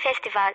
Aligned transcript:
Filmfestival, 0.00 0.52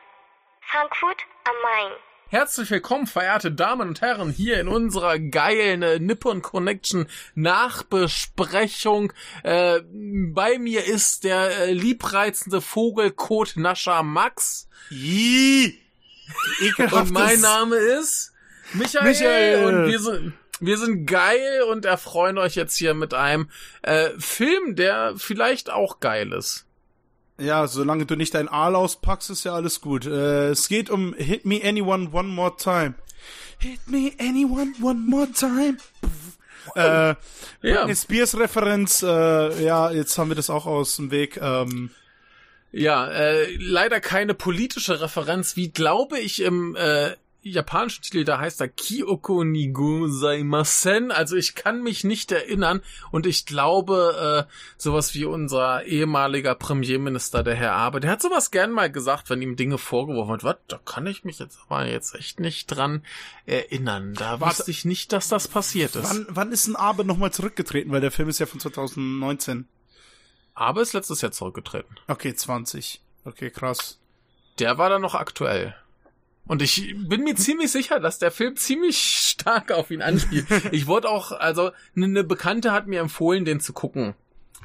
Frankfurt 0.61 1.17
am 1.43 1.55
Main. 1.61 1.91
Herzlich 2.29 2.71
willkommen, 2.71 3.07
verehrte 3.07 3.51
Damen 3.51 3.89
und 3.89 4.01
Herren, 4.01 4.31
hier 4.31 4.59
in 4.59 4.67
unserer 4.67 5.19
geilen 5.19 5.83
äh, 5.83 5.99
Nippon 5.99 6.41
Connection 6.41 7.07
Nachbesprechung. 7.35 9.13
Äh, 9.43 9.81
bei 9.91 10.57
mir 10.57 10.85
ist 10.85 11.25
der 11.25 11.57
äh, 11.57 11.71
liebreizende 11.73 12.61
Vogelkotnascher 12.61 14.01
Max. 14.03 14.67
Ii, 14.91 15.77
und 16.91 17.11
mein 17.11 17.39
Name 17.41 17.75
ist 17.75 18.33
Michael, 18.73 19.03
Michael. 19.07 19.65
und 19.65 19.87
wir 19.87 19.99
sind 19.99 20.33
wir 20.59 20.77
sind 20.77 21.05
geil 21.05 21.63
und 21.69 21.83
erfreuen 21.83 22.37
euch 22.37 22.55
jetzt 22.55 22.77
hier 22.77 22.93
mit 22.93 23.13
einem 23.13 23.49
äh, 23.81 24.11
Film, 24.17 24.75
der 24.75 25.15
vielleicht 25.17 25.69
auch 25.69 25.99
geil 25.99 26.31
ist. 26.31 26.65
Ja, 27.39 27.67
solange 27.67 28.05
du 28.05 28.15
nicht 28.15 28.33
dein 28.35 28.47
Aal 28.47 28.75
auspackst, 28.75 29.29
ist 29.31 29.43
ja 29.43 29.53
alles 29.53 29.81
gut. 29.81 30.05
Äh, 30.05 30.49
es 30.49 30.67
geht 30.67 30.89
um 30.89 31.13
Hit 31.15 31.45
Me 31.45 31.61
Anyone 31.63 32.09
One 32.11 32.29
More 32.29 32.55
Time. 32.57 32.93
Hit 33.57 33.79
Me 33.87 34.11
Anyone 34.19 34.73
One 34.81 34.99
More 34.99 35.31
Time. 35.31 35.77
äh, 36.75 37.15
Britney 37.61 37.95
Spears 37.95 38.37
Referenz, 38.37 39.01
äh, 39.03 39.63
ja, 39.63 39.91
jetzt 39.91 40.17
haben 40.17 40.29
wir 40.29 40.35
das 40.35 40.49
auch 40.49 40.65
aus 40.65 40.95
dem 40.97 41.11
Weg. 41.11 41.39
Ähm, 41.41 41.89
Ja, 42.71 43.07
äh, 43.07 43.55
leider 43.57 43.99
keine 43.99 44.33
politische 44.33 45.01
Referenz, 45.01 45.55
wie 45.55 45.69
glaube 45.69 46.19
ich 46.19 46.41
im 46.41 46.75
äh, 46.75 47.11
japanischen 47.51 48.01
Titel, 48.03 48.23
da 48.23 48.39
heißt 48.39 48.61
er 48.61 48.69
Kyoko 48.69 49.43
Nigo 49.43 50.07
Saimasen. 50.07 51.11
Also 51.11 51.35
ich 51.35 51.55
kann 51.55 51.83
mich 51.83 52.03
nicht 52.03 52.31
erinnern 52.31 52.81
und 53.11 53.25
ich 53.25 53.45
glaube, 53.45 54.47
äh, 54.49 54.53
sowas 54.77 55.13
wie 55.13 55.25
unser 55.25 55.83
ehemaliger 55.85 56.55
Premierminister, 56.55 57.43
der 57.43 57.55
Herr 57.55 57.73
Abe, 57.73 57.99
der 57.99 58.11
hat 58.11 58.21
sowas 58.21 58.51
gern 58.51 58.71
mal 58.71 58.91
gesagt, 58.91 59.29
wenn 59.29 59.41
ihm 59.41 59.55
Dinge 59.55 59.77
vorgeworfen 59.77 60.31
wird. 60.31 60.43
Was, 60.43 60.57
da 60.67 60.79
kann 60.83 61.05
ich 61.07 61.23
mich 61.23 61.39
jetzt 61.39 61.59
aber 61.67 61.85
jetzt 61.85 62.15
echt 62.15 62.39
nicht 62.39 62.67
dran 62.67 63.03
erinnern. 63.45 64.13
Da 64.13 64.39
Warte. 64.39 64.57
wusste 64.57 64.71
ich 64.71 64.85
nicht, 64.85 65.11
dass 65.11 65.27
das 65.27 65.47
passiert 65.47 65.95
ist. 65.95 66.09
wann, 66.09 66.25
wann 66.29 66.51
ist 66.51 66.67
ein 66.67 66.75
Abe 66.75 67.03
nochmal 67.03 67.31
zurückgetreten? 67.31 67.91
Weil 67.91 68.01
der 68.01 68.11
Film 68.11 68.29
ist 68.29 68.39
ja 68.39 68.45
von 68.45 68.59
2019. 68.59 69.67
Abe 70.55 70.81
ist 70.81 70.93
letztes 70.93 71.21
Jahr 71.21 71.31
zurückgetreten. 71.31 71.95
Okay, 72.07 72.33
20. 72.33 73.01
Okay, 73.25 73.49
krass. 73.49 73.99
Der 74.59 74.77
war 74.77 74.89
dann 74.89 75.01
noch 75.01 75.15
aktuell. 75.15 75.75
Und 76.45 76.61
ich 76.61 76.95
bin 77.07 77.23
mir 77.23 77.35
ziemlich 77.35 77.71
sicher, 77.71 77.99
dass 77.99 78.19
der 78.19 78.31
Film 78.31 78.57
ziemlich 78.57 78.97
stark 78.97 79.71
auf 79.71 79.91
ihn 79.91 80.01
anspielt. 80.01 80.45
ich 80.71 80.87
wurde 80.87 81.09
auch, 81.09 81.31
also 81.31 81.71
eine 81.95 82.23
Bekannte 82.23 82.71
hat 82.71 82.87
mir 82.87 82.99
empfohlen, 82.99 83.45
den 83.45 83.59
zu 83.59 83.73
gucken. 83.73 84.13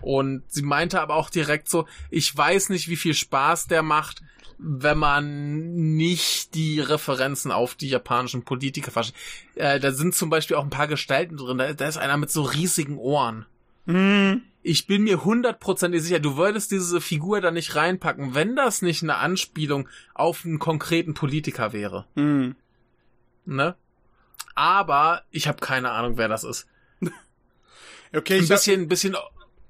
Und 0.00 0.42
sie 0.48 0.62
meinte 0.62 1.00
aber 1.00 1.14
auch 1.14 1.30
direkt 1.30 1.68
so, 1.68 1.86
ich 2.10 2.36
weiß 2.36 2.68
nicht, 2.70 2.88
wie 2.88 2.96
viel 2.96 3.14
Spaß 3.14 3.66
der 3.66 3.82
macht, 3.82 4.22
wenn 4.58 4.98
man 4.98 5.96
nicht 5.96 6.54
die 6.54 6.80
Referenzen 6.80 7.52
auf 7.52 7.74
die 7.74 7.88
japanischen 7.88 8.44
Politiker 8.44 8.90
versteht. 8.90 9.16
Äh, 9.54 9.78
da 9.78 9.92
sind 9.92 10.14
zum 10.14 10.30
Beispiel 10.30 10.56
auch 10.56 10.64
ein 10.64 10.70
paar 10.70 10.88
Gestalten 10.88 11.36
drin. 11.36 11.58
Da, 11.58 11.72
da 11.72 11.86
ist 11.86 11.96
einer 11.96 12.16
mit 12.16 12.30
so 12.30 12.42
riesigen 12.42 12.98
Ohren. 12.98 13.46
Hm. 13.88 14.42
Ich 14.62 14.86
bin 14.86 15.02
mir 15.02 15.24
hundertprozentig 15.24 16.02
sicher, 16.02 16.20
du 16.20 16.36
würdest 16.36 16.70
diese 16.70 17.00
Figur 17.00 17.40
da 17.40 17.50
nicht 17.50 17.74
reinpacken, 17.74 18.34
wenn 18.34 18.54
das 18.54 18.82
nicht 18.82 19.02
eine 19.02 19.16
Anspielung 19.16 19.88
auf 20.14 20.44
einen 20.44 20.58
konkreten 20.58 21.14
Politiker 21.14 21.72
wäre. 21.72 22.06
Hm. 22.14 22.54
Ne? 23.46 23.74
Aber 24.54 25.22
ich 25.30 25.48
habe 25.48 25.60
keine 25.60 25.90
Ahnung, 25.90 26.18
wer 26.18 26.28
das 26.28 26.44
ist. 26.44 26.66
Okay, 28.10 28.38
Ein 28.38 28.48
bisschen, 28.48 28.80
ein 28.80 28.88
bisschen, 28.88 29.16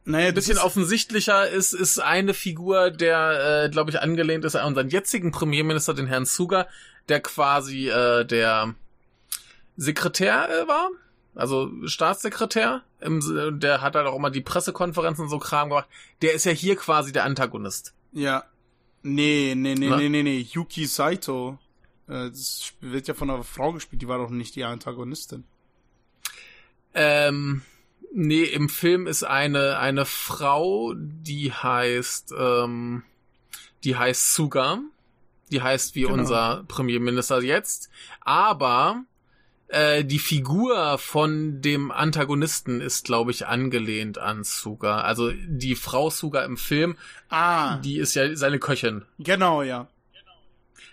naja, 0.05 0.29
ein 0.29 0.35
bisschen 0.35 0.59
ist, 0.59 0.63
offensichtlicher 0.63 1.49
ist, 1.49 1.73
ist 1.73 1.99
eine 1.99 2.35
Figur, 2.35 2.93
der, 2.93 3.65
äh, 3.65 3.69
glaube 3.69 3.91
ich, 3.91 4.01
angelehnt 4.01 4.45
ist 4.45 4.55
an 4.55 4.69
unseren 4.69 4.91
jetzigen 4.91 5.33
Premierminister, 5.33 5.93
den 5.93 6.07
Herrn 6.07 6.25
Suga, 6.25 6.69
der 7.09 7.19
quasi 7.19 7.89
äh, 7.89 8.25
der 8.25 8.77
Sekretär 9.77 10.49
äh, 10.49 10.69
war. 10.69 10.89
Also 11.39 11.71
Staatssekretär, 11.87 12.83
im, 13.01 13.61
der 13.61 13.81
hat 13.81 13.95
halt 13.95 14.07
auch 14.07 14.17
immer 14.17 14.31
die 14.31 14.41
Pressekonferenzen 14.41 15.25
und 15.25 15.31
so 15.31 15.39
Kram 15.39 15.69
gemacht. 15.69 15.89
Der 16.21 16.33
ist 16.35 16.45
ja 16.45 16.53
hier 16.53 16.75
quasi 16.77 17.13
der 17.13 17.25
Antagonist. 17.25 17.95
Ja. 18.13 18.45
Nee, 19.03 19.55
nee, 19.57 19.75
nee, 19.77 19.89
Na? 19.89 19.97
nee, 19.97 20.09
nee, 20.09 20.23
nee. 20.25 20.47
Yuki 20.53 20.87
Saito. 20.87 21.59
Äh, 22.09 22.31
Das 22.31 22.73
wird 22.81 23.07
ja 23.07 23.15
von 23.15 23.31
einer 23.31 23.45
Frau 23.45 23.73
gespielt, 23.73 24.03
die 24.03 24.09
war 24.09 24.19
doch 24.19 24.31
nicht 24.31 24.57
die 24.57 24.65
Antagonistin. 24.65 25.45
Ähm, 26.95 27.63
nee, 28.13 28.43
im 28.45 28.69
Film 28.69 29.07
ist 29.07 29.23
eine, 29.23 29.79
eine 29.79 30.05
Frau, 30.07 30.95
die 30.97 31.53
heißt, 31.53 32.35
ähm, 32.37 33.03
die 33.85 33.97
heißt 33.97 34.35
Suga. 34.35 34.81
Die 35.51 35.63
heißt 35.63 35.95
wie 35.95 36.03
Genau. 36.03 36.15
unser 36.15 36.65
Premierminister 36.69 37.41
jetzt. 37.43 37.89
Aber 38.21 39.05
äh, 39.69 40.05
die 40.05 40.19
Figur 40.19 40.99
von 40.99 41.61
dem 41.61 41.91
Antagonisten 41.91 42.81
ist, 42.81 43.05
glaube 43.05 43.31
ich, 43.31 43.47
angelehnt 43.47 44.19
an 44.19 44.45
Suga. 44.45 45.01
Also 45.03 45.31
die 45.33 45.77
Frau 45.77 46.11
Suga 46.11 46.45
im 46.45 46.57
Film, 46.57 46.97
Ah, 47.29 47.77
die 47.79 47.99
ist 47.99 48.15
ja 48.15 48.35
seine 48.37 48.59
Köchin. 48.59 49.05
genau, 49.19 49.63
ja. 49.63 49.87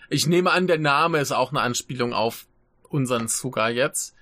Ich 0.08 0.26
nehme 0.28 0.52
an, 0.52 0.66
der 0.68 0.78
Name 0.78 1.18
ist 1.18 1.32
auch 1.32 1.50
eine 1.50 1.60
Anspielung 1.62 2.12
auf 2.12 2.46
unseren 2.88 3.26
Suga 3.26 3.68
jetzt. 3.68 4.14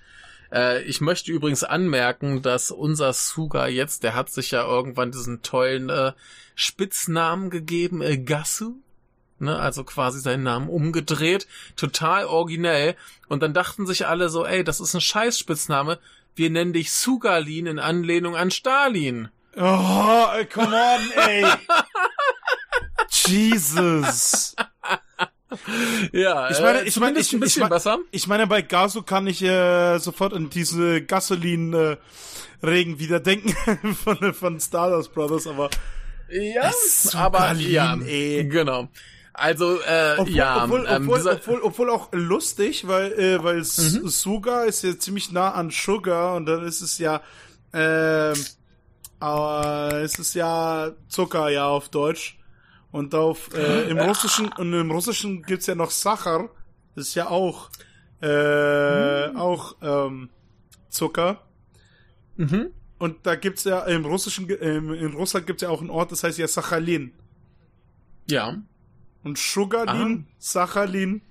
Äh, 0.51 0.81
ich 0.83 0.99
möchte 0.99 1.31
übrigens 1.31 1.63
anmerken, 1.63 2.41
dass 2.41 2.71
unser 2.71 3.13
Suga 3.13 3.67
jetzt, 3.67 4.01
der 4.03 4.15
hat 4.15 4.31
sich 4.31 4.51
ja 4.51 4.63
irgendwann 4.65 5.11
diesen 5.11 5.43
tollen 5.43 5.89
äh, 5.89 6.13
Spitznamen 6.55 7.49
gegeben, 7.51 8.01
äh, 8.01 8.17
Gasu. 8.17 8.77
Ne, 9.37 9.59
also 9.59 9.83
quasi 9.83 10.21
seinen 10.21 10.43
Namen 10.43 10.69
umgedreht, 10.69 11.45
total 11.75 12.25
originell. 12.25 12.95
Und 13.27 13.43
dann 13.43 13.53
dachten 13.53 13.85
sich 13.85 14.07
alle 14.07 14.29
so, 14.29 14.45
ey, 14.45 14.63
das 14.63 14.79
ist 14.79 14.93
ein 14.93 15.01
Scheiß-Spitzname. 15.01 15.99
Wir 16.35 16.49
nennen 16.49 16.71
dich 16.71 16.91
Sugalin 16.93 17.65
in 17.67 17.79
Anlehnung 17.79 18.35
an 18.37 18.49
Stalin. 18.51 19.27
Oh, 19.57 20.27
come 20.53 20.73
on, 20.75 21.11
ey. 21.27 21.45
Jesus. 23.09 24.55
Ja, 26.11 26.49
Ich 26.49 26.59
meine, 26.59 26.79
äh, 26.81 26.83
ich 26.87 26.97
meine, 26.99 27.19
ich, 27.19 27.31
ein 27.31 27.35
ich, 27.37 27.39
bisschen 27.41 27.61
mein- 27.61 27.69
besser. 27.69 27.97
ich 28.11 28.27
meine, 28.27 28.47
bei 28.47 28.61
Gaso 28.61 29.01
kann 29.03 29.27
ich 29.27 29.41
äh, 29.41 29.97
sofort 29.99 30.33
an 30.33 30.49
diese 30.49 31.01
Gasolin-Regen 31.01 32.99
wieder 32.99 33.19
denken 33.19 33.95
von, 34.03 34.33
von 34.33 34.59
Stardust 34.59 35.13
Brothers, 35.13 35.47
aber 35.47 35.69
Ja, 36.29 36.71
aber 37.13 37.39
Sugalin, 37.55 37.71
ja, 37.71 37.95
ey. 38.05 38.45
genau. 38.49 38.89
Also 39.37 39.79
äh, 39.81 40.15
Obwohl, 40.17 40.33
ja, 40.33 40.63
obwohl, 40.63 40.85
ähm, 40.87 41.09
obwohl, 41.09 41.27
obwohl, 41.27 41.61
obwohl 41.61 41.89
auch 41.89 42.09
lustig, 42.13 42.87
weil, 42.87 43.11
äh, 43.13 43.43
weil 43.43 43.57
Mhm. 43.57 44.07
Sugar 44.07 44.65
ist 44.65 44.83
ja 44.83 44.97
ziemlich 44.97 45.31
nah 45.31 45.51
an 45.51 45.71
Sugar 45.71 46.35
und 46.35 46.45
dann 46.45 46.63
ist 46.65 46.81
es 46.81 46.97
ja, 46.99 47.21
ähm, 47.73 48.35
aber 49.19 49.99
es 50.01 50.17
ist 50.19 50.35
ja 50.35 50.91
Zucker, 51.09 51.49
ja, 51.49 51.67
auf 51.67 51.89
Deutsch. 51.89 52.37
Und 52.91 53.13
auf, 53.13 53.53
äh, 53.53 53.89
im 53.89 53.97
Russischen, 53.99 54.47
und 54.57 54.71
im 54.71 54.89
Russischen 54.89 55.41
gibt's 55.43 55.65
ja 55.67 55.75
noch 55.75 55.91
Sachar. 55.91 56.49
Das 56.95 57.07
ist 57.07 57.15
ja 57.15 57.27
auch, 57.29 57.69
äh, 58.21 59.27
Mhm. 59.27 59.35
auch, 59.37 59.75
ähm, 59.81 60.29
Zucker. 60.89 61.41
mhm. 62.37 62.71
Und 62.97 63.25
da 63.25 63.35
gibt's 63.35 63.65
ja, 63.65 63.81
im 63.81 64.05
Russischen, 64.05 64.47
ähm, 64.61 64.93
in 64.93 65.13
Russland 65.13 65.45
gibt's 65.45 65.61
ja 65.63 65.69
auch 65.69 65.81
einen 65.81 65.89
Ort, 65.89 66.13
das 66.13 66.23
heißt 66.23 66.37
ja 66.37 66.47
Sachalin. 66.47 67.11
ja. 68.29 68.55
Und 69.25 69.37
Sugarlin, 69.37 70.27
Sachalin, 70.39 71.21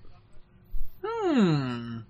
Hm. 1.30 2.04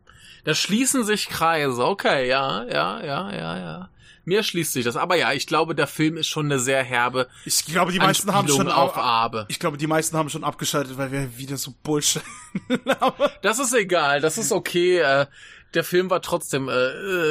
Da 0.45 0.55
schließen 0.55 1.05
sich 1.05 1.29
Kreise. 1.29 1.85
Okay, 1.85 2.29
ja, 2.29 2.65
ja, 2.65 3.03
ja, 3.03 3.33
ja, 3.33 3.59
ja. 3.59 3.89
Mir 4.27 4.43
schließt 4.43 4.73
sich 4.73 4.85
das. 4.85 4.97
Aber 4.97 5.17
ja, 5.17 5.33
ich 5.33 5.47
glaube, 5.47 5.75
der 5.75 5.87
Film 5.87 6.17
ist 6.17 6.29
schon 6.29 6.47
eine 6.47 6.59
sehr 6.59 6.83
herbe 6.83 7.29
Ich 7.45 7.65
glaube, 7.67 7.93
die 7.93 7.99
meisten 7.99 8.33
haben 8.33 8.49
schon 8.49 8.69
auf 8.71 8.97
au- 8.97 9.01
Abe. 9.01 9.45
Ich 9.49 9.59
glaube, 9.61 9.77
die 9.77 9.87
meisten 9.87 10.17
haben 10.17 10.31
schon 10.31 10.45
abgeschaltet, 10.45 10.97
weil 10.97 11.13
wir 11.13 11.37
wieder 11.39 11.57
so 11.57 11.75
Bullshit. 11.83 12.23
Das 13.43 13.59
ist 13.59 13.75
egal, 13.75 14.21
das 14.23 14.39
ist 14.39 14.53
okay. 14.53 14.99
Äh, 14.99 15.27
der 15.75 15.85
Film 15.85 16.09
war 16.09 16.23
trotzdem 16.23 16.69
äh, 16.69 16.73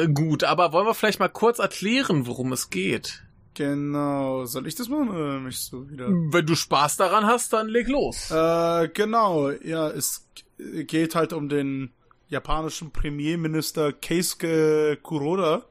äh, 0.02 0.08
gut. 0.08 0.44
Aber 0.44 0.72
wollen 0.72 0.86
wir 0.86 0.94
vielleicht 0.94 1.18
mal 1.18 1.28
kurz 1.28 1.58
erklären, 1.58 2.26
worum 2.26 2.52
es 2.52 2.70
geht? 2.70 3.24
Genau. 3.54 4.44
Soll 4.44 4.66
ich 4.66 4.74
das 4.74 4.88
machen 4.88 5.10
oder 5.10 5.40
möchtest 5.40 5.72
du 5.72 5.88
wieder? 5.88 6.08
Wenn 6.08 6.46
du 6.46 6.54
Spaß 6.54 6.96
daran 6.96 7.26
hast, 7.26 7.52
dann 7.52 7.68
leg 7.68 7.88
los. 7.88 8.30
Äh, 8.30 8.88
genau. 8.88 9.50
Ja, 9.50 9.88
es 9.88 10.28
geht 10.58 11.14
halt 11.14 11.32
um 11.32 11.48
den 11.48 11.90
japanischen 12.28 12.90
Premierminister 12.90 13.92
Keisuke 13.92 14.98
Kuroda, 15.02 15.64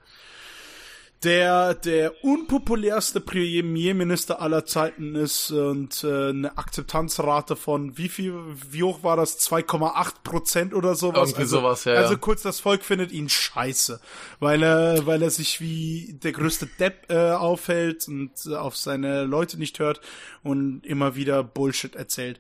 der 1.24 1.74
der 1.74 2.24
unpopulärste 2.24 3.22
Premierminister 3.22 4.42
aller 4.42 4.66
Zeiten 4.66 5.16
ist 5.16 5.52
und 5.52 6.04
äh, 6.04 6.30
eine 6.30 6.58
Akzeptanzrate 6.58 7.56
von 7.56 7.98
wie 7.98 8.10
viel, 8.10 8.34
wie 8.70 8.84
hoch 8.84 9.04
war 9.04 9.16
das? 9.16 9.40
2,8 9.40 10.14
Prozent 10.24 10.74
oder 10.74 10.96
sowas. 10.96 11.30
Irgendwie 11.30 11.42
also, 11.42 11.60
sowas, 11.60 11.86
ja, 11.86 11.94
Also 11.94 12.18
kurz, 12.18 12.42
das 12.42 12.60
Volk 12.60 12.84
findet 12.84 13.12
ihn 13.12 13.30
scheiße, 13.30 14.00
weil 14.40 14.64
er, 14.64 15.06
weil 15.06 15.22
er 15.22 15.30
sich 15.30 15.62
wie 15.62 16.18
der 16.24 16.32
größte 16.32 16.68
Depp 16.80 17.10
äh, 17.10 17.32
aufhält 17.32 18.08
und 18.08 18.32
äh, 18.46 18.56
auf 18.56 18.76
seine 18.76 19.24
Leute 19.24 19.58
nicht 19.58 19.80
hört 19.80 20.02
und 20.44 20.86
immer 20.86 21.16
wieder 21.16 21.44
Bullshit 21.44 21.96
erzählt. 21.96 22.40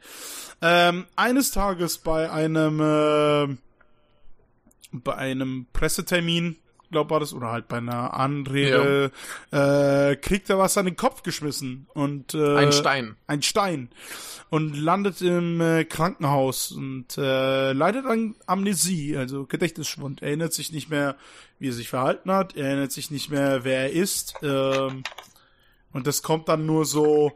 Ähm, 0.62 1.06
eines 1.16 1.52
Tages 1.52 1.98
bei 1.98 2.32
einem 2.32 2.80
äh, 2.80 3.56
bei 4.94 5.16
einem 5.16 5.66
Pressetermin, 5.74 6.58
glaub 6.94 7.10
war 7.10 7.20
das, 7.20 7.34
oder 7.34 7.52
halt 7.52 7.68
bei 7.68 7.78
einer 7.78 8.14
Anrede, 8.14 9.12
äh, 9.52 10.16
kriegt 10.16 10.50
er 10.50 10.58
was 10.58 10.78
an 10.78 10.86
den 10.86 10.96
Kopf 10.96 11.24
geschmissen 11.24 11.88
und 11.94 12.34
äh, 12.34 12.56
Ein 12.56 12.72
Stein. 12.72 13.18
ein 13.28 13.42
Stein 13.42 13.90
und 14.50 14.78
landet 14.78 15.22
im 15.22 15.60
äh, 15.60 15.84
Krankenhaus 15.84 16.72
und 16.72 17.18
äh, 17.18 17.74
leidet 17.74 18.06
an 18.06 18.36
Amnesie, 18.46 19.18
also 19.18 19.46
Gedächtnisschwund. 19.46 20.22
Er 20.22 20.30
erinnert 20.30 20.54
sich 20.54 20.72
nicht 20.72 20.90
mehr, 20.90 21.18
wie 21.60 21.70
er 21.70 21.74
sich 21.74 21.90
verhalten 21.90 22.32
hat, 22.32 22.56
er 22.56 22.68
erinnert 22.68 22.92
sich 22.92 23.12
nicht 23.12 23.30
mehr, 23.30 23.64
wer 23.66 23.80
er 23.80 23.92
ist. 23.92 24.36
Ähm, 24.44 25.04
und 25.92 26.08
das 26.08 26.22
kommt 26.24 26.48
dann 26.50 26.66
nur 26.66 26.86
so 26.86 27.32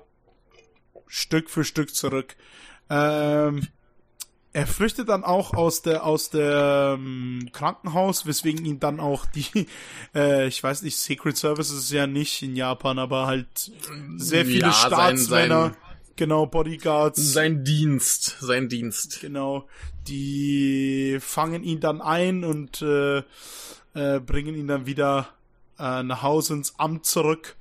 Stück 1.07 1.49
für 1.49 1.63
Stück 1.63 1.93
zurück. 1.93 2.35
Ähm, 2.89 3.67
er 4.57 4.65
flüchtet 4.65 5.07
dann 5.09 5.23
auch 5.23 5.53
aus 5.53 5.83
der 5.83 6.03
aus 6.03 6.29
der 6.31 6.95
ähm, 6.97 7.47
Krankenhaus, 7.53 8.25
weswegen 8.25 8.65
ihn 8.65 8.79
dann 8.79 8.99
auch 8.99 9.25
die, 9.27 9.67
äh, 10.15 10.47
ich 10.47 10.63
weiß 10.63 10.81
nicht, 10.81 10.97
Secret 10.97 11.37
Service 11.37 11.69
ist 11.71 11.91
ja 11.91 12.07
nicht 12.07 12.41
in 12.41 12.55
Japan, 12.55 12.97
aber 12.97 13.27
halt 13.27 13.71
sehr 14.17 14.45
viele 14.45 14.67
Ja, 14.67 14.71
sein- 14.73 14.87
Staatsmänner, 14.91 15.63
sein- 15.65 15.75
genau 16.15 16.47
Bodyguards, 16.47 17.33
Sein 17.33 17.63
Dienst, 17.63 18.37
sein 18.39 18.67
Dienst. 18.67 19.21
genau, 19.21 19.67
die 20.07 21.17
fangen 21.21 21.63
ihn 21.63 21.79
dann 21.79 22.01
ein 22.01 22.43
und 22.43 22.81
äh, 22.81 23.19
äh, 23.93 24.19
bringen 24.19 24.55
ihn 24.55 24.67
dann 24.67 24.85
wieder 24.87 25.29
äh, 25.77 26.01
nach 26.01 26.23
Hause 26.23 26.55
ins 26.55 26.79
Amt 26.79 27.05
zurück. 27.05 27.55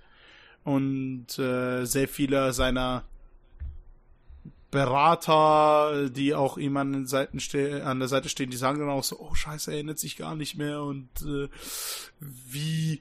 Und 0.65 1.39
äh, 1.39 1.85
sehr 1.85 2.09
viele 2.09 2.53
seiner 2.53 3.05
Berater, 4.77 6.11
die 6.11 6.35
auch 6.35 6.59
ihm 6.59 6.77
an, 6.77 6.93
den 6.93 7.07
Seiten 7.07 7.39
an 7.83 7.99
der 7.99 8.09
Seite 8.09 8.29
stehen, 8.29 8.51
die 8.51 8.59
sagen 8.59 8.79
dann 8.79 8.91
auch 8.91 9.05
so, 9.05 9.19
oh 9.19 9.35
scheiße, 9.35 9.71
er 9.71 9.77
erinnert 9.77 9.99
sich 9.99 10.19
gar 10.19 10.37
nicht 10.37 10.59
mehr 10.59 10.83
und 10.83 11.09
äh, 11.23 11.49
wie 12.21 13.01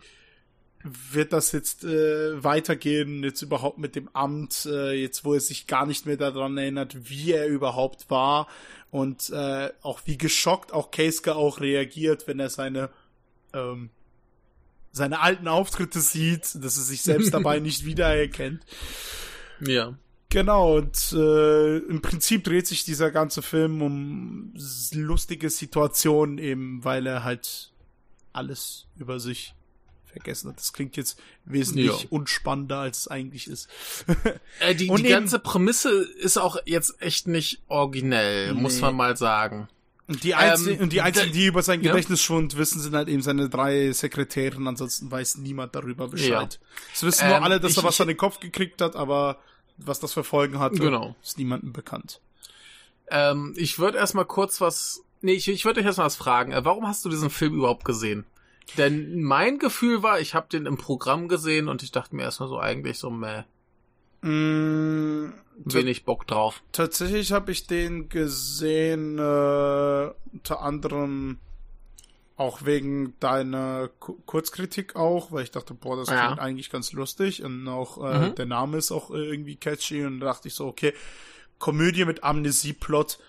wird 0.84 1.34
das 1.34 1.52
jetzt 1.52 1.84
äh, 1.84 2.42
weitergehen, 2.42 3.26
jetzt 3.26 3.42
überhaupt 3.42 3.78
mit 3.78 3.98
dem 3.98 4.08
Amt, 4.14 4.66
äh, 4.68 4.94
jetzt 4.94 5.26
wo 5.26 5.34
er 5.34 5.42
sich 5.42 5.68
gar 5.68 5.86
nicht 5.86 6.06
mehr 6.06 6.16
daran 6.16 6.58
erinnert, 6.58 7.10
wie 7.10 7.34
er 7.34 7.48
überhaupt 7.48 8.10
war 8.10 8.48
und 8.90 9.30
äh, 9.32 9.70
auch 9.82 10.00
wie 10.06 10.18
geschockt 10.18 10.72
auch 10.72 10.92
Keisuke 10.92 11.36
auch 11.36 11.60
reagiert, 11.60 12.26
wenn 12.26 12.40
er 12.40 12.50
seine 12.50 12.90
ähm, 13.54 13.90
seine 14.94 15.20
alten 15.20 15.50
Auftritte 15.50 16.00
sieht, 16.00 16.56
dass 16.56 16.78
er 16.78 16.84
sich 16.84 17.02
selbst 17.02 17.34
dabei 17.34 17.60
nicht 17.68 17.84
wiedererkennt. 17.84 18.64
Ja. 19.60 19.98
Genau, 20.30 20.78
und 20.78 21.14
äh, 21.14 21.78
im 21.78 22.02
Prinzip 22.02 22.44
dreht 22.44 22.68
sich 22.68 22.84
dieser 22.84 23.12
ganze 23.12 23.42
Film 23.42 23.82
um 23.82 24.54
lustige 24.94 25.50
Situationen, 25.50 26.40
eben 26.40 26.84
weil 26.84 27.06
er 27.08 27.24
halt 27.24 27.72
alles 28.34 28.88
über 28.98 29.20
sich 29.20 29.54
vergessen 30.06 30.50
hat. 30.50 30.58
Das 30.58 30.74
klingt 30.74 30.98
jetzt 30.98 31.20
wesentlich 31.46 31.88
Ja. 32.04 32.08
unspannender, 32.10 32.80
als 32.80 33.00
es 33.02 33.08
eigentlich 33.08 33.48
ist. 33.48 33.70
Äh, 34.60 34.74
die 34.76 34.90
Und 34.90 35.04
die 35.06 35.10
ganze 35.10 35.40
Prämisse 35.40 35.90
ist 35.92 36.38
auch 36.38 36.58
jetzt 36.66 37.02
echt 37.02 37.28
nicht 37.28 37.62
originell, 37.68 38.54
muss 38.54 38.76
Nee. 38.76 38.82
man 38.82 38.96
mal 38.96 39.16
sagen. 39.18 39.68
Und 40.08 40.24
die, 40.24 40.34
Einzi 40.36 40.72
Ähm, 40.74 40.90
die 40.90 41.02
Einzigen, 41.02 41.32
die 41.34 41.46
über 41.48 41.62
seinen 41.64 41.84
ja. 41.84 41.92
Gedächtnisschwund 41.92 42.58
wissen, 42.58 42.80
sind 42.80 42.96
halt 42.96 43.10
eben 43.10 43.22
seine 43.22 43.50
drei 43.50 43.92
Sekretärinnen, 43.92 44.68
ansonsten 44.68 45.10
weiß 45.12 45.38
niemand 45.38 45.76
darüber 45.76 46.08
Bescheid. 46.08 46.60
Es 46.94 47.04
wissen 47.04 47.28
nur 47.28 47.38
Ähm, 47.38 47.44
alle, 47.44 47.60
dass 47.60 47.72
ich- 47.72 47.78
er 47.78 47.84
was 47.84 47.96
ich- 47.96 48.02
an 48.02 48.08
den 48.08 48.18
Kopf 48.18 48.40
gekriegt 48.40 48.82
hat, 48.82 48.96
aber 48.96 49.40
was 49.78 50.00
das 50.00 50.14
für 50.14 50.24
Folgen 50.24 50.60
hatte, 50.60 50.80
Genau. 50.80 51.16
ist 51.24 51.38
niemandem 51.38 51.74
bekannt. 51.74 52.22
Ähm, 53.10 53.54
ich 53.58 53.78
würde 53.80 53.98
erstmal 53.98 54.26
kurz 54.26 54.62
was. 54.62 55.04
Nee, 55.22 55.34
ich, 55.34 55.48
ich 55.48 55.66
würde 55.66 55.80
euch 55.80 55.86
erstmal 55.86 56.06
was 56.08 56.16
fragen. 56.16 56.52
Äh, 56.52 56.66
warum 56.66 56.88
hast 56.88 57.04
du 57.06 57.10
diesen 57.10 57.30
Film 57.30 57.56
überhaupt 57.56 57.86
gesehen? 57.86 58.26
Denn 58.78 59.22
mein 59.24 59.60
Gefühl 59.60 60.02
war, 60.02 60.20
ich 60.20 60.34
habe 60.34 60.48
den 60.52 60.66
im 60.66 60.78
Programm 60.78 61.28
gesehen 61.28 61.68
und 61.70 61.84
ich 61.84 61.92
dachte 61.92 62.16
mir 62.16 62.24
erstmal 62.24 62.50
so 62.50 62.58
eigentlich 62.60 62.98
so, 62.98 63.10
meh, 63.10 63.44
Mm, 64.22 65.34
wenig 65.58 66.04
Bock 66.04 66.26
drauf. 66.26 66.64
Tatsächlich 66.72 67.32
habe 67.32 67.52
ich 67.52 67.68
den 67.68 68.10
gesehen, 68.10 69.20
äh, 69.20 70.12
unter 70.34 70.62
anderem 70.62 71.38
auch 72.38 72.66
wegen 72.66 73.18
deiner 73.20 73.90
Ku- 74.00 74.18
Kurzkritik 74.26 74.96
auch, 74.96 75.32
weil 75.32 75.44
ich 75.44 75.52
dachte, 75.52 75.74
boah, 75.74 75.96
das 75.96 76.10
Ja. 76.10 76.26
klingt 76.26 76.40
eigentlich 76.42 76.70
ganz 76.70 76.92
lustig 76.92 77.44
und 77.44 77.68
auch 77.68 77.98
äh, 78.04 78.30
Mhm. 78.30 78.36
der 78.36 78.46
Name 78.46 78.78
ist 78.78 78.92
auch 78.92 79.10
äh, 79.12 79.18
irgendwie 79.26 79.56
catchy 79.56 80.06
und 80.06 80.20
da 80.20 80.28
dachte 80.28 80.48
ich 80.50 80.54
so, 80.54 80.66
okay, 80.68 80.94
Komödie 81.60 82.04
mit 82.06 82.24
Amnesieplot 82.26 83.20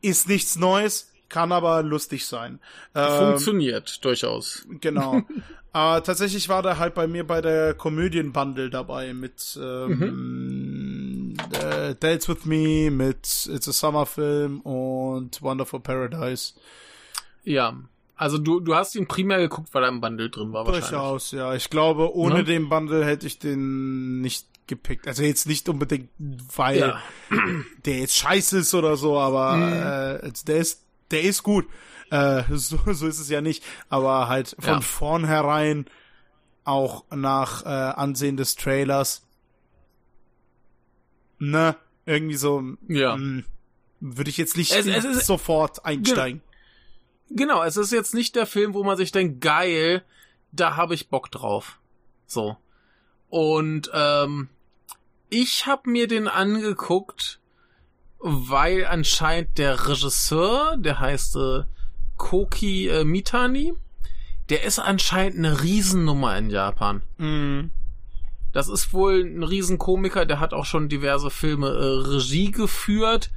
ist 0.00 0.28
nichts 0.28 0.56
Neues, 0.56 1.12
kann 1.28 1.52
aber 1.52 1.82
lustig 1.82 2.24
sein. 2.26 2.60
Ähm, 2.94 3.26
Funktioniert 3.28 4.02
durchaus. 4.04 4.66
Genau. 4.80 5.22
Aber 5.72 6.02
tatsächlich 6.04 6.48
war 6.48 6.62
der 6.62 6.78
halt 6.78 6.94
bei 6.94 7.06
mir 7.06 7.26
bei 7.26 7.42
der 7.42 7.74
Komödienbundle 7.74 8.70
dabei 8.70 9.12
mit 9.12 9.58
ähm, 9.60 11.34
äh, 11.52 11.94
Dates 11.96 12.28
with 12.28 12.44
Me, 12.46 12.90
mit 12.90 13.48
It's 13.52 13.68
a 13.68 13.72
Summer 13.72 14.06
Film 14.06 14.60
und 14.60 15.42
Wonderful 15.42 15.80
Paradise. 15.80 16.54
Ja. 17.42 17.76
Also 18.16 18.38
du, 18.38 18.60
du 18.60 18.74
hast 18.76 18.94
ihn 18.94 19.08
primär 19.08 19.38
geguckt, 19.38 19.70
weil 19.72 19.82
er 19.82 19.88
im 19.88 20.00
Bundle 20.00 20.30
drin 20.30 20.52
war 20.52 20.64
wahrscheinlich. 20.66 20.90
Durchaus, 20.90 21.30
ja. 21.32 21.54
Ich 21.54 21.68
glaube, 21.70 22.14
ohne 22.14 22.36
Ne? 22.36 22.44
den 22.44 22.68
Bundle 22.68 23.04
hätte 23.04 23.26
ich 23.26 23.38
den 23.40 24.20
nicht 24.20 24.46
gepickt. 24.68 25.08
Also 25.08 25.22
jetzt 25.24 25.46
nicht 25.46 25.68
unbedingt, 25.68 26.10
weil 26.56 26.78
Ja. 26.78 27.00
der 27.84 27.98
jetzt 27.98 28.16
scheiße 28.16 28.58
ist 28.58 28.72
oder 28.74 28.96
so, 28.96 29.18
aber 29.18 30.20
äh, 30.22 30.32
der 30.46 30.56
ist, 30.58 30.84
der 31.10 31.22
ist 31.22 31.42
gut. 31.42 31.66
Äh, 32.10 32.44
so, 32.52 32.78
so 32.92 33.06
ist 33.08 33.18
es 33.18 33.28
ja 33.28 33.40
nicht. 33.40 33.64
Aber 33.88 34.28
halt 34.28 34.54
von 34.60 34.74
Ja. 34.74 34.80
vornherein 34.80 35.86
auch 36.64 37.04
nach 37.10 37.64
äh, 37.66 37.68
Ansehen 37.68 38.36
des 38.36 38.54
Trailers, 38.54 39.26
ne, 41.38 41.76
irgendwie 42.06 42.36
so, 42.36 42.62
Ja. 42.88 43.16
mh, 43.16 43.42
würde 44.00 44.30
ich 44.30 44.36
jetzt 44.36 44.56
nicht 44.56 44.72
Es- 44.72 44.86
es 44.86 45.04
ist- 45.04 45.26
sofort 45.26 45.84
einsteigen. 45.84 46.42
Genau, 47.30 47.62
es 47.62 47.76
ist 47.76 47.92
jetzt 47.92 48.14
nicht 48.14 48.36
der 48.36 48.46
Film, 48.46 48.74
wo 48.74 48.84
man 48.84 48.96
sich 48.96 49.12
denkt, 49.12 49.40
geil, 49.40 50.04
da 50.52 50.76
habe 50.76 50.94
ich 50.94 51.08
Bock 51.08 51.30
drauf. 51.30 51.80
So. 52.26 52.56
Und 53.28 53.90
ähm, 53.92 54.48
ich 55.30 55.66
habe 55.66 55.90
mir 55.90 56.06
den 56.06 56.28
angeguckt, 56.28 57.40
weil 58.20 58.86
anscheinend 58.86 59.58
der 59.58 59.88
Regisseur, 59.88 60.76
der 60.76 61.00
heißt 61.00 61.36
äh, 61.36 61.64
Koki 62.16 62.88
äh, 62.88 63.04
Mitani, 63.04 63.74
der 64.48 64.64
ist 64.64 64.78
anscheinend 64.78 65.38
eine 65.38 65.62
Riesennummer 65.62 66.36
in 66.38 66.50
Japan. 66.50 67.02
Mhm. 67.18 67.70
Das 68.52 68.68
ist 68.68 68.92
wohl 68.92 69.24
ein 69.24 69.42
Riesenkomiker, 69.42 70.26
der 70.26 70.38
hat 70.38 70.54
auch 70.54 70.64
schon 70.64 70.88
diverse 70.88 71.30
Filme 71.30 71.68
äh, 71.68 72.08
Regie 72.12 72.52
geführt. 72.52 73.30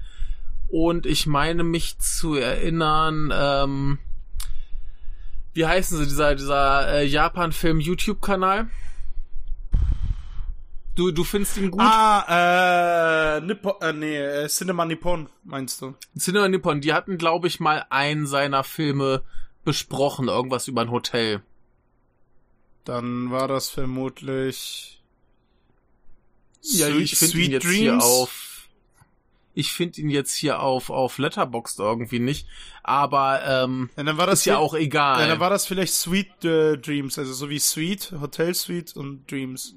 Und 0.70 1.06
ich 1.06 1.28
meine 1.28 1.64
mich 1.64 1.98
zu 2.00 2.36
erinnern, 2.36 3.32
ähm, 3.34 4.00
wie 5.54 5.66
heißen 5.66 5.98
sie, 5.98 6.06
dieser, 6.06 6.36
dieser 6.36 6.94
äh, 6.94 7.06
Japan-Film 7.06 7.80
YouTube-Kanal? 7.80 8.68
Du, 10.96 11.12
du 11.12 11.24
findest 11.24 11.58
ihn 11.58 11.72
gut? 11.72 11.80
Ah, 11.82 13.38
äh, 13.38 13.42
Nippon, 13.42 13.74
äh, 13.82 13.94
nee, 13.94 14.18
äh, 14.18 14.48
Cinema 14.48 14.84
Nippon, 14.84 15.30
meinst 15.44 15.82
du? 15.82 15.94
Cinema 16.18 16.48
Nippon, 16.48 16.82
die 16.82 16.92
hatten, 16.92 17.18
glaube 17.18 17.48
ich, 17.48 17.60
mal 17.60 17.86
einen 17.90 18.26
seiner 18.26 18.64
Filme 18.64 19.22
besprochen, 19.64 20.28
irgendwas 20.28 20.68
über 20.68 20.82
ein 20.82 20.92
Hotel. 20.92 21.44
Dann 22.84 23.32
war 23.32 23.48
das 23.48 23.70
vermutlich 23.70 25.02
Ja, 26.62 26.88
ich 26.90 27.16
finde 27.16 27.38
ihn 27.38 27.52
jetzt 27.52 27.64
Dreams. 27.66 27.78
hier 27.80 27.98
auf. 28.04 28.44
Ich 29.58 29.74
finde 29.74 30.02
ihn 30.02 30.10
jetzt 30.10 30.36
hier 30.36 30.60
auf 30.60 30.92
auf 30.92 31.18
Letterboxd 31.18 31.80
irgendwie 31.80 32.20
nicht, 32.20 32.48
aber 32.84 33.42
ähm, 33.44 33.90
Ja, 33.98 34.04
dann 34.04 34.18
war 34.18 34.28
das 34.28 34.40
ist 34.40 34.46
ja 34.46 34.58
auch 34.58 34.76
egal. 34.76 35.22
Ja, 35.22 35.28
dann 35.28 35.40
war 35.40 35.50
das 35.50 35.66
vielleicht 35.66 35.94
Sweet 35.94 36.46
äh, 36.46 36.78
Dreams, 36.78 37.18
also 37.18 37.34
so 37.34 37.50
wie 37.50 37.58
Sweet, 37.58 38.14
Hotel 38.22 38.54
Suite 38.54 38.96
und 38.96 39.30
Dreams. 39.32 39.76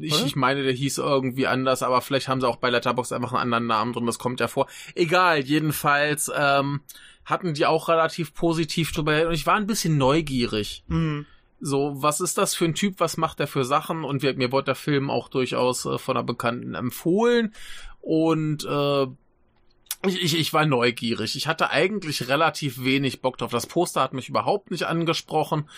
ich, 0.00 0.14
Oder? 0.14 0.24
ich 0.24 0.36
meine, 0.36 0.62
der 0.62 0.72
hieß 0.72 0.98
irgendwie 0.98 1.46
anders, 1.46 1.82
aber 1.82 2.00
vielleicht 2.00 2.28
haben 2.28 2.40
sie 2.40 2.48
auch 2.48 2.56
bei 2.56 2.70
Letterboxd 2.70 3.12
einfach 3.12 3.32
einen 3.32 3.42
anderen 3.42 3.66
Namen 3.66 3.92
drin, 3.92 4.06
das 4.06 4.18
kommt 4.18 4.40
ja 4.40 4.48
vor. 4.48 4.68
Egal, 4.94 5.40
jedenfalls 5.40 6.32
ähm, 6.34 6.80
hatten 7.26 7.52
die 7.52 7.66
auch 7.66 7.88
relativ 7.88 8.34
positiv 8.34 8.92
drüber 8.92 9.28
und 9.28 9.34
ich 9.34 9.46
war 9.46 9.56
ein 9.56 9.66
bisschen 9.66 9.98
neugierig. 9.98 10.82
Mhm. 10.88 11.26
So, 11.60 12.02
was 12.02 12.20
ist 12.20 12.36
das 12.36 12.54
für 12.54 12.66
ein 12.66 12.74
Typ? 12.74 12.96
Was 12.98 13.16
macht 13.16 13.40
er 13.40 13.46
für 13.46 13.64
Sachen? 13.64 14.04
Und 14.04 14.22
wir, 14.22 14.34
mir 14.34 14.52
wurde 14.52 14.66
der 14.66 14.74
Film 14.74 15.08
auch 15.08 15.28
durchaus 15.28 15.86
äh, 15.86 15.98
von 15.98 16.16
einer 16.16 16.24
Bekannten 16.24 16.74
empfohlen. 16.74 17.54
Und 18.04 18.66
äh, 18.66 19.06
ich, 20.06 20.22
ich, 20.22 20.38
ich 20.38 20.52
war 20.52 20.66
neugierig. 20.66 21.36
Ich 21.36 21.46
hatte 21.46 21.70
eigentlich 21.70 22.28
relativ 22.28 22.84
wenig 22.84 23.22
Bock 23.22 23.38
drauf. 23.38 23.50
Das 23.50 23.66
Poster 23.66 24.02
hat 24.02 24.12
mich 24.12 24.28
überhaupt 24.28 24.70
nicht 24.70 24.84
angesprochen. 24.84 25.68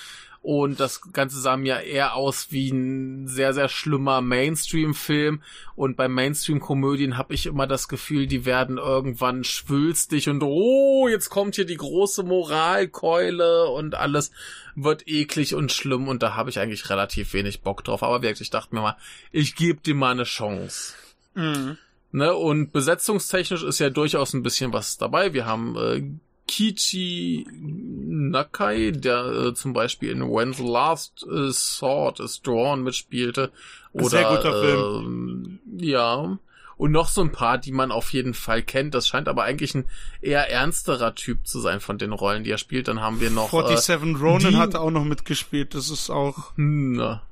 Und 0.42 0.80
das 0.80 1.00
Ganze 1.12 1.40
sah 1.40 1.56
mir 1.56 1.82
eher 1.82 2.14
aus 2.14 2.48
wie 2.50 2.70
ein 2.70 3.28
sehr, 3.28 3.54
sehr 3.54 3.68
schlimmer 3.68 4.20
Mainstream-Film. 4.20 5.42
Und 5.76 5.96
bei 5.96 6.08
Mainstream-Komödien 6.08 7.16
habe 7.16 7.34
ich 7.34 7.46
immer 7.46 7.68
das 7.68 7.86
Gefühl, 7.86 8.26
die 8.26 8.44
werden 8.44 8.78
irgendwann 8.78 9.44
schwülstig 9.44 10.28
und 10.28 10.42
oh, 10.42 11.08
jetzt 11.08 11.30
kommt 11.30 11.56
hier 11.56 11.64
die 11.64 11.76
große 11.76 12.22
Moralkeule 12.24 13.66
und 13.70 13.94
alles 13.94 14.30
wird 14.74 15.06
eklig 15.08 15.54
und 15.54 15.72
schlimm. 15.72 16.08
Und 16.08 16.22
da 16.24 16.34
habe 16.34 16.50
ich 16.50 16.58
eigentlich 16.58 16.90
relativ 16.90 17.32
wenig 17.32 17.62
Bock 17.62 17.84
drauf. 17.84 18.02
Aber 18.02 18.22
wirklich, 18.22 18.42
ich 18.42 18.50
dachte 18.50 18.74
mir 18.74 18.82
mal, 18.82 18.96
ich 19.30 19.54
gebe 19.54 19.80
dir 19.80 19.94
mal 19.94 20.12
eine 20.12 20.24
Chance. 20.24 20.94
Mhm. 21.34 21.78
Ne, 22.16 22.34
und 22.34 22.72
besetzungstechnisch 22.72 23.62
ist 23.62 23.78
ja 23.78 23.90
durchaus 23.90 24.32
ein 24.32 24.42
bisschen 24.42 24.72
was 24.72 24.96
dabei. 24.96 25.34
Wir 25.34 25.44
haben 25.44 25.76
äh, 25.76 26.02
Kichi 26.48 27.46
Nakai, 27.52 28.92
der 28.92 29.26
äh, 29.26 29.54
zum 29.54 29.74
Beispiel 29.74 30.12
in 30.12 30.22
When 30.22 30.54
the 30.54 30.62
Last 30.62 31.26
äh, 31.30 31.52
Sword 31.52 32.20
is 32.20 32.40
Drawn 32.40 32.82
mitspielte. 32.82 33.52
Oder, 33.92 34.08
Sehr 34.08 34.28
guter 34.30 34.62
ähm, 34.64 35.58
Ja. 35.76 36.38
Und 36.78 36.90
noch 36.90 37.08
so 37.08 37.20
ein 37.20 37.32
paar, 37.32 37.58
die 37.58 37.72
man 37.72 37.92
auf 37.92 38.14
jeden 38.14 38.32
Fall 38.32 38.62
kennt. 38.62 38.94
Das 38.94 39.06
scheint 39.06 39.28
aber 39.28 39.42
eigentlich 39.42 39.74
ein 39.74 39.84
eher 40.22 40.50
ernsterer 40.50 41.14
Typ 41.14 41.46
zu 41.46 41.60
sein 41.60 41.80
von 41.80 41.98
den 41.98 42.12
Rollen, 42.12 42.44
die 42.44 42.50
er 42.50 42.56
spielt. 42.56 42.88
Dann 42.88 43.02
haben 43.02 43.20
wir 43.20 43.28
noch. 43.28 43.50
47 43.50 43.90
äh, 43.90 44.24
Ronin 44.24 44.56
hat 44.56 44.74
auch 44.74 44.90
noch 44.90 45.04
mitgespielt. 45.04 45.74
Das 45.74 45.90
ist 45.90 46.08
auch. 46.08 46.52
na. 46.56 47.25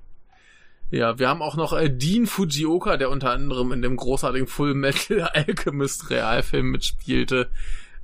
Ja, 0.95 1.19
wir 1.19 1.29
haben 1.29 1.43
auch 1.43 1.57
noch 1.57 1.73
äh, 1.73 1.91
Dean 1.91 2.29
Fujioka, 2.29 2.97
der 2.97 3.11
unter 3.11 3.33
anderem 3.33 3.73
in 3.73 3.83
dem 3.83 3.97
großartigen 3.97 4.47
Full 4.47 4.75
Metal 4.75 5.23
Alchemist 5.35 6.09
Realfilm 6.09 6.71
mitspielte. 6.71 7.49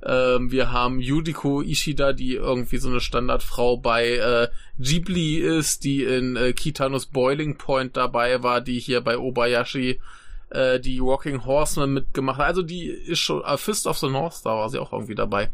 Ähm, 0.03 0.51
wir 0.51 0.73
haben 0.73 0.99
Yudiko 0.99 1.61
Ishida, 1.61 2.11
die 2.11 2.33
irgendwie 2.33 2.79
so 2.79 2.89
eine 2.89 2.99
Standardfrau 2.99 3.77
bei 3.77 4.15
äh, 4.15 4.49
Ghibli 4.77 5.37
ist, 5.37 5.85
die 5.85 6.03
in 6.03 6.35
äh, 6.35 6.51
Kitanos 6.51 7.05
Boiling 7.05 7.55
Point 7.55 7.95
dabei 7.95 8.43
war, 8.43 8.59
die 8.59 8.79
hier 8.79 8.99
bei 8.99 9.17
Obayashi 9.17 10.01
äh, 10.49 10.81
die 10.81 11.01
Walking 11.01 11.45
Horseman 11.45 11.93
mitgemacht 11.93 12.39
hat. 12.39 12.47
Also 12.47 12.61
die 12.61 12.87
ist 12.87 13.19
schon, 13.19 13.41
äh, 13.41 13.55
Fist 13.55 13.87
of 13.87 13.99
the 13.99 14.09
North 14.09 14.33
Star 14.33 14.57
war 14.57 14.69
sie 14.69 14.79
auch 14.79 14.91
irgendwie 14.91 15.15
dabei. 15.15 15.49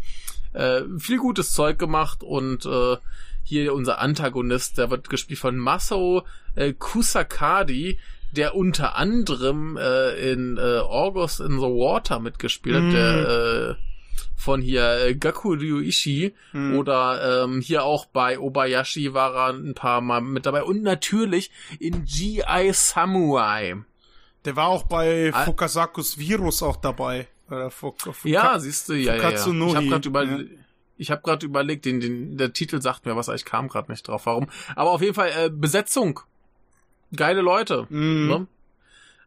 Äh, 0.53 0.81
viel 0.99 1.17
gutes 1.17 1.53
Zeug 1.53 1.77
gemacht 1.79 2.23
und 2.23 2.65
äh, 2.65 2.97
hier 3.43 3.73
unser 3.73 3.99
Antagonist, 3.99 4.77
der 4.77 4.89
wird 4.89 5.09
gespielt 5.09 5.39
von 5.39 5.57
Masao 5.57 6.23
äh, 6.55 6.73
Kusakadi, 6.73 7.99
der 8.31 8.55
unter 8.55 8.95
anderem 8.95 9.77
äh, 9.77 10.31
in 10.31 10.57
äh, 10.57 10.79
August 10.79 11.39
in 11.39 11.59
the 11.59 11.65
Water 11.65 12.19
mitgespielt 12.19 12.75
hat, 12.75 12.83
Mm. 12.83 12.91
der 12.91 13.29
äh, 13.29 13.75
von 14.35 14.61
hier 14.61 14.99
äh, 15.05 15.15
Gaku 15.15 15.53
Ryuichi 15.53 16.33
Hm. 16.51 16.77
oder 16.77 17.43
ähm, 17.43 17.61
hier 17.61 17.83
auch 17.83 18.05
bei 18.05 18.37
Obayashi 18.39 19.13
war 19.13 19.33
er 19.35 19.53
ein 19.53 19.73
paar 19.73 20.01
Mal 20.01 20.21
mit 20.21 20.45
dabei 20.45 20.63
und 20.63 20.83
natürlich 20.83 21.51
in 21.79 22.05
G.I. 22.05 22.71
Samurai. 22.73 23.75
Der 24.45 24.55
war 24.55 24.67
auch 24.67 24.83
bei. 24.83 25.31
Fukasakus 25.45 26.17
Virus 26.17 26.61
auch 26.63 26.75
dabei. 26.77 27.27
Fuk 27.69 27.97
Ja, 28.23 28.59
siehst 28.59 28.89
du, 28.89 28.93
ja, 28.93 29.15
ja, 29.15 29.29
ja. 29.29 29.29
Ich 29.31 29.45
habe 29.75 29.87
gerade 29.87 30.07
über, 30.09 30.23
ja. 30.23 30.39
ich 30.97 31.11
habe 31.11 31.21
gerade 31.21 31.45
überlegt, 31.45 31.85
den, 31.85 31.99
den, 31.99 32.37
der 32.37 32.53
Titel 32.53 32.81
sagt 32.81 33.05
mir 33.05 33.15
was, 33.15 33.27
ich 33.29 33.45
kam 33.45 33.67
gerade 33.69 33.91
nicht 33.91 34.07
drauf, 34.07 34.25
warum. 34.25 34.49
Aber 34.75 34.91
auf 34.91 35.01
jeden 35.01 35.13
Fall 35.13 35.31
äh, 35.37 35.49
Besetzung, 35.49 36.19
geile 37.15 37.41
Leute, 37.41 37.87
Mhm. 37.89 38.27
ne? 38.27 38.47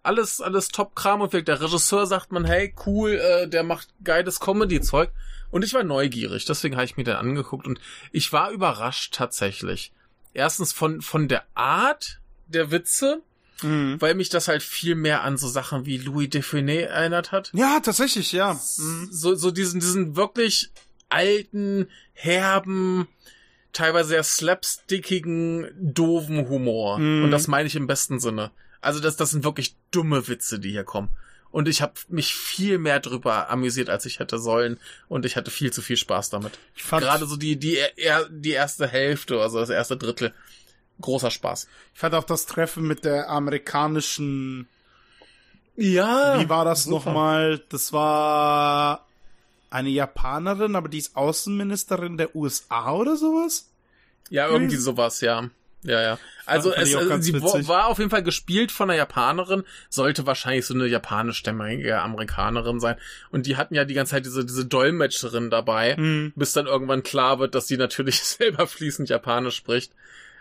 Alles, 0.02 0.40
alles 0.40 0.68
Top-Kram 0.68 1.20
und 1.20 1.32
der 1.34 1.60
Regisseur 1.60 2.06
sagt 2.06 2.32
man, 2.32 2.46
hey, 2.46 2.74
cool, 2.86 3.12
äh, 3.12 3.46
der 3.48 3.62
macht 3.62 3.88
geiles 4.02 4.40
Comedy-Zeug. 4.40 5.10
Und 5.50 5.62
ich 5.62 5.74
war 5.74 5.82
neugierig, 5.82 6.46
deswegen 6.46 6.76
habe 6.76 6.84
ich 6.86 6.96
mir 6.96 7.04
den 7.04 7.16
angeguckt 7.16 7.66
und 7.66 7.80
ich 8.12 8.32
war 8.32 8.50
überrascht 8.50 9.12
tatsächlich. 9.14 9.92
Erstens 10.32 10.72
von, 10.72 11.02
von 11.02 11.28
der 11.28 11.44
Art 11.54 12.20
der 12.46 12.70
Witze, 12.70 13.20
Mhm. 13.62 14.00
weil 14.00 14.14
mich 14.14 14.28
das 14.28 14.48
halt 14.48 14.62
viel 14.62 14.94
mehr 14.94 15.22
an 15.22 15.36
so 15.36 15.48
Sachen 15.48 15.86
wie 15.86 15.98
Louis 15.98 16.30
Define 16.30 16.82
erinnert 16.82 17.32
hat 17.32 17.50
Ja, 17.54 17.80
tatsächlich, 17.80 18.32
ja. 18.32 18.54
Mhm. 18.54 19.08
so, 19.10 19.34
so 19.34 19.50
diesen, 19.50 19.80
diesen 19.80 20.16
wirklich 20.16 20.70
alten, 21.08 21.88
herben, 22.12 23.08
teilweise 23.72 24.10
sehr 24.10 24.22
slapstickigen, 24.22 25.68
doofen 25.76 26.48
Humor. 26.48 26.98
Mhm. 26.98 27.24
Und 27.24 27.30
das 27.30 27.48
meine 27.48 27.66
ich 27.66 27.76
im 27.76 27.86
besten 27.86 28.20
Sinne. 28.20 28.50
Also 28.80 29.00
das, 29.00 29.16
das 29.16 29.30
sind 29.30 29.44
wirklich 29.44 29.76
dumme 29.90 30.28
Witze, 30.28 30.58
die 30.58 30.70
hier 30.70 30.84
kommen. 30.84 31.10
Und 31.50 31.66
ich 31.66 31.82
habe 31.82 31.94
mich 32.08 32.34
viel 32.34 32.78
mehr 32.78 33.00
drüber 33.00 33.50
amüsiert, 33.50 33.90
als 33.90 34.06
ich 34.06 34.20
hätte 34.20 34.38
sollen. 34.38 34.78
Und 35.08 35.26
ich 35.26 35.34
hatte 35.36 35.50
viel 35.50 35.72
zu 35.72 35.82
viel 35.82 35.96
Spaß 35.96 36.30
damit. 36.30 36.58
Ich 36.76 36.84
fand, 36.84 37.02
Gerade 37.02 37.26
so 37.26 37.36
die, 37.36 37.56
die, 37.56 37.78
die 38.30 38.50
erste 38.50 38.86
Hälfte, 38.86 39.40
also 39.40 39.58
das 39.58 39.70
erste 39.70 39.96
Drittel. 39.96 40.32
Großer 41.00 41.30
Spaß. 41.30 41.68
ich 41.94 41.98
fand 42.00 42.14
auch 42.14 42.24
das 42.24 42.46
Treffen 42.46 42.86
mit 42.86 43.04
der 43.04 43.28
amerikanischen. 43.30 44.68
Ja. 45.76 46.38
Wie 46.40 46.48
war 46.48 46.64
das 46.64 46.86
nochmal? 46.86 47.62
Das 47.70 47.92
war 47.92 49.06
eine 49.70 49.88
Japanerin, 49.88 50.76
aber 50.76 50.88
die 50.88 50.98
ist 50.98 51.16
Außenministerin 51.16 52.16
der 52.16 52.34
USA 52.34 52.92
oder 52.92 53.16
sowas? 53.16 53.68
Ja, 54.28 54.48
irgendwie 54.48 54.76
sowas, 54.76 55.20
ja. 55.20 55.48
Ja, 55.82 56.02
ja. 56.02 56.18
Also 56.44 56.74
es, 56.74 56.92
äh, 56.94 57.22
sie 57.22 57.32
witzig. 57.32 57.66
war 57.66 57.86
auf 57.86 57.98
jeden 57.98 58.10
Fall 58.10 58.22
gespielt 58.22 58.70
von 58.70 58.90
einer 58.90 58.98
Japanerin, 58.98 59.62
sollte 59.88 60.26
wahrscheinlich 60.26 60.66
so 60.66 60.74
eine 60.74 60.86
japanischstämmige 60.86 61.98
Amerikanerin 62.00 62.80
sein. 62.80 62.96
Und 63.30 63.46
die 63.46 63.56
hatten 63.56 63.74
ja 63.74 63.86
die 63.86 63.94
ganze 63.94 64.10
Zeit 64.10 64.26
diese, 64.26 64.44
diese 64.44 64.66
Dolmetscherin 64.66 65.48
dabei, 65.48 65.96
Mhm. 65.96 66.32
bis 66.36 66.52
dann 66.52 66.66
irgendwann 66.66 67.02
klar 67.02 67.38
wird, 67.38 67.54
dass 67.54 67.64
die 67.66 67.78
natürlich 67.78 68.20
selber 68.22 68.66
fließend 68.66 69.08
Japanisch 69.08 69.56
spricht. 69.56 69.92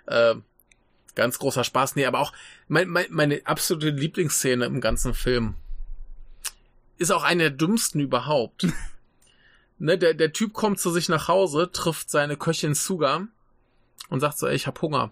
Äh, 0.07 0.35
ganz 1.19 1.39
großer 1.39 1.63
Spaß. 1.63 1.95
Nee, 1.95 2.05
aber 2.05 2.19
auch 2.19 2.33
mein, 2.67 2.87
mein, 2.89 3.05
meine 3.09 3.41
absolute 3.45 3.89
Lieblingsszene 3.89 4.65
im 4.65 4.81
ganzen 4.81 5.13
Film 5.13 5.55
ist 6.97 7.11
auch 7.11 7.23
eine 7.23 7.43
der 7.43 7.51
dümmsten 7.51 8.01
überhaupt. 8.01 8.67
ne, 9.79 9.97
der, 9.97 10.13
der 10.13 10.33
Typ 10.33 10.53
kommt 10.53 10.79
zu 10.79 10.91
sich 10.91 11.09
nach 11.09 11.27
Hause, 11.27 11.71
trifft 11.71 12.09
seine 12.09 12.37
Köchin 12.37 12.75
Suga 12.75 13.27
und 14.09 14.19
sagt 14.19 14.37
so, 14.37 14.47
ey, 14.47 14.55
ich 14.55 14.67
hab 14.67 14.81
Hunger. 14.81 15.11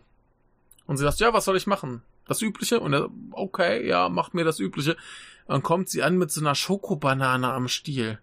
Und 0.86 0.98
sie 0.98 1.04
sagt, 1.04 1.20
ja, 1.20 1.34
was 1.34 1.46
soll 1.46 1.58
ich 1.58 1.68
machen? 1.68 2.02
Das 2.28 2.42
Übliche? 2.42 2.80
Und 2.80 2.94
er, 2.94 3.10
okay, 3.32 3.88
ja, 3.88 4.10
mach 4.10 4.34
mir 4.34 4.44
das 4.44 4.60
Übliche. 4.60 4.98
Dann 5.48 5.64
kommt 5.64 5.90
sie 5.90 6.04
an 6.04 6.18
mit 6.18 6.32
so 6.32 6.42
einer 6.42 6.56
Schokobanane 6.56 7.52
am 7.52 7.68
Stiel. 7.68 8.20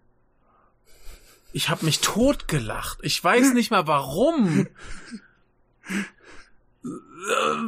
Ich 1.53 1.69
hab 1.69 1.83
mich 1.83 2.01
totgelacht. 2.01 2.99
Ich 3.01 3.23
weiß 3.23 3.53
nicht 3.53 3.71
mal 3.71 3.87
warum. 3.87 4.67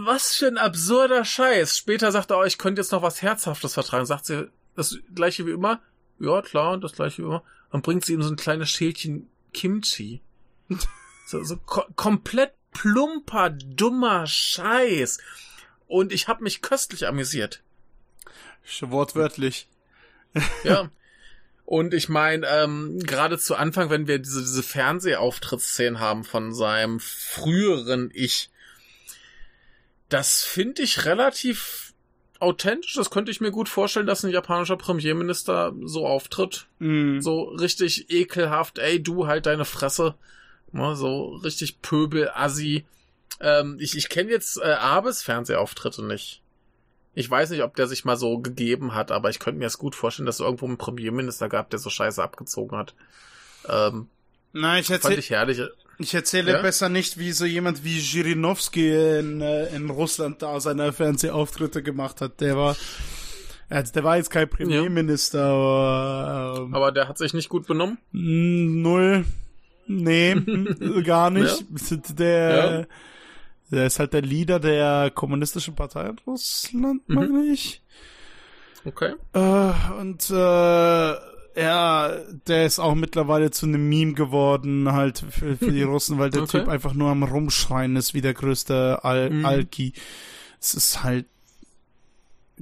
Was 0.06 0.36
für 0.36 0.48
ein 0.48 0.58
absurder 0.58 1.26
Scheiß. 1.26 1.78
Später 1.78 2.12
sagt 2.12 2.32
er, 2.32 2.40
oh, 2.40 2.44
ich 2.44 2.58
könnte 2.58 2.82
jetzt 2.82 2.92
noch 2.92 3.02
was 3.02 3.22
Herzhaftes 3.22 3.74
vertragen. 3.74 4.06
Sagt 4.06 4.26
sie, 4.26 4.50
das 4.76 4.98
gleiche 5.14 5.46
wie 5.48 5.52
immer? 5.52 5.82
Ja, 6.20 6.42
klar, 6.42 6.78
das 6.78 6.94
gleiche 6.94 7.24
wie 7.24 7.28
immer. 7.28 7.44
Dann 7.72 7.82
bringt 7.82 8.06
sie 8.06 8.14
ihm 8.14 8.22
so 8.22 8.30
ein 8.30 8.38
kleines 8.38 8.70
Schälchen 8.70 9.30
Kimchi. 9.54 10.22
So, 11.30 11.44
so 11.44 11.58
ko 11.58 11.84
komplett 11.98 12.54
plumper, 12.72 13.50
dummer 13.50 14.26
Scheiß. 14.28 15.18
Und 15.86 16.14
ich 16.14 16.30
habe 16.30 16.42
mich 16.42 16.62
köstlich 16.62 17.06
amüsiert. 17.06 17.62
Wortwörtlich. 18.80 19.68
Ja. 20.64 20.90
Und 21.66 21.94
ich 21.94 22.08
meine, 22.08 22.48
ähm, 22.48 22.98
gerade 23.00 23.38
zu 23.38 23.56
Anfang, 23.56 23.90
wenn 23.90 24.08
wir 24.08 24.20
diese, 24.20 24.40
diese 24.40 24.64
Fernsehauftrittsszenen 24.64 26.00
haben 26.00 26.24
von 26.24 26.54
seinem 26.54 27.02
früheren 27.02 28.10
Ich, 28.14 28.52
das 30.10 30.44
finde 30.44 30.82
ich 30.82 31.06
relativ 31.06 31.94
authentisch. 32.40 32.94
Das 32.94 33.10
könnte 33.10 33.32
ich 33.32 33.42
mir 33.42 33.52
gut 33.52 33.70
vorstellen, 33.70 34.08
dass 34.08 34.24
ein 34.24 34.32
japanischer 34.32 34.78
Premierminister 34.78 35.74
so 35.84 36.06
auftritt. 36.06 36.68
Mhm. 36.80 37.22
So 37.22 37.44
richtig 37.44 38.10
ekelhaft, 38.10 38.80
ey, 38.80 39.02
du 39.02 39.28
halt 39.28 39.46
deine 39.46 39.66
Fresse. 39.66 40.16
Ne, 40.72 40.96
so 40.96 41.36
richtig 41.36 41.82
Pöbel, 41.82 42.30
Assi. 42.34 42.86
Ähm, 43.40 43.78
ich 43.80 43.96
ich 43.96 44.10
kenne 44.10 44.32
jetzt 44.32 44.58
äh, 44.58 44.74
Abes 44.74 45.24
Fernsehauftritte 45.24 46.04
nicht. 46.04 46.42
Ich 47.14 47.30
weiß 47.30 47.50
nicht, 47.50 47.64
ob 47.64 47.76
der 47.76 47.88
sich 47.88 48.06
mal 48.06 48.18
so 48.18 48.40
gegeben 48.40 48.94
hat, 48.94 49.12
aber 49.12 49.30
ich 49.30 49.40
könnte 49.40 49.58
mir 49.58 49.66
das 49.66 49.80
gut 49.80 49.96
vorstellen, 49.96 50.28
dass 50.28 50.36
es 50.36 50.46
irgendwo 50.46 50.68
einen 50.68 50.78
Premierminister 50.78 51.50
gab, 51.50 51.70
der 51.70 51.80
so 51.80 51.90
scheiße 51.90 52.22
abgezogen 52.22 52.78
hat. 52.78 52.94
Ähm, 53.68 54.08
Nein, 54.54 54.82
ich 54.82 54.88
fand 54.88 55.04
erzähl, 55.04 55.20
ich 55.20 55.30
herrlich. 55.30 55.62
Ich 56.00 56.14
erzähle 56.14 56.52
Ja? 56.54 56.62
besser 56.62 56.90
nicht, 56.90 57.18
wie 57.18 57.32
so 57.32 57.46
jemand 57.46 57.84
wie 57.84 58.00
Zhirinovsky 58.00 59.20
in, 59.20 59.42
äh, 59.42 59.76
in 59.76 59.90
Russland 59.90 60.42
da 60.42 60.60
seine 60.60 60.94
Fernsehauftritte 60.94 61.82
gemacht 61.84 62.22
hat. 62.22 62.40
Der 62.42 62.56
war, 62.58 62.76
äh, 63.70 63.84
der 63.84 64.04
war 64.04 64.18
jetzt 64.18 64.30
kein 64.30 64.50
Premierminister, 64.50 65.44
aber, 65.46 66.56
ähm, 66.66 66.74
Aber 66.76 66.92
der 66.92 67.08
hat 67.08 67.18
sich 67.18 67.34
nicht 67.34 67.50
gut 67.50 67.68
benommen. 67.68 67.98
Mm, 68.12 68.82
Null. 68.82 69.26
Nee, 69.88 70.36
gar 71.06 71.30
nicht. 71.30 71.66
Der, 72.20 72.88
Der 73.72 73.86
ist 73.86 74.00
halt 74.00 74.14
der 74.14 74.22
Leader 74.22 74.60
der 74.60 75.12
kommunistischen 75.12 75.76
Partei 75.76 76.08
in 76.08 76.18
Russland, 76.26 77.02
meine 77.08 77.46
ich. 77.52 77.82
Okay. 78.86 79.14
Äh, 79.34 80.00
und 80.00 80.30
äh, 80.30 81.14
ja, 81.58 82.10
der 82.48 82.66
ist 82.66 82.80
auch 82.80 82.94
mittlerweile 82.96 83.50
zu 83.52 83.66
einem 83.66 83.90
Meme 83.90 84.14
geworden, 84.14 84.92
halt 84.92 85.26
für, 85.30 85.58
für 85.58 85.72
die 85.72 85.84
Russen, 85.84 86.20
weil 86.20 86.30
der 86.30 86.44
Okay. 86.44 86.60
Typ 86.60 86.68
einfach 86.70 86.94
nur 86.94 87.10
am 87.10 87.24
Rumschreien 87.24 87.96
ist, 87.96 88.14
wie 88.14 88.22
der 88.22 88.34
größte 88.34 89.04
Al 89.04 89.30
Mhm. 89.32 89.46
Alki. 89.46 89.94
Es 90.60 90.74
ist 90.76 91.04
halt 91.04 91.26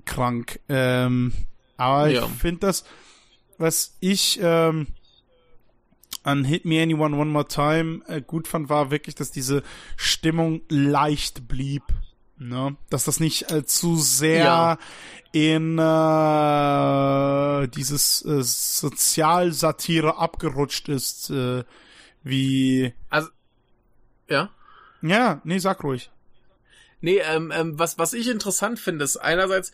krank. 0.05 0.59
Ähm, 0.69 1.33
aber 1.77 2.09
Ja. 2.09 2.23
ich 2.23 2.29
finde 2.31 2.59
das, 2.61 2.85
was 3.57 3.95
ich 3.99 4.39
ähm, 4.41 4.87
an 6.23 6.43
Hit 6.43 6.65
Me 6.65 6.81
Anyone 6.81 7.15
One 7.15 7.31
More 7.31 7.47
Time 7.47 8.01
äh, 8.07 8.21
gut 8.21 8.47
fand, 8.47 8.69
war 8.69 8.91
wirklich, 8.91 9.15
dass 9.15 9.31
diese 9.31 9.63
Stimmung 9.95 10.61
leicht 10.69 11.47
blieb. 11.47 11.83
Ne? 12.37 12.75
Dass 12.89 13.05
das 13.05 13.19
nicht 13.19 13.51
äh, 13.51 13.65
zu 13.65 13.95
sehr 13.95 14.43
Ja. 14.43 14.77
in 15.31 15.77
äh, 15.79 17.67
dieses 17.69 18.23
äh, 18.25 18.41
Sozialsatire 18.43 20.17
abgerutscht 20.17 20.89
ist, 20.89 21.29
äh, 21.29 21.63
wie 22.23 22.93
Also, 23.09 23.29
ja. 24.29 24.49
ja, 25.01 25.41
nee, 25.43 25.59
sag 25.59 25.83
ruhig. 25.83 26.11
Nee, 27.01 27.19
ähm, 27.19 27.51
ähm, 27.55 27.77
was, 27.79 27.97
was 27.97 28.13
ich 28.13 28.27
interessant 28.27 28.79
finde, 28.79 29.05
ist 29.05 29.17
einerseits, 29.17 29.71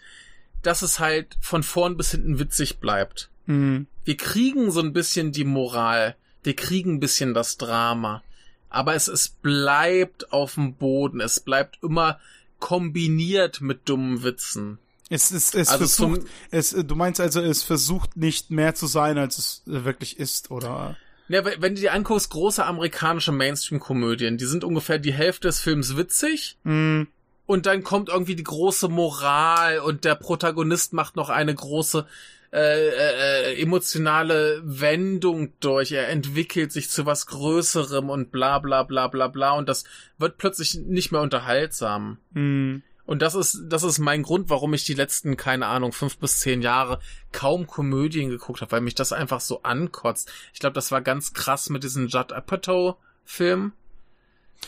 dass 0.62 0.82
es 0.82 1.00
halt 1.00 1.38
von 1.40 1.64
vorn 1.64 1.98
bis 1.98 2.12
hinten 2.12 2.40
witzig 2.40 2.80
bleibt. 2.80 3.30
Mhm. 3.46 3.88
Wir 4.04 4.18
kriegen 4.18 4.70
so 4.72 4.82
ein 4.82 4.94
bisschen 4.94 5.32
die 5.32 5.46
Moral, 5.46 6.16
wir 6.44 6.56
kriegen 6.56 6.96
ein 6.96 7.00
bisschen 7.00 7.34
das 7.34 7.58
Drama, 7.58 8.22
aber 8.70 8.96
es, 8.96 9.08
es 9.08 9.30
bleibt 9.30 10.32
auf 10.34 10.56
dem 10.56 10.76
Boden, 10.76 11.22
es 11.22 11.40
bleibt 11.40 11.80
immer 11.82 12.20
kombiniert 12.62 13.60
mit 13.60 13.90
dummen 13.90 14.24
Witzen. 14.24 14.80
Es 15.10 15.32
ist, 15.32 15.56
es 15.56 15.68
Also 15.68 15.80
versucht, 15.88 16.22
es, 16.52 16.70
du 16.72 16.96
meinst 16.96 17.20
also, 17.20 17.42
es 17.42 17.64
versucht 17.64 18.16
nicht 18.16 18.50
mehr 18.50 18.74
zu 18.76 18.88
sein, 18.88 19.18
als 19.18 19.38
es 19.38 19.64
äh, 19.68 19.84
wirklich 19.84 20.18
ist, 20.18 20.52
oder? 20.52 20.96
Ja, 21.28 21.44
wenn 21.46 21.76
du 21.76 21.82
dir 21.82 21.94
anguckst, 21.94 22.30
große 22.30 22.66
amerikanische 22.66 23.32
Mainstream-Komödien, 23.34 24.38
die 24.38 24.46
sind 24.46 24.64
ungefähr 24.64 25.00
die 25.00 25.14
Hälfte 25.14 25.50
des 25.50 25.60
Films 25.60 25.98
witzig 25.98 26.58
Mhm. 26.64 27.08
und 27.46 27.66
dann 27.66 27.84
kommt 27.84 28.08
irgendwie 28.10 28.36
die 28.36 28.44
große 28.44 28.88
Moral 28.88 29.80
und 29.80 30.06
der 30.06 30.16
Protagonist 30.16 30.94
macht 30.94 31.18
noch 31.18 31.30
eine 31.30 31.54
große 31.54 32.06
äh, 32.54 32.90
äh, 32.90 33.62
emotionale 33.62 34.62
Wendung 34.64 35.54
durch. 35.62 35.94
Er 35.94 36.10
entwickelt 36.10 36.72
sich 36.72 36.90
zu 36.90 37.06
was 37.06 37.26
Größerem 37.28 38.10
und 38.10 38.32
bla 38.32 38.60
bla 38.60 38.84
bla 38.84 39.08
bla 39.08 39.28
bla 39.30 39.52
und 39.52 39.70
das 39.70 39.86
wird 40.18 40.38
plötzlich 40.38 40.76
nicht 40.76 41.12
mehr 41.12 41.22
unterhaltsam. 41.22 42.18
Mhm. 42.32 42.84
Und 43.06 43.22
das 43.22 43.36
ist, 43.36 43.64
das 43.68 43.84
ist 43.84 44.00
mein 44.00 44.24
Grund, 44.24 44.50
warum 44.50 44.74
ich 44.74 44.86
die 44.86 44.94
letzten, 44.94 45.36
keine 45.36 45.68
Ahnung, 45.68 45.92
fünf 45.92 46.18
bis 46.18 46.40
zehn 46.40 46.62
Jahre 46.62 47.00
kaum 47.32 47.68
Komödien 47.68 48.30
geguckt 48.30 48.62
habe, 48.62 48.72
weil 48.74 48.82
mich 48.82 48.96
das 48.96 49.12
einfach 49.12 49.42
so 49.42 49.64
ankotzt. 49.64 50.32
Ich 50.54 50.60
glaube, 50.60 50.74
das 50.74 50.92
war 50.92 51.02
ganz 51.02 51.34
krass 51.34 51.70
mit 51.70 51.84
diesem 51.84 52.08
Judd 52.08 52.32
Apatow-Film, 52.32 53.74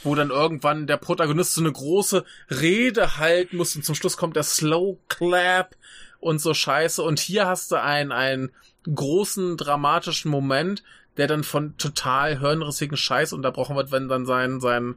wo 0.04 0.16
dann 0.16 0.30
irgendwann 0.30 0.88
der 0.88 0.98
Protagonist 0.98 1.54
so 1.54 1.62
eine 1.62 1.72
große 1.72 2.25
Rede 2.50 3.18
halten 3.18 3.58
muss 3.58 3.75
und 3.75 3.86
zum 3.86 3.96
Schluss 3.96 4.18
kommt 4.18 4.36
der 4.36 4.44
Slow 4.44 4.98
Clap 5.08 5.75
und 6.24 6.39
so 6.39 6.53
Scheiße. 6.53 7.01
Und 7.01 7.20
hier 7.20 7.48
hast 7.48 7.72
du 7.72 7.82
einen, 7.82 8.12
einen 8.12 8.51
großen 8.92 9.58
dramatischen 9.58 10.32
Moment, 10.32 10.84
der 11.18 11.27
dann 11.27 11.44
von 11.44 11.77
total 11.77 12.39
hirnrissigen 12.39 12.98
Scheiß 12.98 13.34
unterbrochen 13.34 13.75
wird, 13.75 13.92
wenn 13.92 14.08
dann 14.08 14.25
sein, 14.25 14.60
sein 14.60 14.96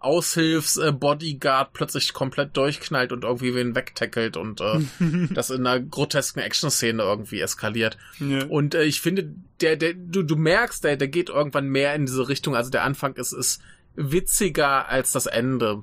Aushilfs-Bodyguard 0.00 1.72
plötzlich 1.72 2.12
komplett 2.12 2.56
durchknallt 2.56 3.12
und 3.12 3.24
irgendwie 3.24 3.54
wen 3.54 3.74
wegtackelt 3.74 4.36
und 4.36 4.60
äh, 4.60 4.80
das 5.30 5.50
in 5.50 5.66
einer 5.66 5.80
grotesken 5.80 6.40
Action-Szene 6.40 7.02
irgendwie 7.02 7.40
eskaliert. 7.40 7.96
Ja. 8.20 8.44
Und 8.44 8.74
äh, 8.74 8.84
ich 8.84 9.00
finde, 9.00 9.32
der, 9.60 9.76
der, 9.76 9.94
du, 9.94 10.22
du 10.22 10.36
merkst, 10.36 10.84
der, 10.84 10.96
der 10.96 11.08
geht 11.08 11.30
irgendwann 11.30 11.68
mehr 11.68 11.94
in 11.94 12.06
diese 12.06 12.28
Richtung. 12.28 12.54
Also 12.54 12.70
der 12.70 12.84
Anfang 12.84 13.14
ist, 13.14 13.32
ist 13.32 13.62
witziger 13.94 14.88
als 14.88 15.12
das 15.12 15.26
Ende. 15.26 15.82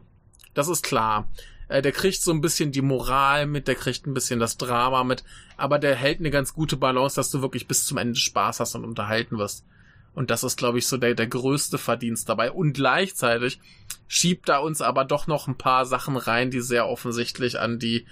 Das 0.53 0.67
ist 0.67 0.83
klar. 0.83 1.29
Äh, 1.73 1.81
der 1.81 1.91
kriegt 1.91 2.21
so 2.21 2.31
ein 2.31 2.41
bisschen 2.41 2.71
die 2.71 2.83
Moral 2.83 3.47
mit, 3.47 3.67
der 3.67 3.73
kriegt 3.73 4.05
ein 4.05 4.13
bisschen 4.13 4.39
das 4.39 4.57
Drama 4.57 5.03
mit, 5.03 5.23
aber 5.57 5.79
der 5.79 5.95
hält 5.95 6.19
eine 6.19 6.29
ganz 6.29 6.53
gute 6.53 6.77
Balance, 6.77 7.15
dass 7.15 7.31
du 7.31 7.41
wirklich 7.41 7.67
bis 7.67 7.87
zum 7.87 7.97
Ende 7.97 8.19
Spaß 8.19 8.59
hast 8.59 8.75
und 8.75 8.85
unterhalten 8.85 9.39
wirst. 9.39 9.65
Und 10.13 10.29
das 10.29 10.43
ist, 10.43 10.55
glaube 10.55 10.77
ich, 10.77 10.85
so 10.85 10.97
der, 10.97 11.15
der 11.15 11.25
größte 11.25 11.79
Verdienst 11.79 12.29
dabei. 12.29 12.51
Und 12.51 12.73
gleichzeitig 12.73 13.59
schiebt 14.07 14.49
er 14.49 14.61
uns 14.61 14.81
aber 14.81 15.03
doch 15.03 15.25
noch 15.25 15.47
ein 15.47 15.57
paar 15.57 15.87
Sachen 15.87 16.15
rein, 16.15 16.51
die 16.51 16.61
sehr 16.61 16.87
offensichtlich 16.87 17.59
an 17.59 17.79
die 17.79 18.05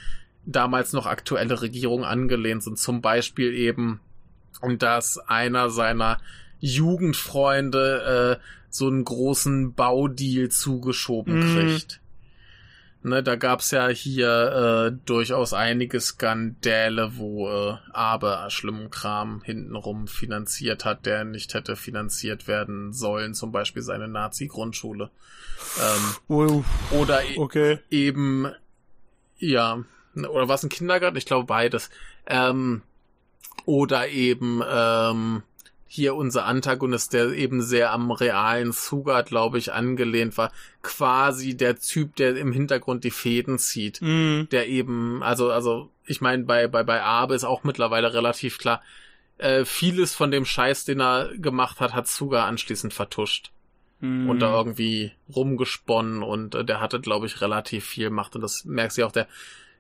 damals 0.44 0.94
noch 0.94 1.06
aktuelle 1.06 1.62
Regierung 1.62 2.04
angelehnt 2.04 2.64
sind. 2.64 2.80
Zum 2.80 3.02
Beispiel 3.02 3.54
eben, 3.54 4.00
dass 4.80 5.20
einer 5.20 5.70
seiner 5.70 6.20
Jugendfreunde 6.60 8.40
äh, 8.42 8.44
so 8.72 8.88
einen 8.88 9.06
großen 9.06 9.76
Baudeal 9.76 10.50
zugeschoben 10.50 11.36
Mhm. 11.36 11.54
kriegt. 11.54 12.01
Ne, 13.04 13.24
da 13.24 13.36
gab's 13.36 13.72
ja 13.72 13.88
hier 13.88 14.92
äh, 14.94 14.98
durchaus 15.06 15.54
einige 15.54 16.00
Skandale, 16.00 17.18
wo 17.18 17.50
äh, 17.50 17.78
Abe 17.94 18.46
schlimmen 18.50 18.92
Kram 18.92 19.42
hintenrum 19.44 20.08
finanziert 20.08 20.86
hat, 20.86 21.08
der 21.08 21.24
nicht 21.24 21.56
hätte 21.56 21.76
finanziert 21.76 22.48
werden 22.48 22.94
sollen, 22.94 23.34
zum 23.34 23.52
Beispiel 23.52 23.82
seine 23.82 24.08
Nazi-Grundschule. 24.08 25.10
Ähm, 25.82 26.16
Oh, 26.28 26.64
oder 26.92 27.24
e- 27.24 27.38
okay. 27.38 27.80
eben, 27.90 28.52
ja, 29.40 29.84
oder 30.16 30.48
was 30.48 30.62
ein 30.64 30.70
Kindergarten? 30.70 31.18
Ich 31.18 31.26
glaube 31.26 31.48
beides. 31.48 31.90
Ähm, 32.28 32.84
oder 33.66 34.10
eben 34.10 34.62
ähm, 34.70 35.42
hier 35.94 36.16
unser 36.16 36.46
Antagonist, 36.46 37.12
der 37.12 37.34
eben 37.34 37.62
sehr 37.62 37.92
am 37.92 38.12
realen 38.12 38.72
Sugar, 38.72 39.24
glaube 39.24 39.58
ich, 39.58 39.74
angelehnt 39.74 40.38
war. 40.38 40.54
Quasi 40.82 41.58
der 41.58 41.80
Typ, 41.80 42.16
der 42.16 42.38
im 42.38 42.54
Hintergrund 42.54 43.04
die 43.04 43.12
Fäden 43.12 43.60
zieht. 43.60 44.02
Mhm. 44.02 44.48
Der 44.52 44.70
eben, 44.70 45.22
also, 45.22 45.52
also, 45.52 45.90
ich 46.06 46.22
meine, 46.22 46.46
bei, 46.46 46.68
bei, 46.68 46.84
bei 46.84 47.04
Abe 47.04 47.36
ist 47.36 47.44
auch 47.44 47.66
mittlerweile 47.66 48.14
relativ 48.14 48.58
klar, 48.58 48.82
äh, 49.38 49.66
vieles 49.66 50.16
von 50.16 50.32
dem 50.32 50.46
Scheiß, 50.46 50.86
den 50.86 51.02
er 51.02 51.30
gemacht 51.36 51.82
hat, 51.82 51.94
hat 51.94 52.08
Suga 52.08 52.46
anschließend 52.46 52.94
vertuscht 52.94 53.52
Mhm. 54.00 54.30
und 54.30 54.40
da 54.40 54.52
irgendwie 54.52 55.12
rumgesponnen 55.36 56.24
und 56.24 56.56
äh, 56.56 56.66
der 56.66 56.82
hatte, 56.82 57.00
glaube 57.00 57.28
ich, 57.28 57.40
relativ 57.42 57.86
viel 57.86 58.10
Macht 58.10 58.36
und 58.36 58.42
das 58.42 58.66
merkst 58.66 58.98
du 58.98 59.06
auch, 59.06 59.12
der, 59.12 59.28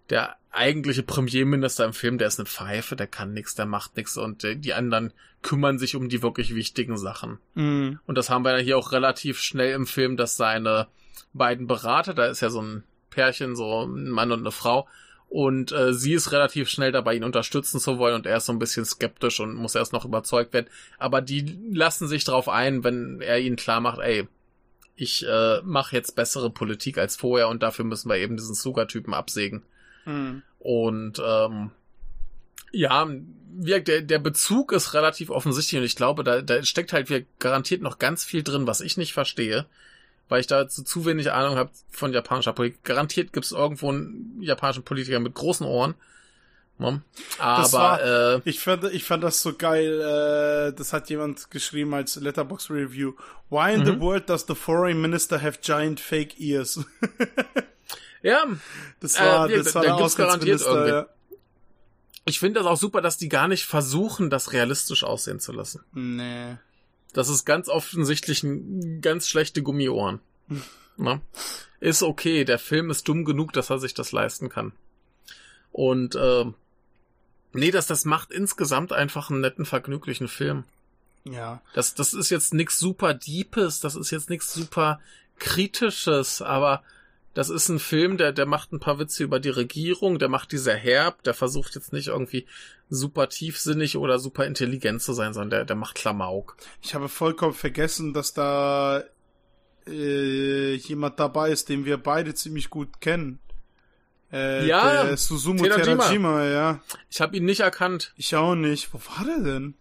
der 0.10 0.36
eigentliche 0.52 1.04
Premierminister 1.04 1.86
im 1.86 1.94
Film, 1.94 2.18
der 2.18 2.28
ist 2.28 2.40
eine 2.40 2.48
Pfeife, 2.48 2.96
der 2.96 3.08
kann 3.08 3.34
nix, 3.34 3.56
der 3.56 3.66
macht 3.66 3.96
nix 3.96 4.18
und 4.18 4.44
äh, 4.44 4.56
die 4.56 4.74
anderen 4.74 5.14
kümmern 5.42 5.80
sich 5.80 5.96
um 5.96 6.10
die 6.10 6.22
wirklich 6.22 6.54
wichtigen 6.56 6.98
Sachen. 6.98 7.40
Mhm. 7.56 8.00
Und 8.06 8.18
das 8.18 8.30
haben 8.30 8.44
wir 8.44 8.52
dann 8.52 8.64
hier 8.64 8.78
auch 8.78 8.92
relativ 8.92 9.40
schnell 9.40 9.74
im 9.74 9.88
Film, 9.88 10.18
dass 10.18 10.36
seine 10.36 10.88
beiden 11.34 11.68
Berater, 11.68 12.14
da 12.14 12.26
ist 12.26 12.42
ja 12.42 12.50
so 12.50 12.62
ein 12.62 12.84
Pärchen, 13.10 13.56
so 13.56 13.86
ein 13.86 14.10
Mann 14.10 14.32
und 14.32 14.42
eine 14.42 14.52
Frau, 14.52 14.88
und 15.32 15.72
äh, 15.72 15.94
sie 15.94 16.14
ist 16.14 16.34
relativ 16.34 16.68
schnell 16.68 16.92
dabei, 16.92 17.16
ihn 17.16 17.24
unterstützen 17.24 17.80
zu 17.80 17.98
wollen 17.98 18.16
und 18.16 18.26
er 18.26 18.36
ist 18.36 18.48
so 18.48 18.52
ein 18.52 18.60
bisschen 18.60 18.84
skeptisch 18.84 19.40
und 19.40 19.56
muss 19.56 19.76
erst 19.76 19.94
noch 19.94 20.04
überzeugt 20.04 20.52
werden. 20.52 20.68
Aber 20.98 21.22
die 21.22 21.58
lassen 21.72 22.10
sich 22.10 22.26
drauf 22.26 22.50
ein, 22.50 22.84
wenn 22.84 23.22
er 23.22 23.40
ihnen 23.40 23.56
klar 23.56 23.80
macht, 23.80 24.00
ey, 24.00 24.28
ich 24.98 25.26
äh, 25.26 25.62
mache 25.64 25.96
jetzt 25.96 26.18
bessere 26.18 26.50
Politik 26.50 26.98
als 26.98 27.16
vorher 27.16 27.48
und 27.48 27.64
dafür 27.64 27.86
müssen 27.86 28.10
wir 28.10 28.18
eben 28.18 28.36
diesen 28.36 28.56
Suga-Typen 28.56 29.14
absägen. 29.14 29.64
Mhm. 30.06 30.42
Und 30.60 31.22
ähm, 31.26 31.72
ja, 32.72 33.08
wir, 33.54 33.82
der, 33.84 34.02
der 34.02 34.20
Bezug 34.20 34.72
ist 34.72 34.94
relativ 34.94 35.30
offensichtlich 35.30 35.80
und 35.80 35.86
ich 35.86 35.96
glaube, 35.96 36.24
da, 36.24 36.42
da 36.42 36.64
steckt 36.64 36.94
halt 36.94 37.10
wir 37.10 37.26
garantiert 37.40 37.82
noch 37.82 38.00
ganz 38.00 38.24
viel 38.24 38.44
drin, 38.44 38.68
was 38.68 38.80
ich 38.82 38.96
nicht 38.98 39.14
verstehe, 39.14 39.66
weil 40.30 40.40
ich 40.40 40.48
dazu 40.48 40.84
zu 40.84 41.06
wenig 41.06 41.32
Ahnung 41.32 41.58
habe 41.58 41.70
von 41.90 42.14
japanischer 42.14 42.54
Politik. 42.54 42.84
Garantiert 42.86 43.34
gibt 43.34 43.46
es 43.46 43.52
irgendwo 43.52 43.90
einen 43.90 44.38
japanischen 44.42 44.84
Politiker 44.84 45.20
mit 45.20 45.34
großen 45.34 45.66
Ohren. 45.66 45.96
Ne? 46.78 47.02
Aber 47.38 47.72
war- 47.74 48.02
äh, 48.36 48.42
Ich 48.46 48.60
fand, 48.60 48.86
ich 48.86 49.04
fand 49.04 49.24
das 49.24 49.42
so 49.42 49.54
geil. 49.54 50.00
Äh, 50.72 50.74
das 50.76 50.94
hat 50.94 51.10
jemand 51.10 51.52
geschrieben 51.52 51.94
als 51.94 52.16
Letterbox 52.16 52.70
Review. 52.72 53.14
Why 53.50 53.74
in 53.74 53.86
the 53.86 53.92
Mhm. 53.92 54.00
world 54.00 54.30
does 54.30 54.46
the 54.48 54.56
foreign 54.56 55.00
minister 55.02 55.42
have 55.42 55.60
giant 55.62 56.00
fake 56.00 56.40
ears? 56.40 56.80
ja, 58.24 58.46
Das 59.00 59.16
Äh, 59.16 59.20
war, 59.26 59.50
wir- 59.50 59.64
das 59.64 59.74
war 59.76 59.84
da 59.84 59.90
der 59.90 59.98
gibt's 59.98 60.16
garantiert 60.16 60.62
Auslandsminister. 60.62 60.98
Ja. 61.06 61.40
ich 62.26 62.40
finde 62.40 62.60
das 62.60 62.68
auch 62.68 62.78
super, 62.78 63.02
dass 63.02 63.18
die 63.18 63.30
gar 63.30 63.48
nicht 63.48 63.66
versuchen, 63.66 64.30
das 64.30 64.54
realistisch 64.54 65.04
aussehen 65.04 65.40
zu 65.40 65.52
lassen. 65.52 65.84
Nee. 65.94 66.58
Das 67.14 67.28
ist 67.30 67.46
ganz 67.46 67.68
offensichtlich 67.68 68.44
ein 68.44 69.02
ganz 69.02 69.28
schlechte 69.28 69.64
Gummiohren. 69.64 70.20
Ne? 70.98 71.20
Ist 71.80 72.04
okay, 72.04 72.44
der 72.46 72.60
Film 72.60 72.92
ist 72.92 73.08
dumm 73.08 73.26
genug, 73.26 73.54
dass 73.54 73.72
er 73.72 73.80
sich 73.80 73.96
das 73.96 74.12
leisten 74.12 74.50
kann. 74.50 74.72
Und 75.72 76.14
äh, 76.16 76.46
nee, 77.54 77.72
das, 77.72 77.88
das 77.88 78.06
macht 78.06 78.30
insgesamt 78.32 78.92
einfach 78.94 79.32
einen 79.32 79.40
netten, 79.42 79.66
vergnüglichen 79.66 80.28
Film. 80.28 80.66
Ja. 81.24 81.62
Das, 81.74 81.96
das 81.96 82.14
ist 82.14 82.30
jetzt 82.30 82.54
nix 82.54 82.78
super 82.78 83.16
Deepes, 83.16 83.80
das 83.80 83.96
ist 83.96 84.12
jetzt 84.12 84.30
nix 84.30 84.54
super 84.54 85.00
Kritisches, 85.40 86.42
aber 86.44 86.84
Das 87.34 87.50
ist 87.50 87.70
ein 87.70 87.80
Film, 87.80 88.18
der, 88.18 88.34
der 88.34 88.46
macht 88.46 88.74
ein 88.74 88.80
paar 88.80 89.00
Witze 89.00 89.24
über 89.24 89.40
die 89.40 89.50
Regierung, 89.50 90.20
der 90.20 90.28
macht 90.28 90.52
die 90.52 90.58
sehr 90.58 90.76
herb, 90.76 91.24
der 91.24 91.34
versucht 91.34 91.76
jetzt 91.76 91.94
nicht 91.94 92.08
irgendwie 92.08 92.46
super 92.90 93.30
tiefsinnig 93.30 93.96
oder 93.98 94.20
super 94.20 94.46
intelligent 94.46 95.02
zu 95.02 95.14
sein, 95.14 95.34
sondern 95.34 95.50
der, 95.50 95.66
der 95.66 95.76
macht 95.78 95.96
Klamauk. 95.96 96.58
Ich 96.82 96.94
habe 96.94 97.08
vollkommen 97.08 97.54
vergessen, 97.54 98.14
dass 98.14 98.34
da 98.34 99.04
äh, 99.88 100.74
jemand 100.76 101.20
dabei 101.20 101.52
ist, 101.52 101.70
den 101.70 101.86
wir 101.86 101.98
beide 101.98 102.34
ziemlich 102.34 102.70
gut 102.70 103.00
kennen. 103.00 103.40
Äh, 104.34 104.68
Ja, 104.68 105.04
der 105.06 105.18
Susumu 105.18 105.64
Terajima. 105.64 106.04
Terajima, 106.04 106.46
ja. 106.46 106.82
Ich 107.10 107.22
habe 107.22 107.38
ihn 107.38 107.46
nicht 107.46 107.62
erkannt. 107.62 108.14
Ich 108.18 108.36
auch 108.36 108.56
nicht. 108.56 108.94
Wo 108.94 109.00
war 109.00 109.26
der 109.26 109.40
denn? 109.40 109.74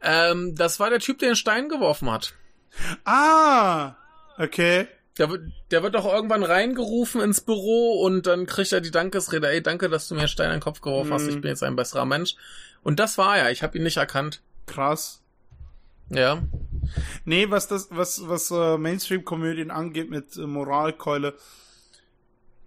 Ähm, 0.00 0.54
das 0.56 0.80
war 0.80 0.90
der 0.90 0.98
Typ, 1.00 1.18
der 1.18 1.30
den 1.30 1.36
Stein 1.36 1.68
geworfen 1.68 2.10
hat. 2.10 2.34
Ah! 3.04 3.94
Okay. 4.38 4.88
Der, 5.18 5.28
wird- 5.28 5.50
der 5.70 5.82
wird 5.82 5.94
doch 5.94 6.06
irgendwann 6.06 6.42
reingerufen 6.42 7.20
ins 7.20 7.40
Büro 7.42 8.00
und 8.02 8.26
dann 8.26 8.46
kriegt 8.46 8.72
er 8.72 8.80
die 8.80 8.90
Dankesrede, 8.90 9.48
ey, 9.50 9.62
danke, 9.62 9.88
dass 9.90 10.08
du 10.08 10.14
mir 10.14 10.26
Stein 10.28 10.46
in 10.46 10.52
den 10.56 10.60
Kopf 10.62 10.80
geworfen 10.80 11.12
hast, 11.12 11.24
Mhm. 11.24 11.28
ich 11.30 11.40
bin 11.42 11.50
jetzt 11.50 11.62
ein 11.62 11.76
besserer 11.76 12.06
Mensch. 12.06 12.34
Und 12.82 12.98
das 12.98 13.18
war 13.18 13.36
er, 13.36 13.50
ich 13.50 13.62
habe 13.62 13.76
ihn 13.76 13.84
nicht 13.84 13.98
erkannt. 13.98 14.40
Krass. 14.66 15.22
Ja. 16.08 16.42
Nee, 17.24 17.50
was 17.50 17.68
das, 17.68 17.88
was, 17.90 18.26
was 18.28 18.50
äh, 18.50 18.76
Mainstream-Komödien 18.78 19.70
angeht 19.70 20.10
mit 20.10 20.36
äh, 20.36 20.46
Moralkeule. 20.46 21.34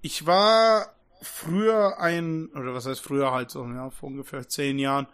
Ich 0.02 0.26
war 0.26 0.96
früher 1.22 2.00
ein, 2.00 2.48
oder 2.56 2.74
was 2.76 2.86
heißt 2.86 3.02
früher 3.02 3.32
halt 3.32 3.50
so, 3.50 3.66
ja, 3.66 3.90
vor 3.90 4.08
ungefähr 4.10 4.48
zehn 4.48 4.78
Jahren, 4.80 5.08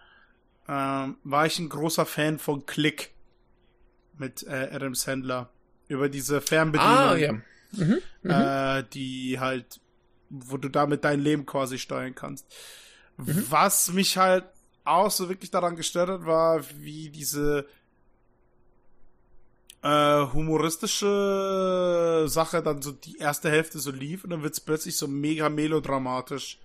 ähm, 0.68 1.18
war 1.24 1.46
ich 1.46 1.60
ein 1.60 1.70
großer 1.70 2.06
Fan 2.06 2.40
von 2.40 2.66
Click 2.66 3.12
mit 4.18 4.44
äh, 4.44 4.70
Adam 4.72 4.96
Sandler. 4.96 5.50
Über 5.92 6.10
diese 6.10 6.40
Fernbedienung, 6.42 6.96
Ah, 6.98 7.16
ja. 7.18 7.34
Mhm. 7.74 8.00
äh, 8.24 8.84
die 8.94 9.40
halt, 9.40 9.80
wo 10.30 10.58
du 10.58 10.70
damit 10.70 11.04
dein 11.04 11.20
Leben 11.20 11.46
quasi 11.46 11.78
steuern 11.78 12.16
kannst. 12.16 12.46
Mhm. 13.18 13.46
Was 13.50 13.92
mich 13.92 14.18
halt 14.18 14.46
auch 14.84 15.12
so 15.12 15.28
wirklich 15.30 15.52
daran 15.52 15.76
gestört 15.76 16.10
hat, 16.10 16.26
war, 16.26 16.64
wie 16.80 17.10
diese 17.10 17.66
äh, 19.84 20.26
humoristische 20.34 22.26
Sache 22.28 22.62
dann 22.62 22.82
so 22.82 22.92
die 22.92 23.18
erste 23.18 23.50
Hälfte 23.50 23.80
so 23.80 23.92
lief 23.92 24.24
und 24.24 24.30
dann 24.30 24.44
wird's 24.44 24.60
plötzlich 24.60 24.96
so 24.96 25.08
mega 25.08 25.50
melodramatisch. 25.50 26.60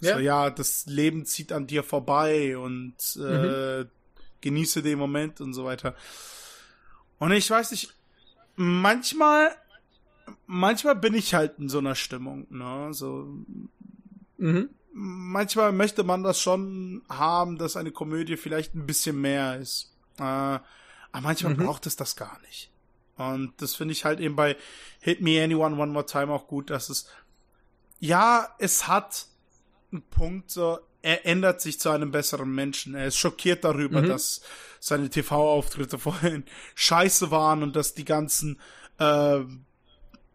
Ja. 0.00 0.14
So, 0.14 0.20
ja, 0.20 0.50
das 0.50 0.86
Leben 0.86 1.26
zieht 1.26 1.52
an 1.52 1.66
dir 1.66 1.82
vorbei 1.82 2.56
und 2.56 2.94
äh, 3.16 3.84
genieße 4.40 4.82
den 4.82 4.98
Moment 4.98 5.40
und 5.40 5.54
so 5.54 5.64
weiter. 5.64 5.94
Und 7.18 7.30
ich 7.32 7.48
weiß 7.50 7.70
nicht, 7.70 7.94
manchmal, 8.62 9.50
manchmal 10.46 10.94
bin 10.96 11.14
ich 11.14 11.34
halt 11.34 11.58
in 11.58 11.68
so 11.68 11.78
einer 11.78 11.94
Stimmung, 11.94 12.46
ne, 12.50 12.88
so, 12.92 13.26
Mhm. 14.38 14.70
manchmal 14.92 15.72
möchte 15.72 16.04
man 16.04 16.22
das 16.22 16.40
schon 16.40 17.02
haben, 17.08 17.58
dass 17.58 17.76
eine 17.76 17.92
Komödie 17.92 18.36
vielleicht 18.36 18.74
ein 18.74 18.86
bisschen 18.86 19.20
mehr 19.20 19.56
ist. 19.58 19.94
Äh, 20.18 20.22
aber 20.22 20.62
manchmal 21.20 21.54
Mhm. 21.54 21.64
braucht 21.64 21.86
es 21.86 21.96
das 21.96 22.16
gar 22.16 22.40
nicht. 22.42 22.70
Und 23.16 23.52
das 23.60 23.74
finde 23.74 23.92
ich 23.92 24.04
halt 24.04 24.20
eben 24.20 24.36
bei 24.36 24.56
Hit 25.00 25.20
Me 25.20 25.42
Anyone 25.42 25.76
One 25.76 25.92
More 25.92 26.06
Time 26.06 26.32
auch 26.32 26.46
gut, 26.46 26.70
dass 26.70 26.88
es, 26.88 27.06
ja, 28.00 28.48
es 28.58 28.88
hat 28.88 29.26
einen 29.92 30.02
Punkt, 30.02 30.50
so, 30.50 30.78
er 31.02 31.26
ändert 31.26 31.60
sich 31.60 31.80
zu 31.80 31.90
einem 31.90 32.10
besseren 32.12 32.50
Menschen. 32.54 32.94
Er 32.94 33.06
ist 33.08 33.16
schockiert 33.18 33.64
darüber, 33.64 34.02
Mhm. 34.02 34.08
dass 34.08 34.40
seine 34.80 35.10
TV-Auftritte 35.10 35.98
vorhin 35.98 36.44
scheiße 36.74 37.30
waren 37.30 37.62
und 37.62 37.76
dass 37.76 37.94
die 37.94 38.04
ganzen 38.04 38.60
äh, 38.98 39.40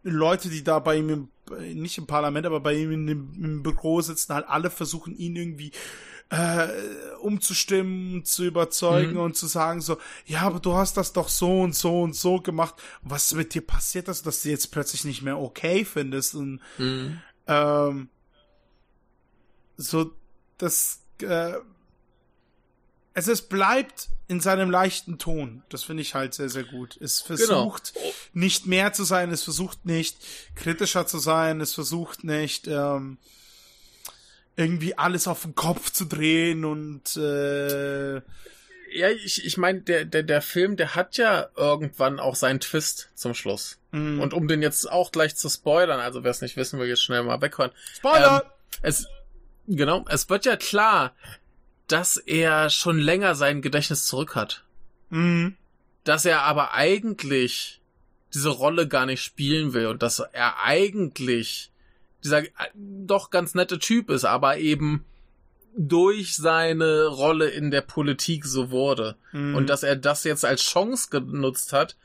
Leute, 0.02 0.48
die 0.48 0.62
da 0.64 0.78
bei 0.78 0.96
ihm 0.96 1.08
im, 1.08 1.28
nicht 1.74 1.98
im 1.98 2.06
Parlament, 2.06 2.46
aber 2.46 2.60
bei 2.60 2.74
ihm 2.74 2.92
in 2.92 3.06
dem, 3.06 3.34
im 3.42 3.62
Büro 3.62 4.00
sitzen, 4.00 4.34
halt 4.34 4.46
alle 4.48 4.70
versuchen, 4.70 5.16
ihn 5.16 5.34
irgendwie 5.36 5.72
äh, 6.30 6.68
umzustimmen, 7.22 8.24
zu 8.24 8.44
überzeugen 8.44 9.12
Mhm. 9.14 9.20
und 9.20 9.36
zu 9.36 9.46
sagen 9.46 9.80
so, 9.80 9.96
ja, 10.26 10.42
aber 10.42 10.60
du 10.60 10.74
hast 10.74 10.96
das 10.98 11.12
doch 11.14 11.28
so 11.28 11.62
und 11.62 11.74
so 11.74 12.02
und 12.02 12.14
so 12.14 12.40
gemacht. 12.40 12.74
Was 13.02 13.32
mit 13.34 13.54
dir 13.54 13.62
passiert 13.66 14.08
ist, 14.08 14.26
dass 14.26 14.42
du 14.42 14.50
jetzt 14.50 14.70
plötzlich 14.70 15.04
nicht 15.04 15.22
mehr 15.22 15.38
okay 15.38 15.84
findest 15.86 16.34
und 16.34 16.60
Mhm. 16.76 17.18
ähm, 17.46 18.08
so, 19.78 20.12
das, 20.58 21.00
äh, 21.22 21.54
es 23.14 23.26
ist, 23.28 23.48
bleibt 23.48 24.08
in 24.28 24.40
seinem 24.40 24.70
leichten 24.70 25.18
Ton. 25.18 25.62
Das 25.70 25.82
finde 25.84 26.02
ich 26.02 26.14
halt 26.14 26.34
sehr, 26.34 26.50
sehr 26.50 26.64
gut. 26.64 26.98
Es 27.00 27.20
versucht 27.20 27.94
nicht 28.34 28.66
mehr 28.66 28.92
zu 28.92 29.04
sein, 29.04 29.30
es 29.30 29.42
versucht 29.42 29.86
nicht 29.86 30.18
kritischer 30.54 31.06
zu 31.06 31.18
sein, 31.18 31.60
es 31.62 31.72
versucht 31.74 32.24
nicht, 32.24 32.66
ähm, 32.68 33.16
irgendwie 34.56 34.98
alles 34.98 35.26
auf 35.26 35.42
den 35.42 35.54
Kopf 35.54 35.90
zu 35.90 36.04
drehen 36.04 36.64
und, 36.64 37.16
äh, 37.16 38.16
Ja, 38.90 39.10
ich, 39.10 39.44
ich 39.44 39.56
meine, 39.56 39.80
der, 39.82 40.04
der, 40.04 40.22
der 40.22 40.42
Film, 40.42 40.76
der 40.76 40.94
hat 40.94 41.16
ja 41.16 41.48
irgendwann 41.56 42.18
auch 42.20 42.34
seinen 42.36 42.60
Twist 42.60 43.08
zum 43.14 43.34
Schluss. 43.34 43.78
mh. 43.92 44.22
Und 44.22 44.34
um 44.34 44.48
den 44.48 44.62
jetzt 44.62 44.90
auch 44.90 45.12
gleich 45.12 45.36
zu 45.36 45.48
spoilern, 45.48 46.00
also 46.00 46.24
wer 46.24 46.30
es 46.30 46.40
nicht 46.40 46.56
wissen 46.56 46.78
will, 46.78 46.88
jetzt 46.88 47.02
schnell 47.02 47.22
mal 47.22 47.40
weghören. 47.40 47.70
Spoiler! 47.96 48.42
Ähm, 48.44 48.50
es, 48.82 49.06
genau, 49.68 50.04
es 50.08 50.28
wird 50.28 50.44
ja 50.44 50.56
klar, 50.56 51.14
dass 51.86 52.16
er 52.16 52.70
schon 52.70 52.98
länger 52.98 53.34
sein 53.34 53.62
Gedächtnis 53.62 54.06
zurück 54.06 54.34
hat. 54.34 54.64
Mhm. 55.10 55.56
Dass 56.04 56.24
er 56.24 56.42
aber 56.42 56.74
eigentlich 56.74 57.80
diese 58.34 58.50
Rolle 58.50 58.88
gar 58.88 59.06
nicht 59.06 59.22
spielen 59.22 59.72
will 59.72 59.86
und 59.86 60.02
dass 60.02 60.18
er 60.20 60.62
eigentlich 60.62 61.70
dieser 62.24 62.42
äh, 62.42 62.50
doch 62.74 63.30
ganz 63.30 63.54
nette 63.54 63.78
Typ 63.78 64.10
ist, 64.10 64.24
aber 64.24 64.58
eben 64.58 65.04
durch 65.76 66.36
seine 66.36 67.06
Rolle 67.06 67.48
in 67.48 67.70
der 67.70 67.82
Politik 67.82 68.44
so 68.44 68.70
wurde. 68.70 69.16
Mhm. 69.32 69.54
Und 69.54 69.70
dass 69.70 69.82
er 69.82 69.96
das 69.96 70.24
jetzt 70.24 70.44
als 70.44 70.62
Chance 70.62 71.08
genutzt 71.10 71.72
hat, 71.72 71.96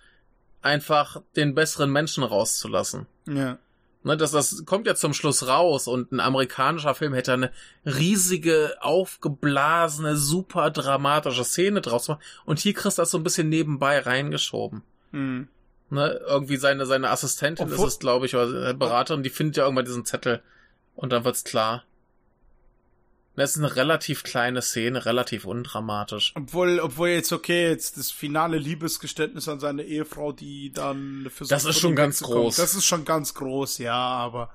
einfach 0.62 1.22
den 1.36 1.56
besseren 1.56 1.92
Menschen 1.92 2.24
rauszulassen. 2.24 3.08
ja. 3.28 3.58
Ne, 4.06 4.18
das, 4.18 4.32
das 4.32 4.66
kommt 4.66 4.86
ja 4.86 4.96
zum 4.96 5.14
Schluss 5.14 5.48
raus 5.48 5.88
und 5.88 6.12
ein 6.12 6.20
amerikanischer 6.20 6.94
Film 6.94 7.14
hätte 7.14 7.32
eine 7.34 7.52
riesige, 7.86 8.76
aufgeblasene, 8.82 10.18
super 10.18 10.72
dramatische 10.72 11.46
Szene 11.46 11.80
draus 11.80 12.08
gemacht 12.08 12.22
und 12.46 12.60
hier 12.60 12.74
kriegst 12.74 12.98
du 12.98 13.02
das 13.02 13.12
so 13.12 13.18
ein 13.18 13.24
bisschen 13.24 13.48
nebenbei 13.48 14.00
reingeschoben. 14.00 14.84
Mhm. 15.12 15.48
Ne, 15.90 16.20
irgendwie 16.28 16.58
seine, 16.58 16.86
seine 16.86 17.12
Assistentin 17.12 17.68
Obwohl- 17.72 17.88
ist 17.88 17.94
es, 17.94 18.00
glaube 18.00 18.26
ich, 18.26 18.36
oder 18.36 18.74
Beraterin, 18.74 19.24
die 19.24 19.30
findet 19.30 19.58
ja 19.58 19.64
irgendwann 19.64 19.86
diesen 19.86 20.06
Zettel 20.06 20.42
und 20.96 21.14
dann 21.14 21.24
wird's 21.24 21.44
klar. 21.46 21.84
Das 23.36 23.52
ist 23.52 23.58
eine 23.58 23.76
relativ 23.76 24.24
kleine 24.24 24.62
Szene, 24.62 25.06
relativ 25.06 25.46
undramatisch. 25.46 26.34
Obwohl, 26.36 26.80
obwohl 26.80 27.10
jetzt 27.10 27.34
okay, 27.34 27.68
jetzt 27.70 27.98
das 27.98 28.12
finale 28.12 28.58
Liebesgeständnis 28.58 29.48
an 29.48 29.60
seine 29.60 29.84
Ehefrau, 29.84 30.32
die 30.34 30.72
dann 30.72 31.28
versucht, 31.34 31.52
Das 31.52 31.66
ist 31.66 31.80
schon 31.80 31.96
ganz 31.96 32.22
groß. 32.22 32.56
Das 32.58 32.76
ist 32.76 32.86
schon 32.86 33.06
ganz 33.06 33.34
groß, 33.34 33.80
ja, 33.80 33.96
aber 33.96 34.52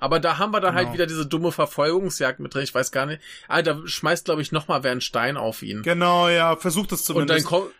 Aber 0.00 0.20
da 0.20 0.38
haben 0.38 0.52
wir 0.52 0.60
dann 0.60 0.74
Genau. 0.74 0.84
halt 0.86 0.94
wieder 0.94 1.06
diese 1.06 1.26
dumme 1.26 1.50
Verfolgungsjagd 1.50 2.38
mit 2.38 2.52
drin. 2.54 2.62
Ich 2.62 2.74
weiß 2.74 2.92
gar 2.92 3.06
nicht. 3.06 3.22
Ah, 3.48 3.62
da 3.62 3.80
schmeißt, 3.84 4.26
glaube 4.26 4.42
ich, 4.42 4.52
noch 4.52 4.68
mal 4.68 4.82
wer 4.84 4.92
einen 4.92 5.00
Stein 5.00 5.36
auf 5.36 5.62
ihn. 5.62 5.82
genau, 5.82 6.28
ja, 6.28 6.56
versucht 6.56 6.92
es 6.92 7.08
Und 7.10 7.16
dann 7.28 7.40
zumindest. 7.40 7.46
kommt 7.48 7.70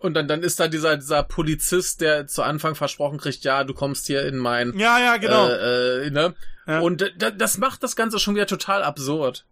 und 0.00 0.14
dann, 0.14 0.26
dann 0.28 0.42
ist 0.42 0.58
da 0.58 0.66
dieser, 0.68 0.96
dieser 0.96 1.22
Polizist, 1.22 2.00
der 2.00 2.26
zu 2.26 2.42
Anfang 2.42 2.74
versprochen 2.74 3.18
kriegt, 3.18 3.44
ja, 3.44 3.64
du 3.64 3.74
kommst 3.74 4.06
hier 4.06 4.24
in 4.26 4.36
mein, 4.38 4.76
ja, 4.78 4.98
ja, 4.98 5.16
genau. 5.18 5.46
äh, 5.46 6.06
äh, 6.06 6.10
ne? 6.10 6.34
Ja. 6.66 6.80
Und 6.80 7.02
da, 7.18 7.30
das 7.30 7.58
macht 7.58 7.82
das 7.82 7.96
Ganze 7.96 8.18
schon 8.18 8.34
wieder 8.34 8.46
total 8.46 8.82
absurd. 8.82 9.44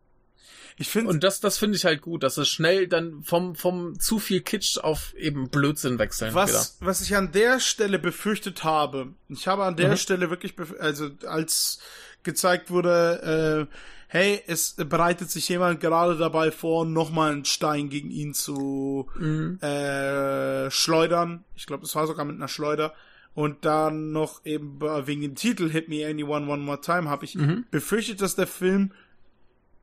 Ich 0.79 0.89
finde, 0.89 1.11
Und 1.11 1.25
das, 1.25 1.41
das 1.41 1.59
finde 1.59 1.77
ich 1.77 1.85
halt 1.85 2.01
gut, 2.03 2.23
dass 2.23 2.37
es 2.39 2.49
schnell 2.49 2.87
dann 2.89 3.23
vom, 3.23 3.55
vom 3.57 3.99
zu 3.99 4.19
viel 4.19 4.41
Kitsch 4.41 4.79
auf 4.79 5.13
eben 5.15 5.49
Blödsinn 5.49 5.99
wechseln 5.99 6.31
wieder. 6.33 6.43
was, 6.43 6.77
was 6.81 7.01
ich 7.01 7.17
an 7.17 7.33
der 7.33 7.61
Stelle 7.61 7.99
befürchtet 7.99 8.65
habe, 8.65 9.13
ich 9.29 9.49
habe 9.49 9.65
an 9.65 9.77
der 9.77 9.91
Mhm. 9.91 9.97
Stelle 9.97 10.31
wirklich, 10.31 10.55
also 10.79 11.11
als 11.27 11.81
gezeigt 12.23 12.71
wurde, 12.71 13.69
äh, 13.71 13.75
hey, 14.11 14.43
es 14.47 14.75
bereitet 14.77 15.31
sich 15.31 15.49
jemand 15.49 15.81
gerade 15.81 16.17
dabei 16.17 16.51
vor, 16.51 16.87
nochmal 16.87 17.33
einen 17.33 17.45
Stein 17.45 17.91
gegen 17.91 18.11
ihn 18.11 18.33
zu 18.33 19.09
Mhm. 19.19 19.59
äh, 19.61 20.71
schleudern. 20.71 21.45
Ich 21.57 21.67
glaube, 21.67 21.85
es 21.85 21.95
war 21.95 22.07
sogar 22.07 22.25
mit 22.25 22.37
einer 22.37 22.49
Schleuder. 22.49 22.95
Und 23.35 23.65
dann 23.65 24.11
noch 24.11 24.45
eben 24.45 24.81
wegen 24.81 25.21
dem 25.23 25.35
Titel 25.37 25.71
Hit 25.71 25.89
Me 25.89 26.05
Anyone 26.07 26.47
One 26.49 26.63
More 26.65 26.81
Time 26.81 27.09
habe 27.09 27.25
ich 27.25 27.35
Mhm. 27.37 27.67
befürchtet, 27.71 28.21
dass 28.21 28.35
der 28.35 28.47
Film 28.49 28.93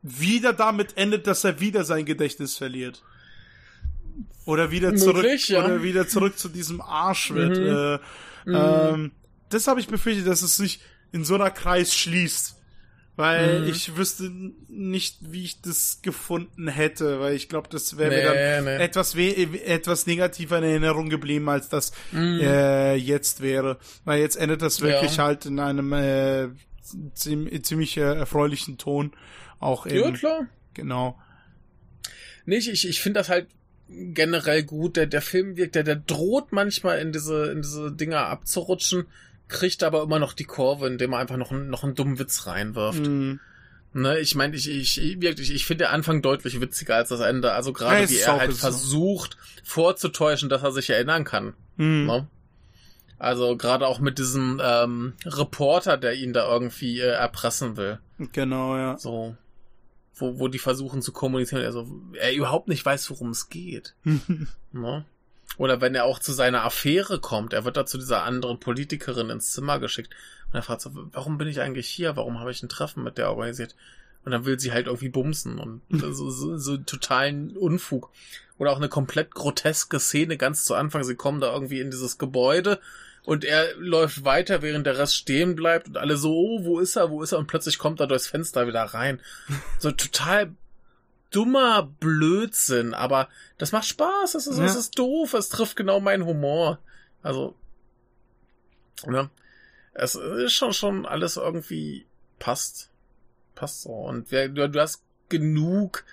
wieder 0.08 0.54
damit 0.54 0.98
endet, 0.98 1.26
dass 1.28 1.44
er 1.44 1.60
wieder 1.60 1.84
sein 1.84 2.06
Gedächtnis 2.06 2.58
verliert. 2.58 3.02
Oder 4.46 4.70
wieder 4.70 4.96
zurück, 4.96 5.24
Möglich, 5.24 5.50
ja. 5.50 5.66
oder 5.66 5.82
wieder 5.82 6.08
zurück 6.08 6.38
zu 6.38 6.50
diesem 6.50 6.80
Arsch 6.80 7.34
wird. 7.34 7.58
Mhm. 7.58 8.00
Äh, 8.54 8.58
ähm, 8.58 9.12
das 9.50 9.68
habe 9.68 9.80
ich 9.80 9.88
befürchtet, 9.88 10.28
dass 10.28 10.44
es 10.44 10.56
sich 10.56 10.80
in 11.12 11.24
so 11.26 11.36
einer 11.36 11.50
Kreis 11.50 11.94
schließt. 11.96 12.56
Weil 13.18 13.62
Mhm. 13.62 13.68
ich 13.70 13.96
wüsste 13.96 14.30
nicht, 14.68 15.18
wie 15.22 15.46
ich 15.46 15.62
das 15.62 16.00
gefunden 16.02 16.68
hätte, 16.68 17.22
weil 17.22 17.34
ich 17.34 17.48
glaube, 17.48 17.70
das 17.72 17.98
wäre 17.98 18.10
Nee, 18.10 18.18
mir 18.18 18.56
dann 18.58 18.66
nee. 18.66 18.84
etwas 18.84 19.16
we 19.16 19.34
etwas 19.66 20.06
negativer 20.06 20.58
in 20.58 20.66
Erinnerung 20.66 21.10
geblieben, 21.10 21.48
als 21.50 21.70
das 21.70 21.94
Mhm. 22.12 22.40
äh, 22.42 22.96
jetzt 22.96 23.42
wäre. 23.42 23.78
Weil 24.04 24.20
jetzt 24.20 24.36
endet 24.36 24.62
das 24.62 24.82
wirklich 24.82 25.16
Ja. 25.16 25.24
halt 25.24 25.46
in 25.46 25.60
einem 25.60 25.94
äh, 25.94 26.50
ziem- 27.16 27.64
ziemlich 27.64 27.96
äh, 27.98 28.02
erfreulichen 28.02 28.78
Ton. 28.78 29.14
Auch 29.60 29.86
Ja, 29.86 29.94
eben, 29.94 30.14
klar. 30.14 30.48
genau. 30.74 31.18
Nicht, 32.46 32.68
ich, 32.70 32.88
ich 32.88 33.02
finde 33.02 33.20
das 33.20 33.30
halt 33.30 33.48
generell 33.90 34.64
gut. 34.64 34.98
Der, 34.98 35.08
der 35.08 35.22
Film 35.22 35.58
wirkt, 35.58 35.76
der, 35.76 35.84
der 35.84 35.96
droht 35.96 36.52
manchmal 36.52 37.00
in 37.00 37.12
diese, 37.12 37.52
in 37.52 37.62
diese 37.62 37.92
Dinger 37.92 38.28
abzurutschen, 38.28 39.06
kriegt 39.48 39.84
aber 39.84 40.04
immer 40.04 40.20
noch 40.20 40.34
die 40.34 40.44
Kurve, 40.46 40.88
indem 40.88 41.14
er 41.14 41.20
einfach 41.20 41.38
noch, 41.38 41.52
einen- 41.52 41.70
noch 41.70 41.84
einen 41.84 41.96
dummen 41.96 42.20
Witz 42.20 42.48
reinwirft. 42.48 43.06
Mhm. 43.06 43.40
Ne, 43.94 44.20
ich 44.20 44.36
meine, 44.36 44.56
ich, 44.58 44.70
ich, 44.70 45.02
ich, 45.02 45.22
wirklich, 45.22 45.54
ich 45.54 45.66
finde 45.66 45.86
der 45.86 45.94
Anfang 45.94 46.22
deutlich 46.22 46.60
witziger 46.60 46.96
als 46.96 47.10
das 47.10 47.22
Ende. 47.22 47.54
Also 47.54 47.72
Ja, 47.72 47.78
gerade 47.78 48.10
wie 48.10 48.18
er 48.18 48.38
halt 48.40 48.54
versucht 48.54 49.38
vorzutäuschen, 49.64 50.50
dass 50.50 50.64
er 50.64 50.72
sich 50.74 50.90
erinnern 50.90 51.24
kann. 51.24 51.54
Mhm. 51.78 52.06
Ne? 52.06 52.28
Also 53.18 53.56
gerade 53.56 53.88
auch 53.88 54.00
mit 54.00 54.20
diesem 54.20 54.60
ähm, 54.62 55.14
Reporter, 55.26 55.96
der 55.98 56.14
ihn 56.16 56.34
da 56.34 56.46
irgendwie 56.52 57.00
äh, 57.00 57.06
erpressen 57.12 57.78
will. 57.78 58.00
Genau, 58.34 58.76
ja. 58.76 58.98
So. 58.98 59.38
Wo, 60.18 60.40
wo 60.40 60.48
die 60.48 60.60
versuchen 60.60 61.02
zu 61.02 61.12
kommunizieren, 61.12 61.64
also 61.64 61.88
er 62.14 62.34
überhaupt 62.34 62.70
nicht 62.70 62.86
weiß, 62.86 63.10
worum 63.10 63.30
es 63.30 63.50
geht. 63.50 63.96
Ne? 64.72 65.06
Oder 65.58 65.80
wenn 65.80 65.96
er 65.96 66.04
auch 66.04 66.20
zu 66.20 66.34
seiner 66.34 66.64
Affäre 66.64 67.20
kommt, 67.20 67.54
er 67.54 67.64
wird 67.64 67.78
da 67.78 67.86
zu 67.86 67.98
dieser 67.98 68.24
anderen 68.24 68.60
Politikerin 68.60 69.30
ins 69.30 69.54
Zimmer 69.54 69.80
geschickt 69.80 70.14
und 70.48 70.56
er 70.56 70.64
fragt 70.64 70.82
so, 70.82 70.92
warum 71.14 71.38
bin 71.38 71.48
ich 71.48 71.62
eigentlich 71.62 71.88
hier? 71.88 72.18
Warum 72.18 72.40
habe 72.40 72.52
ich 72.52 72.62
ein 72.62 72.70
Treffen 72.70 73.04
mit 73.04 73.18
der 73.18 73.30
organisiert? 73.30 73.76
Und 74.26 74.32
dann 74.32 74.46
will 74.46 74.60
sie 74.60 74.74
halt 74.74 74.88
irgendwie 74.88 75.10
bumsen 75.10 75.60
und 75.60 75.82
so, 75.90 76.30
so, 76.30 76.58
so 76.58 76.78
totalen 76.78 77.56
Unfug. 77.56 78.10
Oder 78.58 78.72
auch 78.72 78.78
eine 78.78 78.90
komplett 78.90 79.34
groteske 79.34 80.00
Szene 80.00 80.38
ganz 80.38 80.66
zu 80.66 80.76
Anfang. 80.76 81.04
Sie 81.04 81.16
kommen 81.16 81.42
da 81.42 81.54
irgendwie 81.54 81.82
in 81.82 81.92
dieses 81.92 82.18
Gebäude 82.18 82.80
und 83.26 83.44
er 83.46 83.76
läuft 83.76 84.24
weiter, 84.26 84.62
während 84.62 84.86
der 84.86 84.98
Rest 84.98 85.16
stehen 85.16 85.56
bleibt 85.56 85.88
und 85.88 85.98
alle 85.98 86.18
so, 86.18 86.34
oh, 86.34 86.66
wo 86.66 86.80
ist 86.80 86.96
er, 86.96 87.10
wo 87.10 87.22
ist 87.24 87.32
er? 87.32 87.40
Und 87.40 87.48
plötzlich 87.48 87.78
kommt 87.78 88.00
er 88.00 88.08
durchs 88.08 88.28
Fenster 88.28 88.68
wieder 88.68 88.82
rein. 88.84 89.20
So 89.80 89.92
total 89.92 90.54
dummer 91.32 91.84
Blödsinn, 92.00 92.94
aber 92.94 93.28
das 93.58 93.72
macht 93.72 93.86
Spaß, 93.86 94.34
das 94.34 94.48
ist, 94.48 94.58
das 94.60 94.74
Ja. 94.74 94.80
ist 94.80 94.98
doof, 94.98 95.34
es 95.34 95.50
trifft 95.50 95.76
genau 95.76 96.00
meinen 96.00 96.26
Humor. 96.26 96.80
Also, 97.22 97.56
ne, 99.06 99.30
es 99.94 100.16
ist 100.16 100.54
schon, 100.54 100.74
schon 100.74 101.06
alles 101.06 101.38
irgendwie 101.38 102.06
passt. 102.40 102.90
Passt 103.56 103.84
so. 103.84 103.92
Und 103.92 104.32
wer, 104.32 104.50
du, 104.50 104.70
du 104.70 104.80
hast 104.80 105.02
genug 105.30 106.04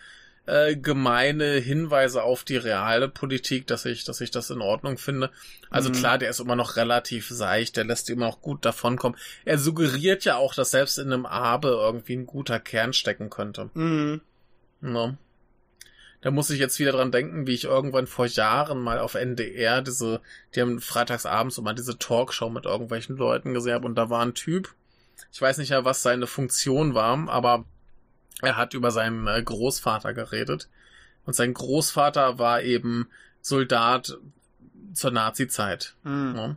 äh, 0.46 0.76
gemeine 0.76 1.54
Hinweise 1.54 2.22
auf 2.24 2.42
die 2.44 2.56
reale 2.56 3.08
Politik, 3.08 3.66
dass 3.66 3.84
ich, 3.84 4.04
dass 4.04 4.20
ich 4.20 4.30
das 4.30 4.50
in 4.50 4.60
Ordnung 4.60 4.98
finde. 4.98 5.30
Also 5.70 5.90
Mhm. 5.90 5.94
klar, 5.94 6.18
der 6.18 6.30
ist 6.30 6.40
immer 6.40 6.56
noch 6.56 6.76
relativ 6.76 7.28
seicht, 7.28 7.76
der 7.76 7.84
lässt 7.84 8.10
immer 8.10 8.26
noch 8.26 8.42
gut 8.42 8.64
davonkommen. 8.64 9.18
Er 9.44 9.58
suggeriert 9.58 10.24
ja 10.24 10.36
auch, 10.36 10.54
dass 10.54 10.72
selbst 10.72 10.98
in 10.98 11.12
einem 11.12 11.26
Abe 11.26 11.68
irgendwie 11.68 12.16
ein 12.16 12.26
guter 12.26 12.58
Kern 12.58 12.92
stecken 12.92 13.30
könnte. 13.30 13.70
Mhm. 13.74 14.20
Ne? 14.80 15.16
Da 16.22 16.30
muss 16.30 16.50
ich 16.50 16.60
jetzt 16.60 16.78
wieder 16.78 16.92
dran 16.92 17.10
denken, 17.10 17.46
wie 17.46 17.54
ich 17.54 17.64
irgendwann 17.64 18.06
vor 18.06 18.26
Jahren 18.26 18.80
mal 18.80 18.98
auf 19.00 19.14
NDR 19.14 19.82
diese, 19.82 20.20
die 20.54 20.60
haben 20.60 20.80
freitagsabends 20.80 21.58
immer 21.58 21.74
diese 21.74 21.98
Talkshow 21.98 22.48
mit 22.48 22.64
irgendwelchen 22.64 23.16
Leuten 23.16 23.54
gesehen 23.54 23.74
habe 23.74 23.86
und 23.86 23.96
da 23.96 24.08
war 24.08 24.24
ein 24.24 24.34
Typ, 24.34 24.74
ich 25.32 25.40
weiß 25.40 25.58
nicht 25.58 25.70
ja, 25.70 25.84
was 25.84 26.02
seine 26.02 26.26
Funktion 26.28 26.94
war, 26.94 27.28
aber 27.28 27.64
er 28.42 28.56
hat 28.56 28.74
über 28.74 28.90
seinen 28.90 29.26
äh, 29.26 29.42
Großvater 29.42 30.12
geredet 30.14 30.68
und 31.24 31.34
sein 31.34 31.54
Großvater 31.54 32.38
war 32.38 32.62
eben 32.62 33.08
Soldat 33.40 34.18
zur 34.92 35.10
Nazi-Zeit. 35.10 35.94
Mhm. 36.02 36.32
Ne? 36.32 36.56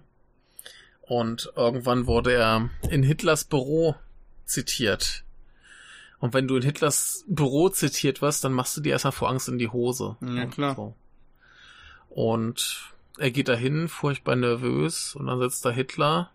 Und 1.01 1.51
irgendwann 1.55 2.07
wurde 2.07 2.33
er 2.33 2.69
in 2.89 3.03
Hitlers 3.03 3.43
Büro 3.43 3.95
zitiert. 4.45 5.23
Und 6.19 6.33
wenn 6.33 6.47
du 6.47 6.55
in 6.55 6.63
Hitlers 6.63 7.23
Büro 7.27 7.69
zitiert 7.69 8.21
wirst, 8.21 8.43
dann 8.43 8.53
machst 8.53 8.75
du 8.75 8.81
dir 8.81 8.93
erstmal 8.93 9.11
vor 9.11 9.29
Angst 9.29 9.47
in 9.47 9.59
die 9.59 9.69
Hose. 9.69 10.17
Ja, 10.21 10.45
klar. 10.47 10.75
So. 10.75 10.95
Und 12.09 12.93
er 13.17 13.31
geht 13.31 13.47
dahin, 13.47 13.87
furchtbar 13.87 14.35
nervös, 14.35 15.15
und 15.15 15.27
dann 15.27 15.39
sitzt 15.39 15.63
da 15.65 15.69
Hitler 15.69 16.31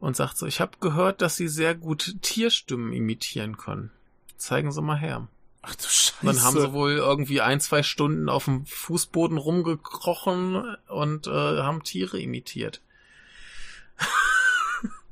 und 0.00 0.16
sagt 0.16 0.38
so, 0.38 0.46
ich 0.46 0.60
habe 0.60 0.78
gehört, 0.80 1.20
dass 1.20 1.36
Sie 1.36 1.48
sehr 1.48 1.74
gut 1.74 2.16
Tierstimmen 2.22 2.92
imitieren 2.92 3.56
können. 3.56 3.90
Zeigen 4.36 4.72
Sie 4.72 4.82
mal 4.82 4.98
her. 4.98 5.28
Ach 5.62 5.74
du 5.74 5.84
Scheiße. 5.84 6.24
Dann 6.24 6.42
haben 6.42 6.58
sie 6.58 6.72
wohl 6.72 6.92
irgendwie 6.92 7.42
ein, 7.42 7.60
zwei 7.60 7.82
Stunden 7.82 8.28
auf 8.28 8.46
dem 8.46 8.64
Fußboden 8.64 9.36
rumgekrochen 9.36 10.76
und 10.88 11.26
äh, 11.26 11.30
haben 11.30 11.82
Tiere 11.82 12.18
imitiert. 12.18 12.80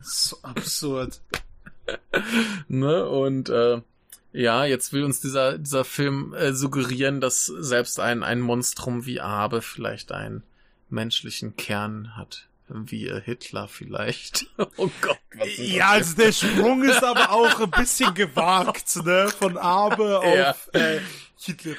so 0.00 0.38
absurd. 0.42 1.20
Ne? 2.68 3.08
Und 3.08 3.48
äh, 3.48 3.80
ja, 4.32 4.66
jetzt 4.66 4.92
will 4.92 5.04
uns 5.04 5.20
dieser, 5.20 5.56
dieser 5.56 5.84
Film 5.84 6.34
äh, 6.34 6.52
suggerieren, 6.52 7.22
dass 7.22 7.46
selbst 7.46 7.98
ein, 7.98 8.22
ein 8.22 8.40
Monstrum 8.40 9.06
wie 9.06 9.22
Abe 9.22 9.62
vielleicht 9.62 10.12
einen 10.12 10.42
menschlichen 10.90 11.56
Kern 11.56 12.14
hat. 12.14 12.48
Wie 12.70 13.06
äh, 13.08 13.20
Hitler 13.20 13.68
vielleicht. 13.68 14.46
oh 14.76 14.90
Gott. 15.00 15.18
Was 15.36 15.48
ist 15.48 15.58
das 15.58 15.68
Ja, 15.70 15.88
also 15.90 16.16
der 16.16 16.32
Sprung 16.32 16.84
ist 16.84 17.02
aber 17.02 17.30
auch 17.30 17.60
ein 17.60 17.70
bisschen 17.70 18.14
gewagt, 18.14 18.96
ne? 19.04 19.28
Von 19.38 19.56
Abe 19.56 20.20
Ja. 20.36 20.50
auf 20.50 20.68
äh, 20.74 21.00
Hitler. 21.40 21.74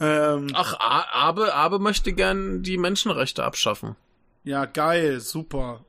Ähm, 0.00 0.50
Ach, 0.54 0.74
Abe, 0.78 1.54
Abe 1.54 1.78
möchte 1.78 2.12
gern 2.12 2.62
die 2.62 2.76
Menschenrechte 2.78 3.44
abschaffen. 3.44 3.96
ja, 4.44 4.64
geil, 4.66 5.20
super. 5.20 5.84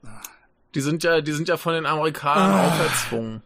Die 0.76 0.82
sind 0.82 1.04
ja, 1.04 1.22
die 1.22 1.32
sind 1.34 1.48
ja 1.48 1.58
von 1.58 1.74
den 1.74 1.86
Amerikanern 1.86 2.52
Ah. 2.52 2.68
auferzwungen. 2.68 3.42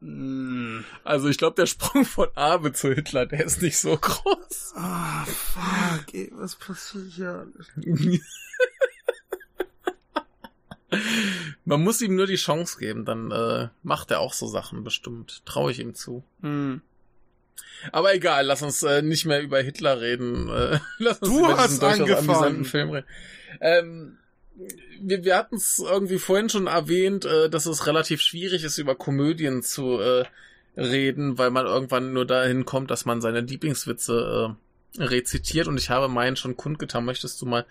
Mm. 0.00 0.80
Also 1.04 1.28
ich 1.28 1.36
glaube, 1.36 1.56
der 1.56 1.66
Sprung 1.66 2.06
von 2.06 2.28
Abe 2.34 2.72
zu 2.72 2.90
Hitler, 2.94 3.26
der 3.26 3.44
ist 3.44 3.60
nicht 3.60 3.76
so 3.78 3.98
groß. 3.98 4.72
Ah, 4.76 5.24
fuck, 5.26 6.14
ey, 6.14 6.30
was 6.34 6.56
passiert 6.56 7.12
hier? 7.12 7.46
Man 11.64 11.82
muss 11.82 12.00
ihm 12.00 12.16
nur 12.16 12.26
die 12.26 12.36
Chance 12.36 12.78
geben, 12.78 13.04
dann 13.04 13.30
äh, 13.30 13.68
macht 13.82 14.10
er 14.10 14.20
auch 14.20 14.32
so 14.32 14.46
Sachen 14.46 14.82
bestimmt. 14.84 15.44
Traue 15.46 15.70
ich 15.70 15.78
ihm 15.78 15.94
zu. 15.94 16.24
Hm. 16.42 16.80
Aber 17.92 18.14
egal, 18.14 18.44
lass 18.46 18.62
uns 18.62 18.82
äh, 18.82 19.02
nicht 19.02 19.24
mehr 19.24 19.42
über 19.42 19.60
Hitler 19.60 20.00
reden. 20.00 20.48
Äh, 20.48 20.78
lass 20.98 21.18
uns 21.20 21.30
Du 21.30 21.38
über 21.40 21.56
hast 21.56 21.82
angefangen. 21.82 22.64
Film 22.64 22.90
reden. 22.90 23.06
Ähm, 23.60 24.18
wir 25.00 25.24
wir 25.24 25.36
hatten 25.36 25.56
es 25.56 25.78
irgendwie 25.78 26.18
vorhin 26.18 26.48
schon 26.48 26.66
erwähnt, 26.66 27.24
äh, 27.24 27.48
dass 27.48 27.66
es 27.66 27.86
relativ 27.86 28.20
schwierig 28.20 28.64
ist, 28.64 28.78
über 28.78 28.94
Komödien 28.94 29.62
zu 29.62 29.98
äh, 29.98 30.24
reden, 30.76 31.38
weil 31.38 31.50
man 31.50 31.66
irgendwann 31.66 32.12
nur 32.12 32.26
dahin 32.26 32.64
kommt, 32.64 32.90
dass 32.90 33.04
man 33.04 33.20
seine 33.20 33.40
Lieblingswitze 33.40 34.56
äh, 34.98 35.02
rezitiert. 35.02 35.68
Und 35.68 35.78
ich 35.78 35.90
habe 35.90 36.08
meinen 36.08 36.36
schon 36.36 36.56
kundgetan. 36.56 37.04
Möchtest 37.04 37.40
du 37.40 37.46
mal 37.46 37.64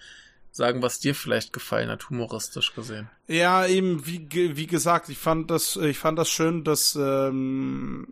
sagen, 0.51 0.81
was 0.81 0.99
dir 0.99 1.15
vielleicht 1.15 1.53
gefallen 1.53 1.89
hat, 1.89 2.09
humoristisch 2.09 2.73
gesehen? 2.73 3.09
Ja, 3.27 3.65
eben, 3.65 4.05
wie, 4.05 4.27
wie 4.57 4.67
gesagt, 4.67 5.09
ich 5.09 5.17
fand 5.17 5.51
das, 5.51 5.75
ich 5.75 5.97
fand 5.99 6.17
das 6.17 6.29
schön, 6.29 6.63
dass 6.63 6.95
ähm, 6.95 8.07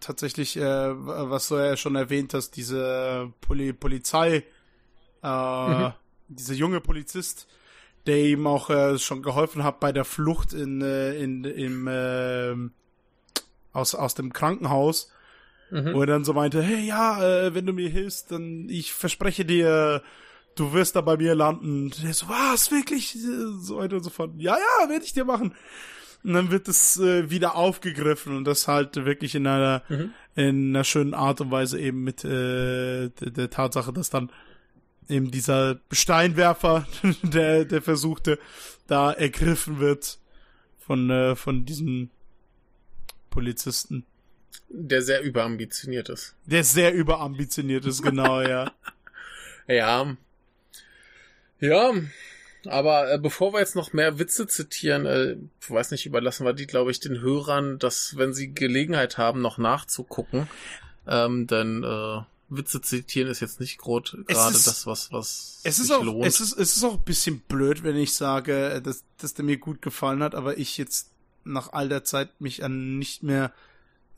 tatsächlich, 0.00 0.56
äh, 0.56 0.62
was 0.62 1.48
du 1.48 1.56
ja 1.56 1.76
schon 1.76 1.96
erwähnt 1.96 2.34
hast, 2.34 2.52
diese 2.52 3.32
Poli 3.40 3.72
Polizei, 3.72 4.44
äh, 5.22 5.68
Mhm. 5.68 5.92
dieser 6.28 6.54
junge 6.54 6.80
Polizist, 6.80 7.46
der 8.06 8.18
ihm 8.18 8.46
auch 8.46 8.70
äh, 8.70 8.98
schon 8.98 9.22
geholfen 9.22 9.64
hat 9.64 9.80
bei 9.80 9.92
der 9.92 10.04
Flucht 10.04 10.52
in, 10.52 10.80
äh, 10.82 11.14
in 11.16 11.44
im 11.44 11.86
äh, 11.88 12.54
aus 13.72 13.94
aus 13.94 14.14
dem 14.14 14.32
Krankenhaus, 14.32 15.10
Mhm. 15.70 15.92
wo 15.94 16.00
er 16.00 16.06
dann 16.06 16.24
so 16.24 16.32
meinte, 16.32 16.62
hey 16.62 16.86
ja, 16.86 17.22
äh, 17.22 17.54
wenn 17.54 17.66
du 17.66 17.72
mir 17.72 17.88
hilfst, 17.88 18.30
dann 18.30 18.68
ich 18.68 18.92
verspreche 18.92 19.44
dir, 19.44 20.02
du 20.56 20.72
wirst 20.72 20.96
da 20.96 21.00
bei 21.00 21.16
mir 21.16 21.34
landen. 21.34 21.84
Und 21.86 22.02
der 22.02 22.14
so, 22.14 22.28
was, 22.28 22.70
wirklich? 22.70 23.16
So 23.60 23.76
weiter 23.78 23.96
und 23.96 24.02
so 24.04 24.10
fort. 24.10 24.32
Ja, 24.38 24.56
ja, 24.56 24.88
werde 24.88 25.04
ich 25.04 25.12
dir 25.12 25.24
machen. 25.24 25.54
Und 26.22 26.32
dann 26.32 26.50
wird 26.50 26.68
es 26.68 26.96
äh, 26.98 27.28
wieder 27.28 27.54
aufgegriffen 27.54 28.34
und 28.36 28.44
das 28.44 28.66
halt 28.66 28.96
wirklich 29.04 29.34
in 29.34 29.46
einer 29.46 29.82
Mhm. 29.90 30.10
in 30.36 30.68
einer 30.74 30.84
schönen 30.84 31.12
Art 31.14 31.40
und 31.42 31.50
Weise 31.50 31.78
eben 31.78 32.02
mit 32.02 32.24
äh, 32.24 33.10
der, 33.10 33.30
der 33.30 33.50
Tatsache, 33.50 33.92
dass 33.92 34.08
dann 34.08 34.30
eben 35.10 35.30
dieser 35.30 35.80
Steinwerfer, 35.92 36.86
der 37.22 37.66
der 37.66 37.82
versuchte, 37.82 38.38
da 38.86 39.12
ergriffen 39.12 39.80
wird 39.80 40.18
von 40.78 41.10
äh, 41.10 41.36
von 41.36 41.66
diesem 41.66 42.08
Polizisten, 43.30 44.06
Der 44.70 45.02
sehr 45.02 45.22
überambitioniert 45.22 46.08
ist. 46.08 46.34
der 46.46 46.64
sehr 46.64 46.94
überambitioniert 46.94 47.84
ist, 47.84 48.02
genau, 48.02 48.40
ja. 48.40 48.72
Ja. 49.66 50.16
Ja. 51.64 51.92
aber 52.66 53.12
äh, 53.12 53.18
bevor 53.18 53.52
wir 53.52 53.60
jetzt 53.60 53.76
noch 53.76 53.92
mehr 53.92 54.18
Witze 54.18 54.46
zitieren, 54.46 55.06
äh, 55.06 55.36
weiß 55.68 55.90
nicht, 55.90 56.06
überlassen 56.06 56.46
wir 56.46 56.52
die, 56.52 56.66
glaube 56.66 56.90
ich, 56.90 57.00
den 57.00 57.20
Hörern, 57.20 57.78
dass, 57.78 58.16
wenn 58.16 58.34
sie 58.34 58.54
Gelegenheit 58.54 59.18
haben, 59.18 59.40
noch 59.40 59.58
nachzugucken, 59.58 60.48
ähm, 61.06 61.46
denn 61.46 61.84
äh, 61.84 62.20
Witze 62.48 62.80
zitieren 62.80 63.30
ist 63.30 63.40
jetzt 63.40 63.60
nicht 63.60 63.78
gerade 63.78 64.24
das, 64.28 64.86
was, 64.86 65.12
was 65.12 65.60
es 65.64 65.78
ist 65.78 65.90
auch, 65.90 66.02
lohnt. 66.02 66.26
Es 66.26 66.40
ist, 66.40 66.52
es 66.52 66.76
ist 66.76 66.84
auch 66.84 66.94
ein 66.94 67.04
bisschen 67.04 67.40
blöd, 67.40 67.82
wenn 67.82 67.96
ich 67.96 68.14
sage, 68.14 68.80
dass, 68.82 69.04
dass 69.18 69.34
der 69.34 69.44
mir 69.44 69.56
gut 69.56 69.82
gefallen 69.82 70.22
hat, 70.22 70.34
aber 70.34 70.58
ich 70.58 70.76
jetzt 70.76 71.10
nach 71.44 71.72
all 71.72 71.88
der 71.88 72.04
Zeit 72.04 72.40
mich 72.40 72.64
an 72.64 72.98
nicht 72.98 73.22
mehr 73.22 73.52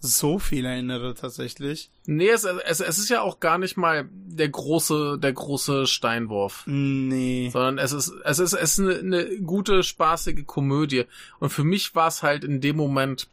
so 0.06 0.38
viel 0.38 0.64
erinnere 0.64 1.14
tatsächlich. 1.14 1.90
Nee, 2.06 2.28
es, 2.28 2.44
es, 2.44 2.80
es 2.80 2.98
ist 2.98 3.08
ja 3.08 3.22
auch 3.22 3.40
gar 3.40 3.58
nicht 3.58 3.76
mal 3.76 4.08
der 4.12 4.48
große, 4.48 5.18
der 5.20 5.32
große 5.32 5.86
Steinwurf. 5.86 6.62
Nee. 6.66 7.50
Sondern 7.52 7.78
es 7.78 7.92
ist, 7.92 8.12
es 8.24 8.38
ist, 8.38 8.52
es 8.52 8.78
ist 8.78 8.80
eine, 8.80 8.98
eine 8.98 9.40
gute, 9.40 9.82
spaßige 9.82 10.46
Komödie. 10.46 11.04
Und 11.38 11.50
für 11.50 11.64
mich 11.64 11.94
war 11.94 12.08
es 12.08 12.22
halt 12.22 12.44
in 12.44 12.60
dem 12.60 12.76
Moment 12.76 13.28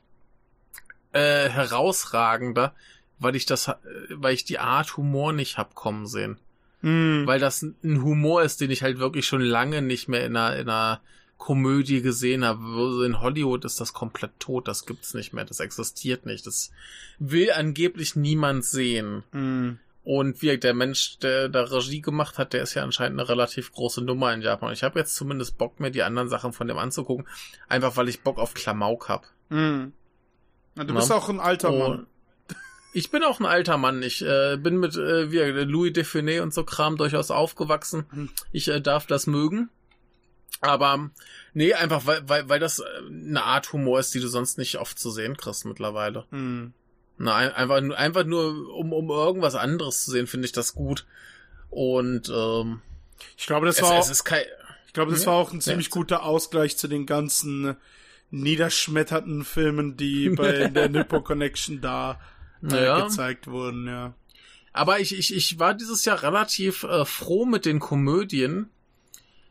äh, 1.13 1.49
herausragender, 1.49 2.73
weil 3.19 3.35
ich 3.35 3.45
das, 3.45 3.71
weil 4.09 4.33
ich 4.33 4.43
die 4.43 4.59
Art 4.59 4.97
Humor 4.97 5.33
nicht 5.33 5.57
hab 5.57 5.75
kommen 5.75 6.07
sehen. 6.07 6.37
Hm. 6.81 7.23
Weil 7.25 7.39
das 7.39 7.61
ein 7.61 8.03
Humor 8.03 8.43
ist, 8.43 8.59
den 8.59 8.71
ich 8.71 8.83
halt 8.83 8.99
wirklich 8.99 9.25
schon 9.25 9.41
lange 9.41 9.81
nicht 9.81 10.09
mehr 10.09 10.25
in 10.25 10.35
einer, 10.35 10.57
in 10.57 10.69
einer 10.69 11.01
Komödie 11.43 12.01
gesehen 12.01 12.45
habe. 12.45 13.05
In 13.05 13.19
Hollywood 13.19 13.65
ist 13.65 13.81
das 13.81 13.91
komplett 13.91 14.39
tot, 14.39 14.65
das 14.65 14.85
gibt's 14.85 15.13
nicht 15.13 15.33
mehr, 15.33 15.43
das 15.43 15.59
existiert 15.59 16.25
nicht. 16.25 16.47
Das 16.47 16.71
will 17.19 17.51
angeblich 17.51 18.15
niemand 18.15 18.63
sehen. 18.63 19.23
Hm. 19.33 19.77
Und 20.05 20.41
wie 20.41 20.57
der 20.57 20.73
Mensch, 20.73 21.17
der 21.19 21.49
da 21.49 21.63
Regie 21.63 21.99
gemacht 21.99 22.37
hat, 22.37 22.53
der 22.53 22.63
ist 22.63 22.75
ja 22.75 22.83
anscheinend 22.83 23.19
eine 23.19 23.27
relativ 23.27 23.73
große 23.73 24.01
Nummer 24.01 24.33
in 24.33 24.41
Japan. 24.41 24.71
Ich 24.71 24.83
habe 24.83 24.97
jetzt 24.99 25.15
zumindest 25.15 25.57
Bock, 25.57 25.81
mir 25.81 25.91
die 25.91 26.03
anderen 26.03 26.29
Sachen 26.29 26.53
von 26.53 26.69
dem 26.69 26.77
anzugucken, 26.77 27.27
einfach 27.67 27.97
weil 27.97 28.07
ich 28.07 28.21
Bock 28.21 28.37
auf 28.37 28.53
Klamauk 28.53 29.09
hab. 29.09 29.27
Hm. 29.49 29.91
Na, 30.75 30.85
du 30.85 30.93
Na? 30.93 31.01
bist 31.01 31.11
auch 31.11 31.27
ein 31.27 31.41
alter 31.41 31.73
Und 31.73 31.79
Mann. 31.79 32.07
Ich 32.93 33.11
bin 33.11 33.21
auch 33.21 33.41
ein 33.41 33.45
alter 33.45 33.77
Mann. 33.77 34.01
Ich 34.01 34.23
äh, 34.23 34.55
bin 34.55 34.77
mit 34.77 34.95
äh, 34.95 35.29
wie, 35.29 35.39
Louis 35.63 35.91
Define 35.91 36.41
und 36.41 36.53
so 36.53 36.63
Kram 36.63 36.95
durchaus 36.95 37.31
aufgewachsen. 37.31 38.05
Hm. 38.11 38.29
Ich 38.53 38.69
äh, 38.69 38.79
darf 38.79 39.07
das 39.07 39.27
mögen. 39.27 39.69
Aber 40.63 41.09
nee, 41.53 41.73
einfach 41.73 42.05
weil, 42.05 42.27
weil, 42.27 42.47
weil 42.49 42.59
das 42.59 42.79
äh, 42.79 42.83
eine 43.07 43.43
Art 43.43 43.73
Humor 43.73 43.99
ist, 43.99 44.13
die 44.13 44.19
du 44.19 44.27
sonst 44.27 44.57
nicht 44.57 44.77
oft 44.77 44.97
zu 44.97 45.11
sehen 45.11 45.35
kriegst 45.37 45.65
mittlerweile. 45.65 46.25
Hm. 46.31 46.73
Na, 47.17 47.35
ein- 47.35 47.51
einfach, 47.53 47.81
nur- 47.81 47.97
einfach 47.97 48.23
nur, 48.25 48.73
um, 48.75 48.91
um 48.93 49.09
irgendwas 49.09 49.55
anderes 49.55 50.03
zu 50.05 50.11
sehen, 50.11 50.25
finde 50.27 50.45
ich 50.45 50.51
das 50.51 50.73
gut. 50.73 51.05
Und 51.69 52.29
ähm, 52.33 52.81
Ich 53.37 53.45
glaube, 53.45 53.65
das 53.65 53.77
es, 53.77 53.83
war 53.83 53.99
es 53.99 54.21
auch, 54.21 54.25
kein. 54.25 54.43
ich 54.87 54.93
glaube, 54.93 55.11
das 55.11 55.21
Mhm. 55.21 55.25
war 55.27 55.33
auch 55.35 55.51
ein 55.53 55.61
ziemlich 55.61 55.87
Ja. 55.87 55.91
guter 55.91 56.23
Ausgleich 56.23 56.77
zu 56.77 56.87
den 56.87 57.05
ganzen 57.05 57.75
niederschmetternden 58.31 59.43
Filmen, 59.45 59.97
die 59.97 60.29
bei 60.35 60.67
der 60.69 60.89
Nippo 60.89 61.21
Connection 61.21 61.81
da 61.81 62.19
äh, 62.69 62.83
Ja. 62.85 63.01
gezeigt 63.05 63.47
wurden, 63.47 63.87
ja. 63.87 64.13
Aber 64.71 64.99
ich, 64.99 65.17
ich, 65.17 65.35
ich 65.35 65.59
war 65.59 65.73
dieses 65.75 66.03
Jahr 66.05 66.23
relativ 66.23 66.83
äh, 66.83 67.05
froh 67.05 67.45
mit 67.45 67.65
den 67.65 67.79
Komödien. 67.79 68.69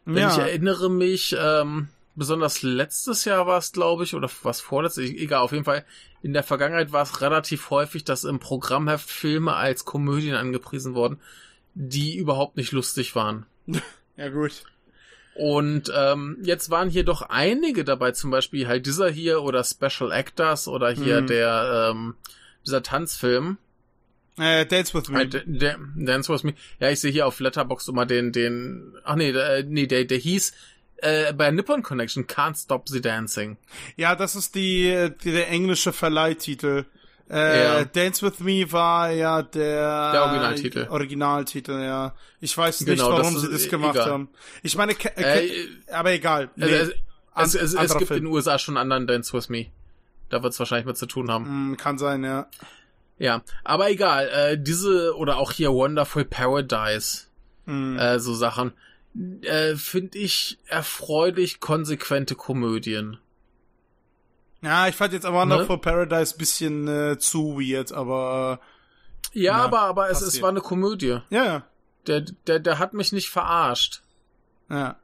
Denn 0.07 0.17
ja. 0.17 0.33
ich 0.33 0.38
erinnere 0.38 0.91
mich, 0.91 1.37
ähm, 1.38 1.88
besonders 2.15 2.62
letztes 2.62 3.25
Jahr 3.25 3.47
war 3.47 3.59
es, 3.59 3.73
glaube 3.73 4.05
ich, 4.05 4.15
oder 4.15 4.29
was 4.43 4.61
vorletztes, 4.61 5.09
e- 5.11 5.17
egal, 5.17 5.41
auf 5.41 5.53
jeden 5.53 5.65
Fall, 5.65 5.85
in 6.23 6.33
der 6.33 6.43
Vergangenheit 6.43 6.93
war 6.93 7.03
es 7.03 7.21
relativ 7.21 7.71
häufig, 7.71 8.05
dass 8.05 8.25
im 8.25 8.38
Programmheft 8.41 9.09
Filme 9.11 9.55
als 9.55 9.85
Komödien 9.85 10.35
angepriesen 10.35 10.95
wurden, 10.95 11.21
die 11.75 12.17
überhaupt 12.17 12.57
nicht 12.57 12.73
lustig 12.73 13.15
waren. 13.15 13.47
ja, 14.17 14.29
gut. 14.29 14.65
Und 15.35 15.91
ähm, 15.97 16.37
jetzt 16.43 16.69
waren 16.69 16.91
hier 16.91 17.05
doch 17.05 17.23
einige 17.23 17.85
dabei, 17.85 18.12
zum 18.12 18.31
Beispiel 18.31 18.69
halt 18.69 18.85
dieser 18.85 19.09
hier 19.09 19.43
oder 19.43 19.65
Special 19.65 20.12
Actors 20.12 20.69
oder 20.69 20.91
hier 20.91 21.23
Mhm. 21.23 21.27
der 21.29 21.88
ähm, 21.91 22.15
dieser 22.67 22.83
Tanzfilm. 22.83 23.57
Äh, 24.38 24.64
Dance 24.66 24.95
with 24.95 25.09
Me. 25.11 25.27
Der 25.27 25.79
Dance 25.97 26.33
With 26.33 26.42
Me. 26.45 26.55
Ja, 26.81 26.90
ich 26.90 27.01
sehe 27.01 27.11
hier 27.12 27.27
auf 27.27 27.38
Letterboxd 27.40 27.88
immer 27.88 28.07
den, 28.07 28.33
den, 28.33 28.95
ach 29.05 29.14
nee, 29.16 29.33
der, 29.33 29.57
äh, 29.59 29.64
nee, 29.66 29.87
der, 29.87 30.05
der 30.05 30.18
hieß 30.18 30.53
äh, 30.99 31.33
bei 31.35 31.51
Nippon 31.51 31.83
Connection 31.83 32.27
Can't 32.27 32.57
Stop 32.62 32.88
the 32.88 33.01
Dancing. 33.01 33.59
Ja, 33.97 34.14
das 34.14 34.35
ist 34.37 34.55
die, 34.55 35.11
die 35.23 35.33
der 35.33 35.49
englische 35.51 35.92
Verleihtitel. 35.92 36.87
Äh, 37.31 37.62
Ja. 37.64 37.85
Dance 37.85 38.25
with 38.27 38.40
Me 38.40 38.71
war 38.73 39.11
ja 39.11 39.42
der, 39.42 40.12
Der 40.12 40.23
Originaltitel. 40.25 40.87
Originaltitel, 40.90 41.73
ja. 41.83 42.14
Ich 42.40 42.57
weiß 42.57 42.81
nicht, 42.83 42.99
Genau, 42.99 43.11
warum 43.12 43.35
das 43.35 43.42
sie 43.42 43.51
das 43.51 43.68
gemacht 43.68 43.97
egal. 43.97 44.11
haben. 44.11 44.29
Ich 44.62 44.77
meine, 44.77 44.92
Äh, 44.92 45.51
aber 45.92 46.12
egal. 46.12 46.51
Nee, 46.57 46.66
Also, 47.35 47.59
es, 47.59 47.73
es, 47.73 47.75
es, 47.75 47.81
es 47.92 47.99
gibt 47.99 48.09
Film. 48.09 48.18
in 48.18 48.25
den 48.25 48.33
USA 48.33 48.59
schon 48.59 48.77
einen 48.77 48.92
anderen 48.92 49.07
Dance 49.07 49.33
With 49.35 49.49
Me. 49.49 49.66
Da 50.31 50.42
wird 50.42 50.53
es 50.53 50.59
wahrscheinlich 50.59 50.87
mit 50.87 50.97
zu 50.97 51.07
tun 51.07 51.31
haben. 51.31 51.45
Hm, 51.45 51.77
kann 51.77 51.99
sein, 51.99 52.25
ja. 52.25 52.47
Ja, 53.23 53.43
aber 53.63 53.89
egal. 53.91 54.29
Äh, 54.29 54.59
diese 54.59 55.17
oder 55.17 55.37
auch 55.37 55.53
hier 55.53 55.73
Wonderful 55.73 56.25
Paradise, 56.25 57.27
Hm. 57.67 57.97
äh, 57.97 58.19
so 58.19 58.35
Sachen, 58.35 58.73
äh, 59.43 59.77
finde 59.77 60.19
ich 60.19 60.59
erfreulich 60.67 61.61
konsequente 61.61 62.35
Komödien. 62.35 63.19
Ja, 64.61 64.89
ich 64.89 64.97
fand 64.97 65.13
jetzt 65.13 65.25
aber 65.27 65.45
Ne? 65.45 65.53
Wonderful 65.53 65.79
Paradise 65.79 66.37
bisschen 66.37 66.89
äh, 66.89 67.19
zu 67.19 67.59
weird, 67.61 67.93
aber 67.93 68.59
Ja, 69.33 69.43
Ja, 69.43 69.55
aber 69.65 69.81
aber 69.83 70.11
es, 70.11 70.21
es 70.21 70.43
war 70.43 70.49
eine 70.51 70.61
Komödie. 70.61 71.11
äh, 71.11 71.21
ja, 71.31 71.45
ja. 71.45 71.63
Der, 72.09 72.23
der, 72.23 72.59
der 72.59 72.79
hat 72.81 72.93
mich 72.95 73.13
nicht 73.13 73.31
verarscht. 73.31 74.03
Ja. 74.69 74.97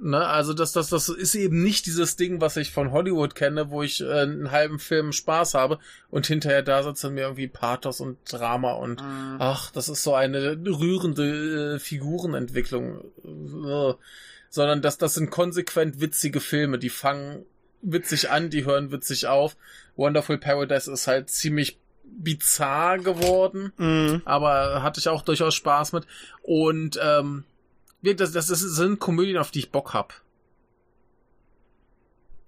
Ne, 0.00 0.24
also 0.24 0.54
das, 0.54 0.70
das, 0.72 0.90
das 0.90 1.08
ist 1.08 1.34
eben 1.34 1.60
nicht 1.62 1.86
dieses 1.86 2.14
Ding, 2.14 2.40
was 2.40 2.56
ich 2.56 2.70
von 2.70 2.92
Hollywood 2.92 3.34
kenne, 3.34 3.70
wo 3.70 3.82
ich 3.82 4.00
äh, 4.00 4.20
einen 4.20 4.52
halben 4.52 4.78
Film 4.78 5.12
Spaß 5.12 5.54
habe 5.54 5.80
und 6.08 6.26
hinterher 6.28 6.62
da 6.62 6.84
sitze 6.84 7.08
und 7.08 7.14
mir 7.14 7.22
irgendwie 7.22 7.48
Pathos 7.48 8.00
und 8.00 8.16
Drama 8.30 8.74
und 8.74 9.02
Mhm. 9.02 9.36
ach, 9.40 9.72
das 9.72 9.88
ist 9.88 10.04
so 10.04 10.14
eine 10.14 10.56
rührende 10.64 11.74
äh, 11.74 11.78
Figurenentwicklung. 11.80 13.00
Äh, 13.24 13.94
sondern 14.50 14.82
das, 14.82 14.98
das 14.98 15.14
sind 15.14 15.30
konsequent 15.30 16.00
witzige 16.00 16.40
Filme, 16.40 16.78
die 16.78 16.90
fangen 16.90 17.44
witzig 17.82 18.30
an, 18.30 18.50
die 18.50 18.64
hören 18.64 18.92
witzig 18.92 19.26
auf. 19.26 19.56
Wonderful 19.96 20.38
Paradise 20.38 20.90
ist 20.92 21.06
halt 21.08 21.28
ziemlich 21.28 21.78
bizarr 22.04 22.98
geworden 22.98 23.72
Mhm. 23.76 24.22
aber 24.24 24.82
hatte 24.82 25.00
ich 25.00 25.08
auch 25.08 25.22
durchaus 25.22 25.54
Spaß 25.54 25.92
mit. 25.92 26.04
Und 26.42 26.98
ähm, 27.02 27.44
das, 28.02 28.32
das, 28.32 28.46
das 28.46 28.60
sind 28.60 29.00
Komödien, 29.00 29.38
auf 29.38 29.50
die 29.50 29.58
ich 29.60 29.72
Bock 29.72 29.92
hab. 29.94 30.22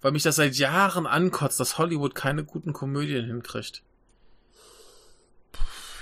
Weil 0.01 0.11
mich 0.13 0.23
das 0.23 0.37
seit 0.37 0.55
Jahren 0.55 1.05
ankotzt, 1.05 1.59
dass 1.59 1.77
Hollywood 1.77 2.15
keine 2.15 2.43
guten 2.43 2.73
Komödien 2.73 3.25
hinkriegt. 3.25 3.83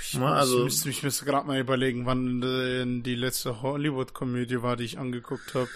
Ich, 0.02 0.14
Na, 0.18 0.34
also- 0.34 0.60
ich 0.60 0.64
müsste, 0.64 0.90
ich 0.90 1.04
müsste 1.04 1.26
gerade 1.26 1.46
mal 1.48 1.60
überlegen, 1.60 2.06
wann 2.06 2.42
äh, 2.42 3.02
die 3.04 3.16
letzte 3.16 3.62
Hollywood-Komödie 3.62 4.62
war, 4.62 4.76
die 4.78 4.86
ich 4.86 4.98
angeguckt 4.98 5.54
habe. 5.54 5.70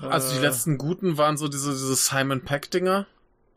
Also 0.00 0.30
die 0.32 0.38
Äh, 0.38 0.40
letzten 0.40 0.78
guten 0.78 1.18
waren 1.18 1.36
so 1.36 1.48
diese, 1.48 1.70
diese 1.72 1.94
Simon 1.94 2.40
Peck-Dinger. 2.42 3.06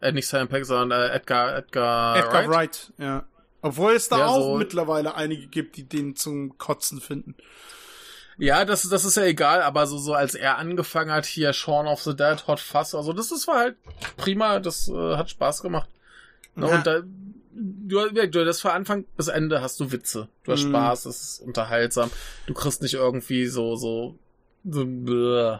Äh, 0.01 0.11
nicht 0.11 0.27
Simon 0.27 0.49
Peck, 0.49 0.65
sondern 0.65 0.99
äh, 1.09 1.13
Edgar, 1.13 1.55
Edgar, 1.55 2.17
Edgar 2.17 2.33
Wright. 2.33 2.49
Wright, 2.49 2.93
ja. 2.97 3.25
Obwohl 3.65 3.93
es 3.93 4.09
da 4.09 4.19
Ja, 4.19 4.27
auch 4.27 4.41
so- 4.41 4.57
mittlerweile 4.57 5.15
einige 5.15 5.47
gibt, 5.47 5.75
die 5.77 5.83
den 5.83 6.15
zum 6.15 6.57
Kotzen 6.57 7.01
finden. 7.01 7.35
Ja, 8.37 8.65
das, 8.65 8.83
das 8.89 9.05
ist 9.05 9.15
ja 9.17 9.23
egal, 9.23 9.61
aber 9.61 9.87
so, 9.87 9.97
so 9.97 10.13
als 10.13 10.35
er 10.35 10.57
angefangen 10.57 11.09
hat, 11.11 11.25
hier 11.25 11.53
Shaun 11.53 11.87
of 11.87 12.03
the 12.03 12.15
Dead, 12.15 12.45
Hot 12.47 12.59
Fuzz, 12.59 12.93
also 12.93 13.13
das, 13.13 13.29
das 13.29 13.47
war 13.47 13.57
halt 13.59 13.77
prima, 14.17 14.59
das 14.59 14.89
äh, 14.89 15.15
hat 15.15 15.29
Spaß 15.29 15.61
gemacht. 15.61 15.89
Ne, 16.55 16.67
Ja. 16.67 16.75
Und 16.75 16.85
da, 16.85 17.01
du, 17.53 18.27
du, 18.27 18.45
das 18.45 18.59
von 18.61 18.71
Anfang 18.71 19.05
bis 19.15 19.29
Ende 19.29 19.61
hast 19.61 19.79
du 19.79 19.91
Witze. 19.93 20.27
Du 20.43 20.51
hast 20.51 20.63
Mhm. 20.65 20.69
Spaß, 20.71 21.05
es 21.05 21.21
ist 21.21 21.39
unterhaltsam. 21.39 22.11
Du 22.45 22.53
kriegst 22.53 22.81
nicht 22.81 22.95
irgendwie 22.95 23.45
so, 23.47 23.77
so, 23.77 24.17
so 24.65 24.83
bläh. 24.85 25.59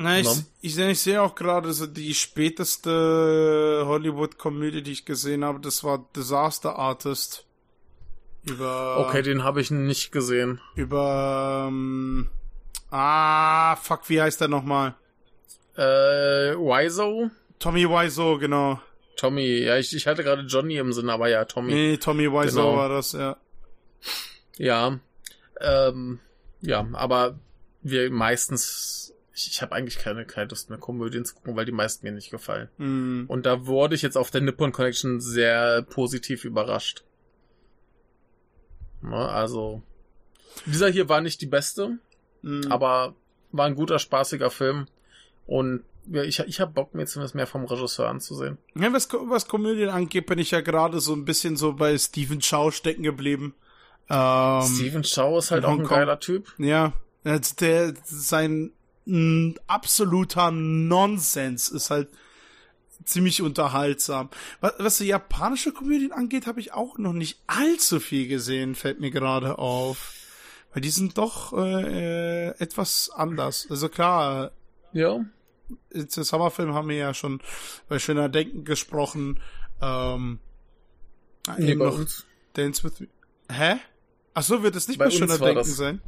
Na, 0.00 0.18
ich, 0.20 0.28
ich, 0.60 0.78
ich 0.78 1.00
sehe 1.00 1.20
auch 1.20 1.34
gerade 1.34 1.72
so 1.72 1.86
die 1.86 2.14
späteste 2.14 3.82
Hollywood-Komödie, 3.84 4.82
die 4.82 4.92
ich 4.92 5.04
gesehen 5.04 5.44
habe, 5.44 5.58
das 5.60 5.82
war 5.82 6.06
Disaster 6.14 6.76
Artist. 6.78 7.44
Über, 8.44 8.98
Okay, 9.08 9.22
den 9.22 9.42
habe 9.42 9.60
ich 9.60 9.70
nicht 9.72 10.12
gesehen. 10.12 10.60
über, 10.76 11.66
ähm, 11.68 12.28
ah, 12.90 13.74
fuck, 13.76 14.08
wie 14.08 14.22
heißt 14.22 14.40
der 14.40 14.46
nochmal? 14.48 14.94
Äh, 15.76 15.82
Wiseau? 16.56 17.30
Tommy 17.58 17.88
Wiseau, 17.88 18.38
genau. 18.38 18.80
Tommy, 19.16 19.58
ja, 19.58 19.76
ich, 19.78 19.94
ich 19.96 20.06
hatte 20.06 20.22
gerade 20.22 20.42
Johnny 20.42 20.76
im 20.76 20.92
Sinn, 20.92 21.10
aber 21.10 21.28
ja, 21.28 21.44
Tommy. 21.44 21.72
Nee, 21.74 21.96
Tommy 21.96 22.30
Wiseau 22.30 22.62
Genau. 22.70 22.76
war 22.76 22.88
das, 22.88 23.12
ja. 23.12 23.36
Ja, 24.58 25.00
ähm, 25.60 26.20
ja, 26.60 26.86
aber 26.92 27.36
wir 27.82 28.10
meistens, 28.12 29.07
ich, 29.38 29.48
ich 29.48 29.62
habe 29.62 29.74
eigentlich 29.74 29.98
keine, 29.98 30.24
keine 30.24 30.48
Lust 30.48 30.68
mehr, 30.68 30.78
Komödien 30.78 31.24
zu 31.24 31.36
gucken, 31.36 31.54
weil 31.54 31.64
die 31.64 31.72
meisten 31.72 32.04
mir 32.04 32.12
nicht 32.12 32.30
gefallen. 32.30 32.68
Hm. 32.78 33.26
Und 33.28 33.46
da 33.46 33.66
wurde 33.66 33.94
ich 33.94 34.02
jetzt 34.02 34.16
auf 34.16 34.30
der 34.30 34.40
Nippon 34.40 34.72
Connection 34.72 35.20
sehr 35.20 35.82
positiv 35.82 36.44
überrascht. 36.44 37.04
Na, 39.00 39.28
also, 39.28 39.82
dieser 40.66 40.88
hier 40.88 41.08
war 41.08 41.20
nicht 41.20 41.40
die 41.40 41.46
beste. 41.46 41.98
Mhm. 42.42 42.70
Aber 42.70 43.14
war 43.52 43.66
ein 43.66 43.76
guter, 43.76 43.98
spaßiger 43.98 44.50
Film. 44.50 44.86
Und 45.46 45.84
ja, 46.10 46.22
ich, 46.22 46.40
ich 46.40 46.60
habe 46.60 46.72
Bock, 46.72 46.94
mir 46.94 47.06
zumindest 47.06 47.34
mehr 47.34 47.46
vom 47.46 47.64
Regisseur 47.64 48.08
anzusehen. 48.08 48.58
Ja, 48.74 48.92
was, 48.92 49.08
was 49.12 49.46
Komödien 49.46 49.88
angeht, 49.88 50.26
bin 50.26 50.38
ich 50.38 50.50
ja 50.50 50.60
gerade 50.60 51.00
so 51.00 51.12
ein 51.12 51.24
bisschen 51.24 51.56
so 51.56 51.74
bei 51.74 51.96
Stephen 51.96 52.40
Chow 52.40 52.74
stecken 52.74 53.02
geblieben. 53.02 53.54
Ähm, 54.10 54.62
Steven 54.62 55.02
Chow 55.02 55.38
ist 55.38 55.50
halt 55.50 55.64
auch 55.64 55.78
ein 55.78 55.84
geiler 55.84 56.18
Typ. 56.18 56.54
Ja, 56.58 56.94
der, 57.24 57.94
sein 58.04 58.72
mh, 59.08 59.54
absoluter 59.66 60.50
Nonsens 60.50 61.68
ist 61.68 61.90
halt 61.90 62.08
ziemlich 63.04 63.40
unterhaltsam. 63.42 64.28
Was, 64.60 64.74
was 64.78 64.98
so 64.98 65.04
japanische 65.04 65.72
Komödien 65.72 66.12
angeht, 66.12 66.46
habe 66.46 66.60
ich 66.60 66.72
auch 66.74 66.98
noch 66.98 67.12
nicht 67.14 67.40
allzu 67.46 68.00
viel 68.00 68.28
gesehen, 68.28 68.74
fällt 68.74 69.00
mir 69.00 69.10
gerade 69.10 69.58
auf. 69.58 70.12
Weil 70.74 70.82
die 70.82 70.90
sind 70.90 71.16
doch 71.16 71.52
äh, 71.54 72.48
etwas 72.58 73.08
anders. 73.14 73.66
Also 73.70 73.88
klar, 73.88 74.50
Ja. 74.92 75.24
jetzt 75.94 76.16
im 76.18 76.24
Sommerfilm 76.24 76.74
haben 76.74 76.88
wir 76.88 76.96
ja 76.96 77.14
schon 77.14 77.40
bei 77.88 77.98
Schöner 77.98 78.28
Denken 78.28 78.64
gesprochen. 78.64 79.40
Ähm, 79.80 80.38
Nee, 81.56 81.70
eben 81.72 81.78
noch 81.80 81.96
uns. 81.96 82.26
Dance 82.52 82.84
with 82.84 83.00
Me. 83.00 83.08
Hä? 83.50 83.76
Ach 84.34 84.42
so, 84.42 84.62
wird 84.62 84.76
es 84.76 84.86
nicht 84.88 84.98
Bei 84.98 85.06
bei 85.06 85.10
Schöner 85.10 85.38
Denken 85.38 85.54
das- 85.56 85.76
sein? 85.76 86.02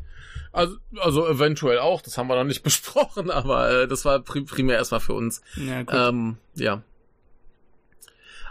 Also, 0.52 0.76
also 0.98 1.26
eventuell 1.28 1.78
auch, 1.78 2.02
das 2.02 2.18
haben 2.18 2.26
wir 2.28 2.36
noch 2.36 2.44
nicht 2.44 2.62
besprochen, 2.64 3.30
aber 3.30 3.70
äh, 3.70 3.88
das 3.88 4.04
war 4.04 4.20
pri 4.20 4.42
primär 4.42 4.76
erstmal 4.76 5.00
für 5.00 5.14
uns. 5.14 5.42
Ja, 5.56 5.82
gut. 5.82 5.94
Ähm, 5.94 6.36
ja. 6.54 6.82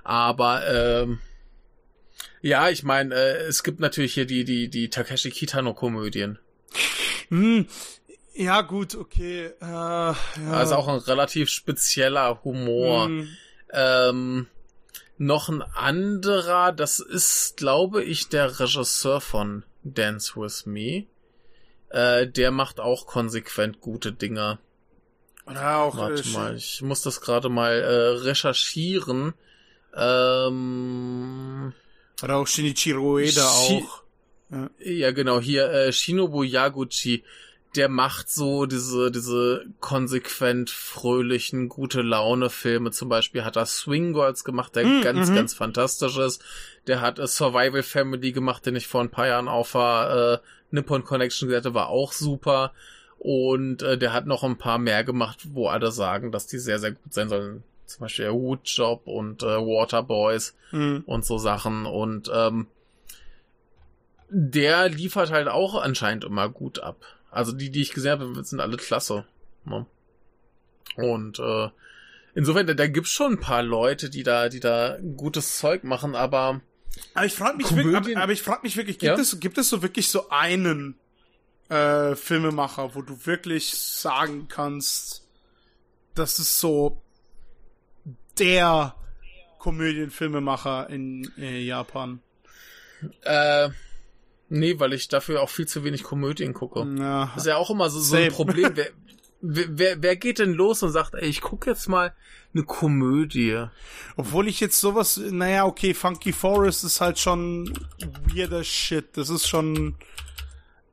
Aber 0.04 0.68
ähm, 0.68 1.20
ja, 2.42 2.70
ich 2.70 2.84
meine, 2.84 3.14
äh, 3.16 3.42
es 3.48 3.64
gibt 3.64 3.80
natürlich 3.80 4.14
hier 4.14 4.26
die 4.26 4.44
die 4.46 4.70
die 4.70 4.90
Takeshi 4.90 5.30
Kitano 5.30 5.74
Komödien. 5.74 6.40
Hm, 7.30 7.68
ja, 8.34 8.62
gut, 8.62 8.96
okay. 8.96 9.48
Äh, 9.62 9.66
ja. 9.66 10.16
Also 10.52 10.76
auch 10.76 10.88
ein 10.88 11.00
relativ 11.00 11.50
spezieller 11.50 12.44
Humor. 12.44 13.06
Hm, 13.06 13.28
Ähm, 13.72 14.48
noch 15.20 15.48
ein 15.50 15.62
anderer, 15.62 16.72
das 16.72 17.00
ist, 17.00 17.58
glaube 17.58 18.04
ich, 18.04 18.30
der 18.30 18.60
Regisseur 18.60 19.22
von 19.22 19.64
Dance 19.84 20.34
with 20.36 20.66
Me. 20.66 21.06
Äh, 21.90 22.28
der 22.28 22.52
macht 22.52 22.80
auch 22.80 23.08
konsequent 23.08 23.82
gute 23.82 24.12
Dinger. 24.12 24.60
Oder 25.46 25.78
auch, 25.78 25.98
Warte 25.98 26.22
äh, 26.28 26.32
mal, 26.32 26.56
ich 26.56 26.82
muss 26.82 27.02
das 27.02 27.22
gerade 27.22 27.50
mal 27.50 27.74
äh, 27.74 28.08
recherchieren. 28.24 29.34
Ähm, 29.96 31.74
Oder 32.22 32.36
auch 32.38 32.48
Shinichiro 32.48 33.14
Ueda 33.16 33.50
Shi- 33.50 33.84
auch. 33.84 34.04
ja, 34.80 35.12
genau, 35.12 35.40
hier 35.40 35.70
äh, 35.72 35.92
Shinobu 35.92 36.44
Yaguchi, 36.44 37.24
der 37.76 37.88
macht 37.90 38.30
so 38.30 38.66
diese 38.66 39.12
diese 39.12 39.66
konsequent 39.80 40.70
fröhlichen, 40.72 41.70
gute 41.70 42.02
Laune 42.02 42.50
Filme. 42.50 42.92
Zum 42.92 43.10
Beispiel 43.10 43.44
hat 43.44 43.58
er 43.58 43.66
Swing 43.68 44.14
Girls 44.14 44.44
gemacht, 44.44 44.76
der 44.76 44.86
Mm, 44.86 45.02
ganz 45.02 45.30
mhm. 45.30 45.36
ganz 45.36 45.54
fantastisch 45.54 46.18
ist. 46.18 46.44
Der 46.88 47.02
hat 47.02 47.18
Survival 47.18 47.84
Family 47.84 48.32
gemacht, 48.32 48.66
den 48.66 48.76
ich 48.76 48.88
vor 48.88 49.02
ein 49.02 49.12
paar 49.12 49.28
Jahren 49.28 49.48
auf 49.48 49.74
der 49.74 50.42
äh, 50.44 50.48
Nippon 50.76 51.04
Connection 51.04 51.48
gesehen 51.48 51.60
hatte, 51.64 51.74
war 51.76 51.90
auch 51.90 52.12
super. 52.12 52.74
Und 53.20 53.82
äh, 53.84 53.98
der 53.98 54.14
hat 54.14 54.26
noch 54.26 54.44
ein 54.44 54.58
paar 54.58 54.80
mehr 54.80 55.04
gemacht, 55.04 55.40
wo 55.54 55.68
alle 55.68 55.92
sagen, 55.92 56.32
dass 56.32 56.48
die 56.48 56.58
sehr 56.58 56.80
sehr 56.80 56.92
gut 56.94 57.14
sein 57.14 57.30
sollen. 57.30 57.64
Zum 57.86 58.02
Beispiel 58.02 58.32
Woodjob 58.32 59.06
und 59.08 59.44
äh, 59.44 59.46
Waterboys 59.58 60.56
Hm. 60.72 61.04
und 61.06 61.26
so 61.26 61.38
Sachen. 61.38 61.86
Und 61.86 62.32
ähm, 62.34 62.68
der 64.30 64.90
liefert 64.90 65.32
halt 65.32 65.48
auch 65.48 65.76
anscheinend 65.76 66.24
immer 66.24 66.50
gut 66.50 66.80
ab. 66.80 66.98
Also 67.32 67.52
die, 67.52 67.70
die 67.70 67.82
ich 67.82 67.92
gesehen 67.94 68.12
habe, 68.20 68.44
sind 68.44 68.60
alle 68.60 68.78
klasse. 68.78 69.26
Ne? 69.66 69.86
Und 70.96 71.40
äh, 71.40 71.70
insofern, 72.36 72.68
da, 72.68 72.74
da 72.74 72.88
gibt's 72.88 73.12
schon 73.12 73.34
ein 73.34 73.40
paar 73.40 73.64
Leute, 73.64 74.10
die 74.10 74.24
da, 74.24 74.50
die 74.50 74.60
da 74.60 74.98
gutes 75.18 75.58
Zeug 75.60 75.84
machen, 75.84 76.16
aber 76.16 76.62
Aber 77.14 77.26
ich 77.26 77.34
frage 77.34 77.58
mich, 77.58 77.68
Komödien- 77.68 77.94
wirklich, 77.94 78.16
aber, 78.16 78.24
aber 78.24 78.32
ich 78.34 78.42
frage 78.42 78.62
mich 78.64 78.76
wirklich, 78.78 78.98
gibt 79.00 79.16
Ja? 79.16 79.22
es 79.22 79.40
gibt 79.40 79.58
es 79.58 79.70
so 79.70 79.82
wirklich 79.82 80.10
so 80.10 80.30
einen 80.30 80.96
äh, 81.70 82.16
Filmemacher, 82.16 82.96
wo 82.96 83.02
du 83.04 83.26
wirklich 83.26 83.72
sagen 83.78 84.48
kannst, 84.48 85.24
das 86.16 86.40
ist 86.40 86.60
so 86.60 87.02
der 88.40 88.96
Komödienfilmemacher 89.60 90.90
in 90.90 91.32
äh, 91.38 91.60
Japan. 91.62 92.22
äh, 93.22 93.70
nee, 94.50 94.80
weil 94.80 94.94
ich 94.94 95.08
dafür 95.08 95.42
auch 95.42 95.50
viel 95.50 95.68
zu 95.68 95.84
wenig 95.84 96.04
Komödien 96.04 96.54
gucke. 96.54 96.86
Ja, 96.98 97.32
Das 97.36 97.44
ist 97.44 97.48
ja 97.48 97.58
auch 97.58 97.70
immer 97.70 97.90
so, 97.90 98.00
so 98.00 98.16
ein. 98.16 98.32
Problem. 98.32 98.72
Wer, 98.76 98.90
wer, 99.42 99.66
wer, 99.70 100.02
wer 100.04 100.16
geht 100.16 100.40
denn 100.40 100.54
los 100.54 100.84
und 100.84 100.92
sagt, 100.92 101.14
ey, 101.16 101.28
ich 101.28 101.42
gucke 101.42 101.70
jetzt 101.70 101.88
mal 101.88 102.14
eine 102.54 102.64
Komödie? 102.64 103.66
Obwohl 104.18 104.48
ich 104.48 104.60
jetzt 104.60 104.80
sowas, 104.80 105.18
naja, 105.18 105.66
okay, 105.66 105.94
Funky 105.94 106.34
Forest 106.34 106.84
ist 106.84 107.00
halt 107.02 107.20
schon 107.20 107.72
weirder 108.34 108.64
Shit. 108.64 109.16
Das 109.18 109.30
ist 109.30 109.48
schon, 109.48 109.96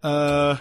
äh, 0.02 0.54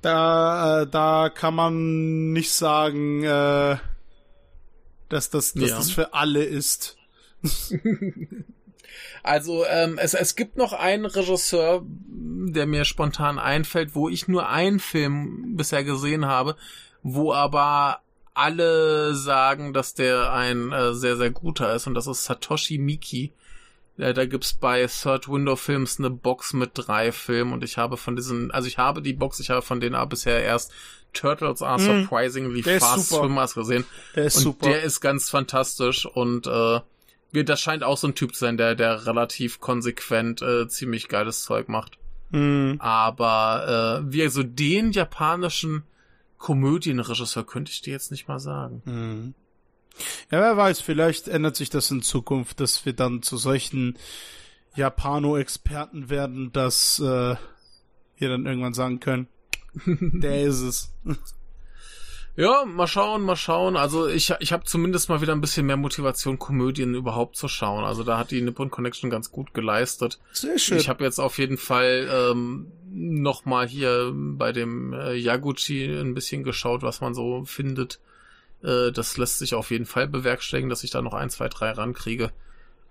da, 0.00 0.82
äh, 0.82 0.86
da 0.86 1.30
kann 1.30 1.54
man 1.54 2.32
nicht 2.32 2.52
sagen, 2.52 3.22
äh, 3.24 3.76
dass 5.08 5.30
das, 5.30 5.52
dass 5.54 5.70
Ja. 5.70 5.76
das 5.76 5.90
für 5.90 6.14
alle 6.14 6.44
ist. 6.44 6.96
Also 9.22 9.64
ähm, 9.66 9.98
es, 9.98 10.14
es 10.14 10.36
gibt 10.36 10.56
noch 10.56 10.72
einen 10.72 11.06
Regisseur, 11.06 11.82
der 11.86 12.66
mir 12.66 12.84
spontan 12.84 13.38
einfällt, 13.38 13.94
wo 13.94 14.08
ich 14.08 14.28
nur 14.28 14.48
einen 14.48 14.80
Film 14.80 15.56
bisher 15.56 15.84
gesehen 15.84 16.26
habe, 16.26 16.56
wo 17.02 17.32
aber 17.32 18.00
alle 18.34 19.14
sagen, 19.14 19.72
dass 19.72 19.94
der 19.94 20.32
ein 20.32 20.72
äh, 20.72 20.94
sehr, 20.94 21.16
sehr 21.16 21.30
guter 21.30 21.74
ist 21.74 21.86
und 21.86 21.94
das 21.94 22.06
ist 22.06 22.24
Satoshi 22.24 22.78
Miki. 22.78 23.32
Äh, 23.96 24.12
da 24.12 24.26
gibt's 24.26 24.54
bei 24.54 24.86
Third 24.86 25.28
Window 25.28 25.54
Films 25.56 25.98
eine 25.98 26.10
Box 26.10 26.52
mit 26.52 26.72
drei 26.74 27.12
Filmen 27.12 27.52
und 27.52 27.62
ich 27.62 27.78
habe 27.78 27.96
von 27.96 28.16
diesen, 28.16 28.50
also 28.50 28.66
ich 28.66 28.76
habe 28.78 29.02
die 29.02 29.12
Box, 29.12 29.38
ich 29.38 29.50
habe 29.50 29.62
von 29.62 29.78
denen 29.80 29.94
aber 29.94 30.10
bisher 30.10 30.42
erst 30.42 30.72
Turtles 31.12 31.62
are 31.62 31.78
Mm. 31.80 32.02
surprisingly 32.02 32.60
ist 32.60 32.84
fast. 32.84 33.10
Swimmers 33.10 33.54
gesehen. 33.54 33.84
Der 34.16 34.24
ist 34.24 34.36
und 34.38 34.42
super. 34.42 34.66
der 34.68 34.82
ist 34.82 35.00
ganz 35.00 35.30
fantastisch 35.30 36.06
und 36.06 36.48
äh, 36.48 36.80
das 37.42 37.60
scheint 37.60 37.82
auch 37.82 37.96
so 37.96 38.06
ein 38.06 38.14
Typ 38.14 38.34
zu 38.34 38.40
sein, 38.40 38.56
der, 38.56 38.74
der 38.74 39.06
relativ 39.06 39.60
konsequent 39.60 40.42
äh, 40.42 40.68
ziemlich 40.68 41.08
geiles 41.08 41.42
Zeug 41.42 41.68
macht. 41.68 41.98
Hm. 42.30 42.76
Aber 42.78 44.02
äh, 44.06 44.12
wie 44.12 44.28
so 44.28 44.42
den 44.42 44.92
japanischen 44.92 45.82
Komödienregisseur 46.38 47.44
könnte 47.44 47.72
ich 47.72 47.80
dir 47.80 47.92
jetzt 47.92 48.10
nicht 48.10 48.28
mal 48.28 48.38
sagen. 48.38 48.82
Hm. 48.84 49.34
Ja, 50.30 50.40
wer 50.40 50.56
weiß, 50.56 50.80
vielleicht 50.80 51.28
ändert 51.28 51.56
sich 51.56 51.70
das 51.70 51.90
in 51.90 52.02
Zukunft, 52.02 52.60
dass 52.60 52.84
wir 52.84 52.92
dann 52.92 53.22
zu 53.22 53.36
solchen 53.36 53.96
Japano-Experten 54.74 56.10
werden, 56.10 56.52
dass 56.52 56.98
äh, 56.98 57.36
wir 58.16 58.28
dann 58.28 58.46
irgendwann 58.46 58.74
sagen 58.74 59.00
können, 59.00 59.28
der 59.86 60.42
ist 60.42 60.60
es. 60.60 60.92
Ja, 62.36 62.64
mal 62.64 62.88
schauen, 62.88 63.22
mal 63.22 63.36
schauen. 63.36 63.76
Also 63.76 64.08
ich, 64.08 64.34
ich 64.40 64.52
habe 64.52 64.64
zumindest 64.64 65.08
mal 65.08 65.20
wieder 65.20 65.32
ein 65.32 65.40
bisschen 65.40 65.66
mehr 65.66 65.76
Motivation, 65.76 66.38
Komödien 66.38 66.94
überhaupt 66.94 67.36
zu 67.36 67.46
schauen. 67.46 67.84
Also 67.84 68.02
da 68.02 68.18
hat 68.18 68.32
die 68.32 68.40
Nippon 68.40 68.70
Connection 68.70 69.08
ganz 69.08 69.30
gut 69.30 69.54
geleistet. 69.54 70.18
Sehr 70.32 70.58
schön. 70.58 70.78
Ich 70.78 70.88
habe 70.88 71.04
jetzt 71.04 71.20
auf 71.20 71.38
jeden 71.38 71.58
Fall 71.58 72.08
ähm, 72.12 72.72
noch 72.90 73.44
mal 73.44 73.68
hier 73.68 74.12
bei 74.14 74.50
dem 74.50 74.92
äh, 74.92 75.14
Yaguchi 75.14 75.84
ein 75.84 76.14
bisschen 76.14 76.42
geschaut, 76.42 76.82
was 76.82 77.00
man 77.00 77.14
so 77.14 77.44
findet. 77.44 78.00
Äh, 78.64 78.90
das 78.90 79.16
lässt 79.16 79.38
sich 79.38 79.54
auf 79.54 79.70
jeden 79.70 79.86
Fall 79.86 80.08
bewerkstelligen, 80.08 80.70
dass 80.70 80.82
ich 80.82 80.90
da 80.90 81.02
noch 81.02 81.14
ein, 81.14 81.30
zwei, 81.30 81.48
drei 81.48 81.70
rankriege. 81.70 82.32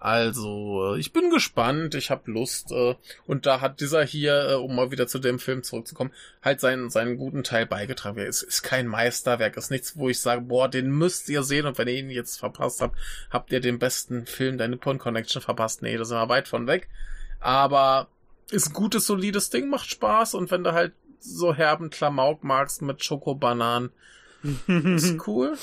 Also, 0.04 0.96
äh, 0.96 1.00
ich 1.00 1.14
bin 1.14 1.30
gespannt, 1.30 1.96
ich 1.96 2.12
habe 2.12 2.30
Lust. 2.30 2.74
Äh, 2.74 2.96
und 3.26 3.46
da 3.46 3.62
hat 3.62 3.80
dieser 3.80 4.04
hier, 4.04 4.50
äh, 4.50 4.54
um 4.56 4.76
mal 4.76 4.92
wieder 4.92 5.08
zu 5.08 5.18
dem 5.18 5.40
Film 5.40 5.64
zurückzukommen, 5.64 6.12
halt 6.42 6.60
seinen, 6.60 6.90
seinen 6.90 7.16
guten 7.16 7.46
Teil 7.46 7.66
beigetragen. 7.66 8.20
Es 8.20 8.44
ist 8.44 8.64
kein 8.64 8.86
Meisterwerk, 8.86 9.56
ist 9.56 9.72
nichts, 9.72 9.96
wo 9.96 10.10
ich 10.10 10.20
sage, 10.20 10.42
boah, 10.42 10.68
den 10.68 10.92
müsst 10.92 11.30
ihr 11.30 11.44
sehen 11.44 11.66
und 11.66 11.78
wenn 11.78 11.88
ihr 11.88 11.94
ihn 11.94 12.10
jetzt 12.10 12.38
verpasst 12.38 12.82
habt, 12.82 12.98
habt 13.30 13.54
ihr 13.54 13.62
den 13.62 13.80
besten 13.80 14.26
Film 14.26 14.58
der 14.58 14.68
Nippon 14.68 15.00
Connection 15.00 15.42
verpasst. 15.42 15.82
Nee, 15.82 15.96
da 15.96 16.04
sind 16.04 16.18
wir 16.18 16.28
weit 16.28 16.50
von 16.50 16.68
weg. 16.68 16.90
Aber 17.40 18.10
ist 18.52 18.72
ein 18.72 18.74
gutes, 18.74 19.08
solides 19.08 19.52
Ding, 19.52 19.70
macht 19.70 19.90
Spaß 19.90 20.34
und 20.34 20.52
wenn 20.52 20.66
du 20.66 20.74
halt 20.74 20.92
so 21.22 21.54
herben 21.56 21.90
Klamauk 21.90 22.44
magst 22.44 22.82
mit 22.82 23.06
Schokobananen, 23.06 23.90
ist 24.68 25.26
cool. 25.28 25.58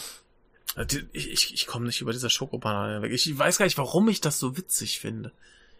Ich, 1.12 1.30
ich, 1.30 1.54
ich 1.54 1.66
komme 1.66 1.86
nicht 1.86 2.00
über 2.00 2.12
diese 2.12 2.30
Schokobanane 2.30 3.02
weg. 3.02 3.12
Ich 3.12 3.36
weiß 3.36 3.58
gar 3.58 3.64
nicht, 3.66 3.78
warum 3.78 4.08
ich 4.08 4.20
das 4.20 4.38
so 4.38 4.56
witzig 4.56 5.00
finde. 5.00 5.32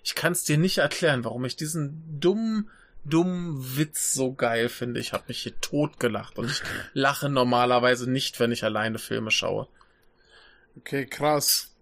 Ich 0.03 0.15
kann 0.15 0.33
es 0.33 0.45
dir 0.45 0.59
nicht 0.59 0.79
erklären, 0.79 1.25
warum 1.25 1.45
ich 1.45 1.57
diesen 1.57 2.21
dummen, 2.21 2.71
dummen 3.05 3.77
Witz 3.77 4.13
so 4.13 4.33
geil 4.33 4.69
finde. 4.69 5.01
Ich 5.01 5.13
habe 5.13 5.25
mich 5.29 5.43
hier 5.43 5.59
totgelacht 5.61 6.39
und 6.39 6.51
ich 6.51 6.63
lache 6.93 7.29
normalerweise 7.29 8.11
nicht, 8.11 8.41
wenn 8.41 8.53
ich 8.53 8.65
alleine 8.65 8.99
Filme 8.99 9.31
schaue. 9.31 9.69
Okay, 10.77 11.07
krass. 11.07 11.75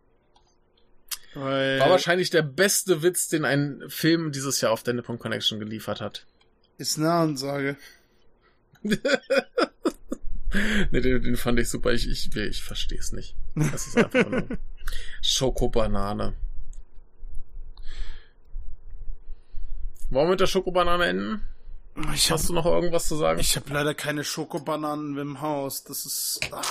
Weil, 1.34 1.78
War 1.78 1.90
wahrscheinlich 1.90 2.30
der 2.30 2.42
beste 2.42 3.02
Witz, 3.02 3.28
den 3.28 3.44
ein 3.44 3.84
Film 3.88 4.32
dieses 4.32 4.60
Jahr 4.60 4.72
auf 4.72 4.82
der 4.82 4.94
Nippon 4.94 5.18
Connection 5.18 5.58
geliefert 5.58 6.00
hat. 6.00 6.26
Ist 6.78 6.98
eine 6.98 7.12
Ansage. 7.12 7.76
nee, 10.90 11.00
den, 11.00 11.22
den 11.22 11.36
fand 11.36 11.58
ich 11.58 11.68
super. 11.68 11.92
Ich, 11.92 12.08
ich, 12.08 12.34
ich 12.34 12.62
verstehe 12.62 12.98
es 12.98 13.12
nicht. 13.12 13.36
Das 13.54 13.86
ist 13.86 13.96
einfach 13.96 14.28
nur 14.28 14.46
Schokobanane. 15.22 16.34
Wollen 20.10 20.26
wir 20.26 20.30
mit 20.30 20.40
der 20.40 20.46
Schokobanane 20.46 21.04
enden? 21.06 21.42
Ich 22.14 22.30
Hast 22.30 22.42
hab, 22.42 22.46
du 22.48 22.52
noch 22.54 22.66
irgendwas 22.66 23.08
zu 23.08 23.16
sagen? 23.16 23.40
ich 23.40 23.56
hab 23.56 23.68
leider 23.68 23.92
keine 23.94 24.24
Schokobananen 24.24 25.18
im 25.18 25.40
Haus. 25.40 25.84
Das 25.84 26.06
ist. 26.06 26.40
Ah. 26.52 26.62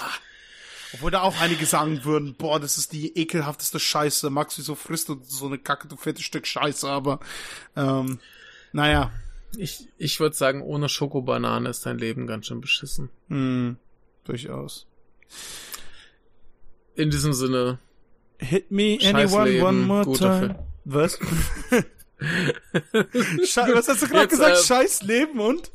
Obwohl 0.93 1.11
da 1.11 1.21
auch 1.21 1.39
einige 1.41 1.65
sagen 1.65 2.05
würden, 2.05 2.35
boah, 2.35 2.59
das 2.59 2.77
ist 2.77 2.93
die 2.93 3.17
ekelhafteste 3.17 3.79
Scheiße. 3.79 4.29
Max, 4.29 4.57
wieso 4.57 4.73
frisst 4.75 5.09
du 5.09 5.21
so 5.23 5.47
eine 5.47 5.57
Kacke, 5.57 5.87
du 5.89 5.97
fettes 5.97 6.23
Stück 6.23 6.47
Scheiße, 6.47 6.87
aber 6.87 7.19
ähm, 7.75 8.19
naja. 8.71 9.11
Ich, 9.57 9.87
ich 9.97 10.19
würde 10.19 10.35
sagen, 10.35 10.61
ohne 10.61 10.87
Schokobanane 10.89 11.69
ist 11.69 11.85
dein 11.85 11.97
Leben 11.97 12.27
ganz 12.27 12.47
schön 12.47 12.61
beschissen. 12.61 13.09
Hm, 13.29 13.77
durchaus. 14.23 14.87
In 16.95 17.09
diesem 17.09 17.33
Sinne, 17.33 17.79
Hit 18.39 18.69
me 18.71 18.97
anyone 19.03 19.49
Leben, 19.49 19.65
one 19.65 19.77
more 19.79 20.13
time. 20.13 20.59
Was? 20.85 21.19
Sche 23.45 23.61
was 23.73 23.87
hast 23.87 24.01
du 24.03 24.07
gerade 24.07 24.27
gesagt? 24.27 24.57
äh, 24.57 24.63
Scheiß 24.63 25.03
Leben 25.03 25.39
und? 25.39 25.71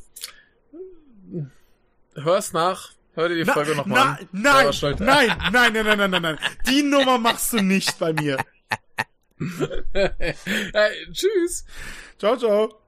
hör's 2.14 2.52
nach. 2.52 2.92
Hör 3.14 3.28
dir 3.28 3.36
die 3.36 3.44
Na, 3.44 3.52
Folge 3.52 3.74
nochmal 3.74 3.98
an. 4.20 4.28
nein, 4.32 4.70
nein, 4.80 4.96
nein, 4.98 5.36
nein, 5.52 5.72
nein, 5.72 5.98
nein, 5.98 6.10
nein, 6.10 6.22
nein. 6.22 6.38
Die 6.68 6.82
Nummer 6.82 7.18
machst 7.18 7.52
du 7.52 7.60
nicht 7.62 7.98
bei 7.98 8.12
mir. 8.12 8.38
Hey, 9.92 10.32
tschüss. 11.12 11.64
Ciao, 12.16 12.36
ciao. 12.36 12.81